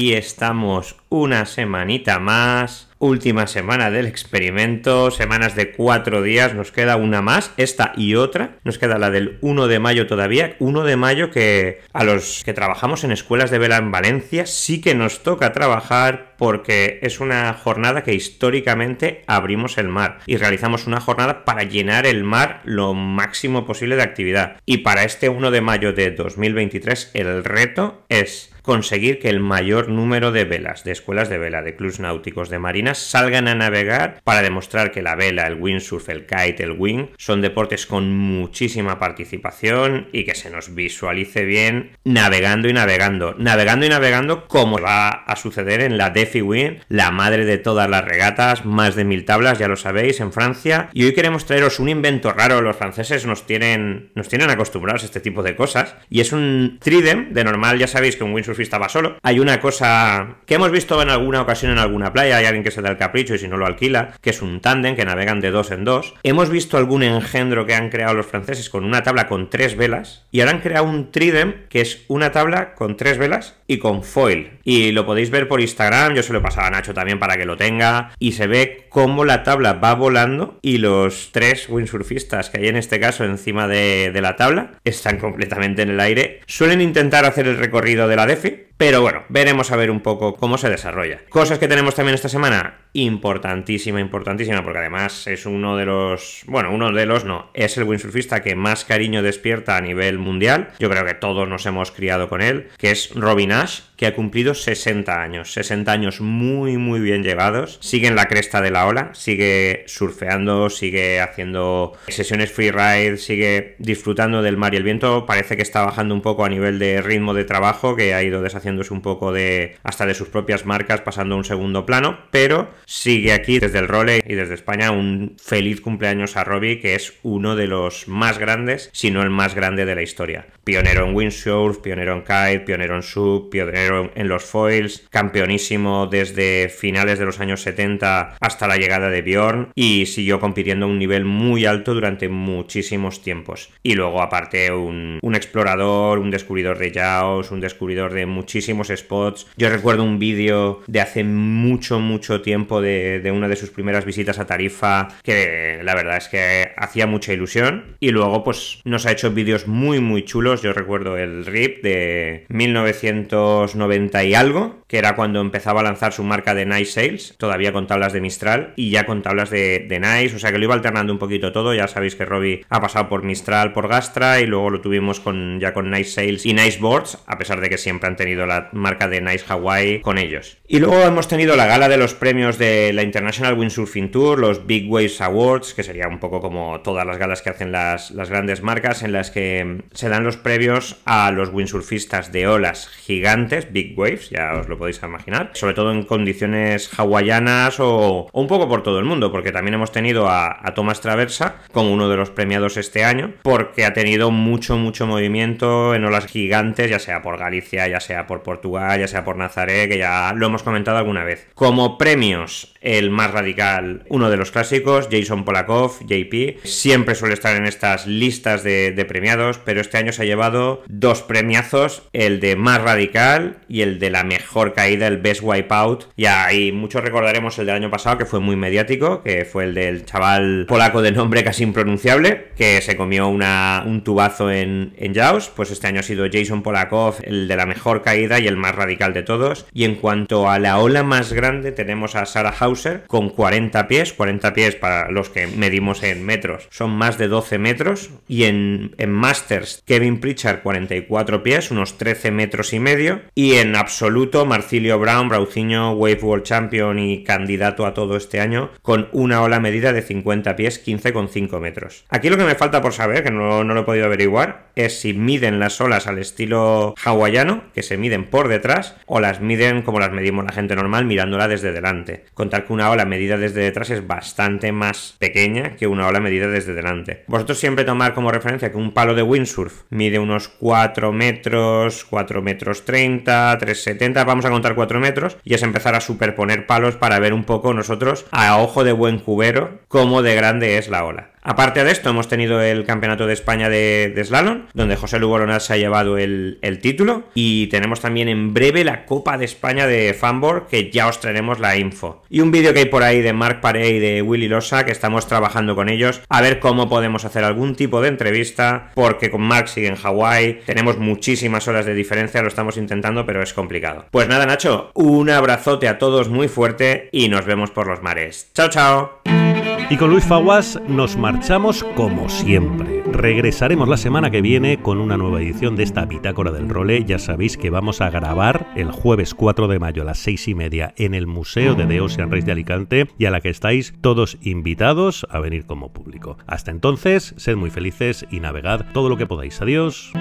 Aquí 0.00 0.14
estamos 0.14 0.96
una 1.10 1.44
semanita 1.44 2.18
más. 2.20 2.88
Última 3.00 3.46
semana 3.46 3.90
del 3.90 4.06
experimento, 4.06 5.10
semanas 5.10 5.54
de 5.56 5.72
cuatro 5.72 6.22
días, 6.22 6.54
nos 6.54 6.70
queda 6.70 6.96
una 6.96 7.22
más, 7.22 7.52
esta 7.56 7.92
y 7.96 8.14
otra, 8.14 8.58
nos 8.62 8.78
queda 8.78 8.98
la 8.98 9.10
del 9.10 9.38
1 9.40 9.68
de 9.68 9.78
mayo 9.78 10.06
todavía, 10.06 10.56
1 10.58 10.84
de 10.84 10.96
mayo 10.96 11.30
que 11.30 11.80
a 11.94 12.04
los 12.04 12.42
que 12.44 12.52
trabajamos 12.52 13.04
en 13.04 13.12
escuelas 13.12 13.50
de 13.50 13.58
vela 13.58 13.78
en 13.78 13.90
Valencia 13.90 14.44
sí 14.44 14.82
que 14.82 14.94
nos 14.94 15.22
toca 15.22 15.52
trabajar 15.52 16.34
porque 16.36 16.98
es 17.02 17.20
una 17.20 17.52
jornada 17.54 18.02
que 18.02 18.14
históricamente 18.14 19.24
abrimos 19.26 19.78
el 19.78 19.88
mar 19.88 20.18
y 20.26 20.36
realizamos 20.36 20.86
una 20.86 21.00
jornada 21.00 21.44
para 21.46 21.64
llenar 21.64 22.06
el 22.06 22.24
mar 22.24 22.60
lo 22.64 22.92
máximo 22.92 23.66
posible 23.66 23.96
de 23.96 24.02
actividad. 24.02 24.56
Y 24.66 24.78
para 24.78 25.04
este 25.04 25.30
1 25.30 25.50
de 25.50 25.60
mayo 25.62 25.94
de 25.94 26.10
2023 26.10 27.12
el 27.14 27.44
reto 27.44 28.04
es 28.10 28.49
conseguir 28.62 29.18
que 29.18 29.28
el 29.28 29.40
mayor 29.40 29.88
número 29.88 30.32
de 30.32 30.44
velas, 30.44 30.84
de 30.84 30.92
escuelas 30.92 31.28
de 31.28 31.38
vela, 31.38 31.62
de 31.62 31.76
clubs 31.76 32.00
náuticos, 32.00 32.48
de 32.48 32.58
marinas, 32.58 32.98
salgan 32.98 33.48
a 33.48 33.54
navegar 33.54 34.20
para 34.24 34.42
demostrar 34.42 34.90
que 34.90 35.02
la 35.02 35.14
vela, 35.14 35.46
el 35.46 35.54
windsurf, 35.54 36.08
el 36.08 36.26
kite, 36.26 36.62
el 36.62 36.72
wing 36.72 37.06
son 37.16 37.40
deportes 37.40 37.86
con 37.86 38.14
muchísima 38.16 38.98
participación 38.98 40.08
y 40.12 40.24
que 40.24 40.34
se 40.34 40.50
nos 40.50 40.74
visualice 40.74 41.44
bien 41.44 41.92
navegando 42.04 42.68
y 42.68 42.72
navegando. 42.72 43.34
Navegando 43.38 43.86
y 43.86 43.88
navegando 43.88 44.46
como 44.48 44.80
va 44.80 45.08
a 45.08 45.36
suceder 45.36 45.80
en 45.80 45.96
la 45.96 46.10
Defi 46.10 46.42
Wing, 46.42 46.78
la 46.88 47.10
madre 47.10 47.44
de 47.44 47.58
todas 47.58 47.88
las 47.88 48.04
regatas, 48.04 48.64
más 48.64 48.94
de 48.94 49.04
mil 49.04 49.24
tablas, 49.24 49.58
ya 49.58 49.68
lo 49.68 49.76
sabéis, 49.76 50.20
en 50.20 50.32
Francia. 50.32 50.90
Y 50.92 51.04
hoy 51.04 51.14
queremos 51.14 51.46
traeros 51.46 51.78
un 51.78 51.88
invento 51.88 52.32
raro. 52.32 52.60
Los 52.60 52.76
franceses 52.76 53.26
nos 53.26 53.46
tienen, 53.46 54.10
nos 54.14 54.28
tienen 54.28 54.50
acostumbrados 54.50 55.02
a 55.02 55.06
este 55.06 55.20
tipo 55.20 55.42
de 55.42 55.56
cosas. 55.56 55.96
Y 56.08 56.20
es 56.20 56.32
un 56.32 56.78
tridem, 56.80 57.32
de 57.32 57.44
normal 57.44 57.78
ya 57.78 57.86
sabéis 57.86 58.16
que 58.16 58.24
un 58.24 58.32
windsurf 58.32 58.49
windsurfista 58.50 58.78
va 58.78 58.88
solo. 58.88 59.16
Hay 59.22 59.38
una 59.38 59.60
cosa 59.60 60.36
que 60.46 60.54
hemos 60.54 60.70
visto 60.70 61.00
en 61.00 61.10
alguna 61.10 61.42
ocasión 61.42 61.72
en 61.72 61.78
alguna 61.78 62.12
playa, 62.12 62.36
hay 62.36 62.46
alguien 62.46 62.64
que 62.64 62.70
se 62.70 62.82
da 62.82 62.90
el 62.90 62.96
capricho 62.96 63.34
y 63.34 63.38
si 63.38 63.48
no 63.48 63.56
lo 63.56 63.66
alquila, 63.66 64.14
que 64.20 64.30
es 64.30 64.42
un 64.42 64.60
tándem 64.60 64.96
que 64.96 65.04
navegan 65.04 65.40
de 65.40 65.50
dos 65.50 65.70
en 65.70 65.84
dos. 65.84 66.14
Hemos 66.22 66.50
visto 66.50 66.76
algún 66.76 67.02
engendro 67.02 67.66
que 67.66 67.74
han 67.74 67.90
creado 67.90 68.14
los 68.14 68.26
franceses 68.26 68.68
con 68.70 68.84
una 68.84 69.02
tabla 69.02 69.28
con 69.28 69.50
tres 69.50 69.76
velas 69.76 70.26
y 70.30 70.40
ahora 70.40 70.52
han 70.52 70.60
creado 70.60 70.84
un 70.84 71.12
tridem 71.12 71.68
que 71.68 71.80
es 71.80 72.04
una 72.08 72.32
tabla 72.32 72.74
con 72.74 72.96
tres 72.96 73.18
velas 73.18 73.56
y 73.66 73.78
con 73.78 74.02
foil. 74.02 74.58
Y 74.64 74.92
lo 74.92 75.06
podéis 75.06 75.30
ver 75.30 75.48
por 75.48 75.60
Instagram, 75.60 76.14
yo 76.14 76.22
se 76.22 76.32
lo 76.32 76.40
he 76.40 76.42
pasado 76.42 76.66
a 76.66 76.70
Nacho 76.70 76.94
también 76.94 77.18
para 77.18 77.36
que 77.36 77.46
lo 77.46 77.56
tenga 77.56 78.10
y 78.18 78.32
se 78.32 78.46
ve 78.46 78.86
cómo 78.88 79.24
la 79.24 79.42
tabla 79.44 79.74
va 79.74 79.94
volando 79.94 80.58
y 80.62 80.78
los 80.78 81.30
tres 81.32 81.68
windsurfistas 81.68 82.50
que 82.50 82.58
hay 82.58 82.68
en 82.68 82.76
este 82.76 82.98
caso 83.00 83.24
encima 83.24 83.68
de, 83.68 84.18
la 84.20 84.36
tabla 84.36 84.72
están 84.84 85.18
completamente 85.18 85.82
en 85.82 85.90
el 85.90 86.00
aire. 86.00 86.40
Suelen 86.46 86.80
intentar 86.80 87.24
hacer 87.24 87.46
el 87.46 87.56
recorrido 87.56 88.08
de 88.08 88.16
la 88.16 88.26
DEFI, 88.40 88.69
pero 88.80 89.02
bueno, 89.02 89.24
veremos 89.28 89.70
a 89.72 89.76
ver 89.76 89.90
un 89.90 90.00
poco 90.00 90.36
cómo 90.36 90.56
se 90.56 90.70
desarrolla. 90.70 91.20
Cosas 91.28 91.58
que 91.58 91.68
tenemos 91.68 91.94
también 91.94 92.14
esta 92.14 92.30
semana, 92.30 92.78
importantísima, 92.94 94.00
importantísima, 94.00 94.64
porque 94.64 94.78
además 94.78 95.26
es 95.26 95.44
uno 95.44 95.76
de 95.76 95.84
los, 95.84 96.44
bueno, 96.46 96.72
uno 96.72 96.90
de 96.90 97.04
los 97.04 97.26
no, 97.26 97.50
es 97.52 97.76
el 97.76 97.84
windsurfista 97.84 98.42
que 98.42 98.54
más 98.54 98.86
cariño 98.86 99.22
despierta 99.22 99.76
a 99.76 99.82
nivel 99.82 100.18
mundial. 100.18 100.70
Yo 100.78 100.88
creo 100.88 101.04
que 101.04 101.12
todos 101.12 101.46
nos 101.46 101.66
hemos 101.66 101.90
criado 101.90 102.30
con 102.30 102.40
él, 102.40 102.68
que 102.78 102.90
es 102.90 103.10
Robin 103.14 103.52
Ash, 103.52 103.80
que 103.96 104.06
ha 104.06 104.14
cumplido 104.14 104.54
60 104.54 105.20
años, 105.20 105.52
60 105.52 105.92
años 105.92 106.22
muy, 106.22 106.78
muy 106.78 107.00
bien 107.00 107.22
llegados. 107.22 107.76
Sigue 107.82 108.08
en 108.08 108.16
la 108.16 108.28
cresta 108.28 108.62
de 108.62 108.70
la 108.70 108.86
ola, 108.86 109.10
sigue 109.12 109.84
surfeando, 109.88 110.70
sigue 110.70 111.20
haciendo 111.20 111.92
sesiones 112.08 112.50
freeride, 112.50 113.18
sigue 113.18 113.76
disfrutando 113.78 114.40
del 114.40 114.56
mar 114.56 114.72
y 114.72 114.78
el 114.78 114.84
viento. 114.84 115.26
Parece 115.26 115.56
que 115.56 115.62
está 115.62 115.84
bajando 115.84 116.14
un 116.14 116.22
poco 116.22 116.46
a 116.46 116.48
nivel 116.48 116.78
de 116.78 117.02
ritmo 117.02 117.34
de 117.34 117.44
trabajo, 117.44 117.94
que 117.94 118.14
ha 118.14 118.22
ido 118.22 118.40
deshaciendo 118.40 118.69
un 118.90 119.02
poco 119.02 119.32
de 119.32 119.76
hasta 119.82 120.06
de 120.06 120.14
sus 120.14 120.28
propias 120.28 120.64
marcas, 120.64 121.00
pasando 121.00 121.34
a 121.34 121.38
un 121.38 121.44
segundo 121.44 121.84
plano, 121.84 122.18
pero 122.30 122.70
sigue 122.86 123.32
aquí 123.32 123.58
desde 123.58 123.78
el 123.78 123.88
role 123.88 124.22
y 124.26 124.34
desde 124.34 124.54
España 124.54 124.90
un 124.90 125.36
feliz 125.42 125.80
cumpleaños 125.80 126.36
a 126.36 126.44
Robbie, 126.44 126.80
que 126.80 126.94
es 126.94 127.14
uno 127.22 127.56
de 127.56 127.66
los 127.66 128.08
más 128.08 128.38
grandes, 128.38 128.90
si 128.92 129.10
no 129.10 129.22
el 129.22 129.30
más 129.30 129.54
grande 129.54 129.84
de 129.84 129.94
la 129.94 130.02
historia. 130.02 130.46
Pionero 130.64 131.06
en 131.06 131.14
windsurf, 131.14 131.78
pionero 131.78 132.14
en 132.14 132.22
kite, 132.22 132.60
pionero 132.60 132.96
en 132.96 133.02
sub, 133.02 133.50
pionero 133.50 134.10
en 134.14 134.28
los 134.28 134.44
foils, 134.44 135.06
campeonísimo 135.10 136.06
desde 136.06 136.68
finales 136.68 137.18
de 137.18 137.24
los 137.24 137.40
años 137.40 137.62
70 137.62 138.36
hasta 138.40 138.68
la 138.68 138.76
llegada 138.76 139.10
de 139.10 139.22
Bjorn 139.22 139.72
y 139.74 140.06
siguió 140.06 140.38
compitiendo 140.38 140.86
a 140.86 140.88
un 140.88 140.98
nivel 140.98 141.24
muy 141.24 141.66
alto 141.66 141.94
durante 141.94 142.28
muchísimos 142.28 143.22
tiempos. 143.22 143.70
Y 143.82 143.94
luego 143.94 144.22
aparte 144.22 144.72
un, 144.72 145.18
un 145.22 145.34
explorador, 145.34 146.18
un 146.18 146.30
descubridor 146.30 146.78
de 146.78 146.92
yaos, 146.92 147.50
un 147.50 147.60
descubridor 147.60 148.12
de 148.12 148.26
muchísimos 148.26 148.59
spots. 148.62 149.46
Yo 149.56 149.68
recuerdo 149.68 150.04
un 150.04 150.18
vídeo 150.18 150.82
de 150.86 151.00
hace 151.00 151.24
mucho, 151.24 152.00
mucho 152.00 152.42
tiempo 152.42 152.80
de, 152.80 153.30
una 153.34 153.48
de 153.48 153.56
sus 153.56 153.70
primeras 153.70 154.04
visitas 154.04 154.38
a 154.38 154.46
Tarifa 154.46 155.08
que 155.22 155.80
la 155.82 155.94
verdad 155.94 156.16
es 156.16 156.28
que 156.28 156.72
hacía 156.76 157.06
mucha 157.06 157.32
ilusión. 157.32 157.96
Y 158.00 158.10
luego 158.10 158.44
pues 158.44 158.80
nos 158.84 159.06
ha 159.06 159.12
hecho 159.12 159.30
vídeos 159.30 159.66
muy, 159.66 160.00
muy 160.00 160.24
chulos. 160.24 160.62
Yo 160.62 160.72
recuerdo 160.72 161.16
el 161.16 161.46
RIP 161.46 161.82
de 161.82 162.46
1990 162.48 164.24
y 164.24 164.34
algo, 164.34 164.79
que 164.90 164.98
era 164.98 165.14
cuando 165.14 165.40
empezaba 165.40 165.80
a 165.80 165.84
lanzar 165.84 166.12
su 166.12 166.24
marca 166.24 166.52
de 166.52 166.66
Nice 166.66 166.90
Sales, 166.90 167.34
todavía 167.38 167.72
con 167.72 167.86
tablas 167.86 168.12
de 168.12 168.20
Mistral 168.20 168.72
y 168.74 168.90
ya 168.90 169.06
con 169.06 169.22
tablas 169.22 169.48
de, 169.48 169.86
Nice. 169.88 170.34
O 170.34 170.40
sea 170.40 170.50
que 170.50 170.58
lo 170.58 170.64
iba 170.64 170.74
alternando 170.74 171.12
un 171.12 171.20
poquito 171.20 171.52
todo. 171.52 171.72
Ya 171.74 171.86
sabéis 171.86 172.16
que 172.16 172.24
Robbie 172.24 172.64
ha 172.68 172.80
pasado 172.80 173.08
por 173.08 173.22
Mistral, 173.22 173.72
por 173.72 173.86
Gastra 173.86 174.40
y 174.40 174.46
luego 174.46 174.68
lo 174.68 174.80
tuvimos 174.80 175.20
con, 175.20 175.60
ya 175.60 175.72
con 175.72 175.92
Nice 175.92 176.10
Sales 176.10 176.44
y 176.44 176.54
Nice 176.54 176.80
Boards, 176.80 177.18
a 177.26 177.38
pesar 177.38 177.60
de 177.60 177.68
que 177.68 177.78
siempre 177.78 178.08
han 178.08 178.16
tenido 178.16 178.46
la 178.46 178.68
marca 178.72 179.06
de 179.06 179.20
Nice 179.20 179.44
Hawaii 179.48 180.00
con 180.00 180.18
ellos. 180.18 180.58
Y 180.66 180.80
luego 180.80 181.02
hemos 181.02 181.28
tenido 181.28 181.54
la 181.54 181.66
gala 181.66 181.88
de 181.88 181.96
los 181.96 182.14
premios 182.14 182.58
de 182.58 182.92
la 182.92 183.04
International 183.04 183.56
Windsurfing 183.56 184.10
Tour, 184.10 184.40
los 184.40 184.66
Big 184.66 184.90
Waves 184.90 185.20
Awards, 185.20 185.72
que 185.72 185.84
sería 185.84 186.08
un 186.08 186.18
poco 186.18 186.40
como 186.40 186.80
todas 186.80 187.06
las 187.06 187.18
galas 187.18 187.42
que 187.42 187.50
hacen 187.50 187.70
las, 187.70 188.10
las 188.10 188.28
grandes 188.28 188.60
marcas, 188.60 189.04
en 189.04 189.12
las 189.12 189.30
que 189.30 189.82
se 189.92 190.08
dan 190.08 190.24
los 190.24 190.36
premios 190.36 190.96
a 191.04 191.30
los 191.30 191.50
windsurfistas 191.50 192.32
de 192.32 192.48
olas 192.48 192.88
gigantes, 192.88 193.72
Big 193.72 193.96
Waves, 193.96 194.30
ya 194.30 194.54
os 194.54 194.68
lo 194.68 194.79
podéis 194.80 195.00
imaginar, 195.00 195.52
sobre 195.54 195.74
todo 195.74 195.92
en 195.92 196.02
condiciones 196.02 196.90
hawaianas 196.98 197.78
o, 197.78 198.28
un 198.32 198.48
poco 198.48 198.68
por 198.68 198.82
todo 198.82 198.98
el 198.98 199.04
mundo, 199.04 199.30
porque 199.30 199.52
también 199.52 199.74
hemos 199.74 199.92
tenido 199.92 200.28
a, 200.28 200.58
a 200.66 200.74
Thomas 200.74 201.00
Traversa 201.00 201.58
como 201.72 201.92
uno 201.92 202.08
de 202.08 202.16
los 202.16 202.30
premiados 202.30 202.76
este 202.76 203.04
año, 203.04 203.34
porque 203.42 203.84
ha 203.84 203.92
tenido 203.92 204.32
mucho, 204.32 204.76
mucho 204.76 205.06
movimiento 205.06 205.94
en 205.94 206.04
olas 206.04 206.26
gigantes, 206.26 206.90
ya 206.90 206.98
sea 206.98 207.22
por 207.22 207.38
Galicia, 207.38 207.86
ya 207.86 208.00
sea 208.00 208.26
por 208.26 208.42
Portugal, 208.42 208.98
ya 208.98 209.06
sea 209.06 209.24
por 209.24 209.36
Nazaré, 209.36 209.88
que 209.88 209.98
ya 209.98 210.32
lo 210.34 210.46
hemos 210.46 210.64
comentado 210.64 210.98
alguna 210.98 211.22
vez. 211.22 211.48
Como 211.54 211.98
premios, 211.98 212.74
el 212.80 213.10
más 213.10 213.30
radical, 213.30 214.04
uno 214.08 214.30
de 214.30 214.36
los 214.36 214.50
clásicos, 214.50 215.08
Jason 215.10 215.44
Polakov, 215.44 216.00
JP, 216.06 216.64
siempre 216.64 217.14
suele 217.14 217.34
estar 217.34 217.56
en 217.56 217.66
estas 217.66 218.06
listas 218.06 218.62
de, 218.62 219.06
premiados, 219.08 219.58
pero 219.58 219.80
este 219.80 219.98
año 219.98 220.12
se 220.12 220.22
ha 220.22 220.26
llevado 220.26 220.82
dos 220.88 221.22
premiazos, 221.22 222.02
el 222.12 222.40
de 222.40 222.56
más 222.56 222.80
radical 222.80 223.58
y 223.68 223.82
el 223.82 223.98
de 223.98 224.10
la 224.10 224.24
mejor 224.24 224.69
caída, 224.72 225.06
el 225.06 225.18
Best 225.18 225.42
Wipeout. 225.42 226.08
Y 226.16 226.72
muchos 226.72 227.02
recordaremos 227.02 227.58
el 227.58 227.66
del 227.66 227.76
año 227.76 227.90
pasado, 227.90 228.18
que 228.18 228.26
fue 228.26 228.40
muy 228.40 228.56
mediático, 228.56 229.22
que 229.22 229.44
fue 229.44 229.64
el 229.64 229.74
del 229.74 230.04
chaval 230.04 230.66
polaco 230.68 231.02
de 231.02 231.12
nombre 231.12 231.44
casi 231.44 231.62
impronunciable, 231.62 232.48
que 232.56 232.80
se 232.80 232.96
comió 232.96 233.28
una, 233.28 233.84
un 233.86 234.02
tubazo 234.02 234.50
en, 234.50 234.94
en 234.96 235.14
Jaws. 235.14 235.50
Pues 235.54 235.70
este 235.70 235.86
año 235.86 236.00
ha 236.00 236.04
sido 236.04 236.26
Jason 236.30 236.62
Polakov, 236.62 237.16
el 237.22 237.48
de 237.48 237.56
la 237.56 237.66
mejor 237.66 238.02
caída 238.02 238.38
y 238.38 238.46
el 238.46 238.56
más 238.56 238.74
radical 238.74 239.12
de 239.12 239.22
todos. 239.22 239.66
Y 239.72 239.84
en 239.84 239.96
cuanto 239.96 240.48
a 240.48 240.58
la 240.58 240.78
ola 240.78 241.02
más 241.02 241.32
grande, 241.32 241.72
tenemos 241.72 242.16
a 242.16 242.26
Sarah 242.26 242.54
Hauser 242.58 243.04
con 243.06 243.30
40 243.30 243.88
pies, 243.88 244.12
40 244.12 244.52
pies 244.52 244.76
para 244.76 245.10
los 245.10 245.30
que 245.30 245.46
medimos 245.46 246.02
en 246.02 246.24
metros, 246.24 246.68
son 246.70 246.90
más 246.90 247.18
de 247.18 247.28
12 247.28 247.58
metros. 247.58 248.10
Y 248.28 248.44
en, 248.44 248.94
en 248.98 249.10
Masters, 249.10 249.82
Kevin 249.86 250.20
Pritchard 250.20 250.62
44 250.62 251.42
pies, 251.42 251.70
unos 251.70 251.98
13 251.98 252.30
metros 252.30 252.72
y 252.72 252.78
medio. 252.78 253.22
Y 253.34 253.54
en 253.54 253.76
absoluto, 253.76 254.46
Marcilio 254.60 254.98
Brown, 254.98 255.30
Brauciño, 255.30 255.92
Wave 255.92 256.20
World 256.20 256.44
Champion 256.44 256.98
y 256.98 257.24
candidato 257.24 257.86
a 257.86 257.94
todo 257.94 258.14
este 258.18 258.40
año, 258.40 258.68
con 258.82 259.08
una 259.12 259.40
ola 259.40 259.58
medida 259.58 259.94
de 259.94 260.02
50 260.02 260.54
pies, 260.54 260.86
15,5 260.86 261.58
metros. 261.60 262.04
Aquí 262.10 262.28
lo 262.28 262.36
que 262.36 262.44
me 262.44 262.54
falta 262.56 262.82
por 262.82 262.92
saber, 262.92 263.24
que 263.24 263.30
no, 263.30 263.64
no 263.64 263.72
lo 263.72 263.80
he 263.80 263.84
podido 263.84 264.04
averiguar, 264.04 264.66
es 264.76 265.00
si 265.00 265.14
miden 265.14 265.60
las 265.60 265.80
olas 265.80 266.06
al 266.06 266.18
estilo 266.18 266.94
hawaiano, 267.02 267.64
que 267.72 267.82
se 267.82 267.96
miden 267.96 268.28
por 268.28 268.48
detrás 268.48 268.96
o 269.06 269.18
las 269.18 269.40
miden 269.40 269.80
como 269.80 269.98
las 269.98 270.12
medimos 270.12 270.44
la 270.44 270.52
gente 270.52 270.76
normal 270.76 271.06
mirándola 271.06 271.48
desde 271.48 271.72
delante. 271.72 272.26
Contar 272.34 272.66
que 272.66 272.74
una 272.74 272.90
ola 272.90 273.06
medida 273.06 273.38
desde 273.38 273.62
detrás 273.62 273.88
es 273.88 274.06
bastante 274.06 274.72
más 274.72 275.16
pequeña 275.18 275.76
que 275.76 275.86
una 275.86 276.06
ola 276.06 276.20
medida 276.20 276.48
desde 276.48 276.74
delante. 276.74 277.24
Vosotros 277.28 277.58
siempre 277.58 277.86
tomar 277.86 278.12
como 278.12 278.30
referencia 278.30 278.70
que 278.70 278.76
un 278.76 278.92
palo 278.92 279.14
de 279.14 279.22
windsurf 279.22 279.84
mide 279.88 280.18
unos 280.18 280.48
4 280.48 281.12
metros, 281.12 282.04
4 282.04 282.42
metros 282.42 282.84
30, 282.84 283.56
370, 283.58 284.24
vamos 284.24 284.44
a 284.44 284.49
contar 284.50 284.74
4 284.74 285.00
metros 285.00 285.36
y 285.44 285.54
es 285.54 285.62
empezar 285.62 285.94
a 285.94 286.00
superponer 286.00 286.66
palos 286.66 286.96
para 286.96 287.18
ver 287.18 287.32
un 287.32 287.44
poco 287.44 287.74
nosotros 287.74 288.26
a 288.30 288.58
ojo 288.58 288.84
de 288.84 288.92
buen 288.92 289.18
cubero 289.18 289.80
cómo 289.88 290.22
de 290.22 290.34
grande 290.34 290.78
es 290.78 290.88
la 290.88 291.04
ola. 291.04 291.30
Aparte 291.42 291.84
de 291.84 291.90
esto, 291.90 292.10
hemos 292.10 292.28
tenido 292.28 292.60
el 292.60 292.84
Campeonato 292.84 293.26
de 293.26 293.32
España 293.32 293.68
de, 293.68 294.20
Slalom, 294.22 294.66
donde 294.74 294.96
José 294.96 295.18
Lugo 295.18 295.38
se 295.60 295.72
ha 295.72 295.76
llevado 295.76 296.18
el, 296.18 296.58
título. 296.82 297.24
Y 297.34 297.66
tenemos 297.68 298.00
también 298.00 298.28
en 298.28 298.54
breve 298.54 298.84
la 298.84 299.06
Copa 299.06 299.38
de 299.38 299.44
España 299.44 299.86
de 299.86 300.14
Fanboard, 300.14 300.68
que 300.68 300.90
ya 300.90 301.08
os 301.08 301.20
traeremos 301.20 301.58
la 301.58 301.76
info. 301.76 302.22
Y 302.28 302.40
un 302.40 302.50
vídeo 302.50 302.72
que 302.72 302.80
hay 302.80 302.84
por 302.86 303.02
ahí 303.02 303.20
de 303.20 303.32
Mark 303.32 303.60
Paré 303.60 303.90
y 303.90 303.98
de 303.98 304.22
Willy 304.22 304.48
Losa, 304.48 304.84
que 304.84 304.92
estamos 304.92 305.26
trabajando 305.26 305.74
con 305.74 305.88
ellos, 305.88 306.22
a 306.28 306.40
ver 306.40 306.58
cómo 306.60 306.88
podemos 306.88 307.24
hacer 307.24 307.44
algún 307.44 307.74
tipo 307.74 308.00
de 308.00 308.08
entrevista, 308.08 308.90
porque 308.94 309.30
con 309.30 309.42
Mark 309.42 309.68
sigue 309.68 309.88
en 309.88 309.96
Hawái, 309.96 310.60
tenemos 310.66 310.98
muchísimas 310.98 311.68
horas 311.68 311.86
de 311.86 311.94
diferencia, 311.94 312.42
lo 312.42 312.48
estamos 312.48 312.76
intentando, 312.76 313.26
pero 313.26 313.42
es 313.42 313.52
complicado. 313.52 314.06
Pues 314.10 314.28
nada, 314.28 314.46
Nacho, 314.46 314.90
un 314.94 315.30
abrazote 315.30 315.88
a 315.88 315.98
todos 315.98 316.28
muy 316.28 316.48
fuerte 316.48 317.08
y 317.12 317.28
nos 317.28 317.44
vemos 317.44 317.70
por 317.70 317.86
los 317.86 318.02
mares. 318.02 318.50
Chao, 318.54 318.68
chao. 318.68 319.49
Y 319.90 319.96
con 319.96 320.10
Luis 320.10 320.24
Faguas 320.24 320.80
nos 320.86 321.16
marchamos 321.16 321.82
como 321.96 322.28
siempre. 322.28 323.02
Regresaremos 323.10 323.88
la 323.88 323.96
semana 323.96 324.30
que 324.30 324.40
viene 324.40 324.80
con 324.80 324.98
una 324.98 325.16
nueva 325.16 325.42
edición 325.42 325.74
de 325.74 325.82
esta 325.82 326.04
Bitácora 326.04 326.52
del 326.52 326.68
Role. 326.68 327.04
Ya 327.04 327.18
sabéis 327.18 327.56
que 327.56 327.70
vamos 327.70 328.00
a 328.00 328.08
grabar 328.08 328.72
el 328.76 328.92
jueves 328.92 329.34
4 329.34 329.66
de 329.66 329.80
mayo 329.80 330.02
a 330.02 330.04
las 330.04 330.20
6 330.20 330.46
y 330.46 330.54
media 330.54 330.94
en 330.96 331.12
el 331.12 331.26
Museo 331.26 331.74
de 331.74 331.86
The 331.86 332.00
Ocean 332.02 332.30
Race 332.30 332.46
de 332.46 332.52
Alicante 332.52 333.08
y 333.18 333.24
a 333.24 333.32
la 333.32 333.40
que 333.40 333.48
estáis 333.48 333.92
todos 334.00 334.38
invitados 334.42 335.26
a 335.28 335.40
venir 335.40 335.66
como 335.66 335.92
público. 335.92 336.38
Hasta 336.46 336.70
entonces, 336.70 337.34
sed 337.36 337.56
muy 337.56 337.70
felices 337.70 338.24
y 338.30 338.38
navegad 338.38 338.86
todo 338.92 339.08
lo 339.08 339.16
que 339.16 339.26
podáis. 339.26 339.60
Adiós. 339.60 340.12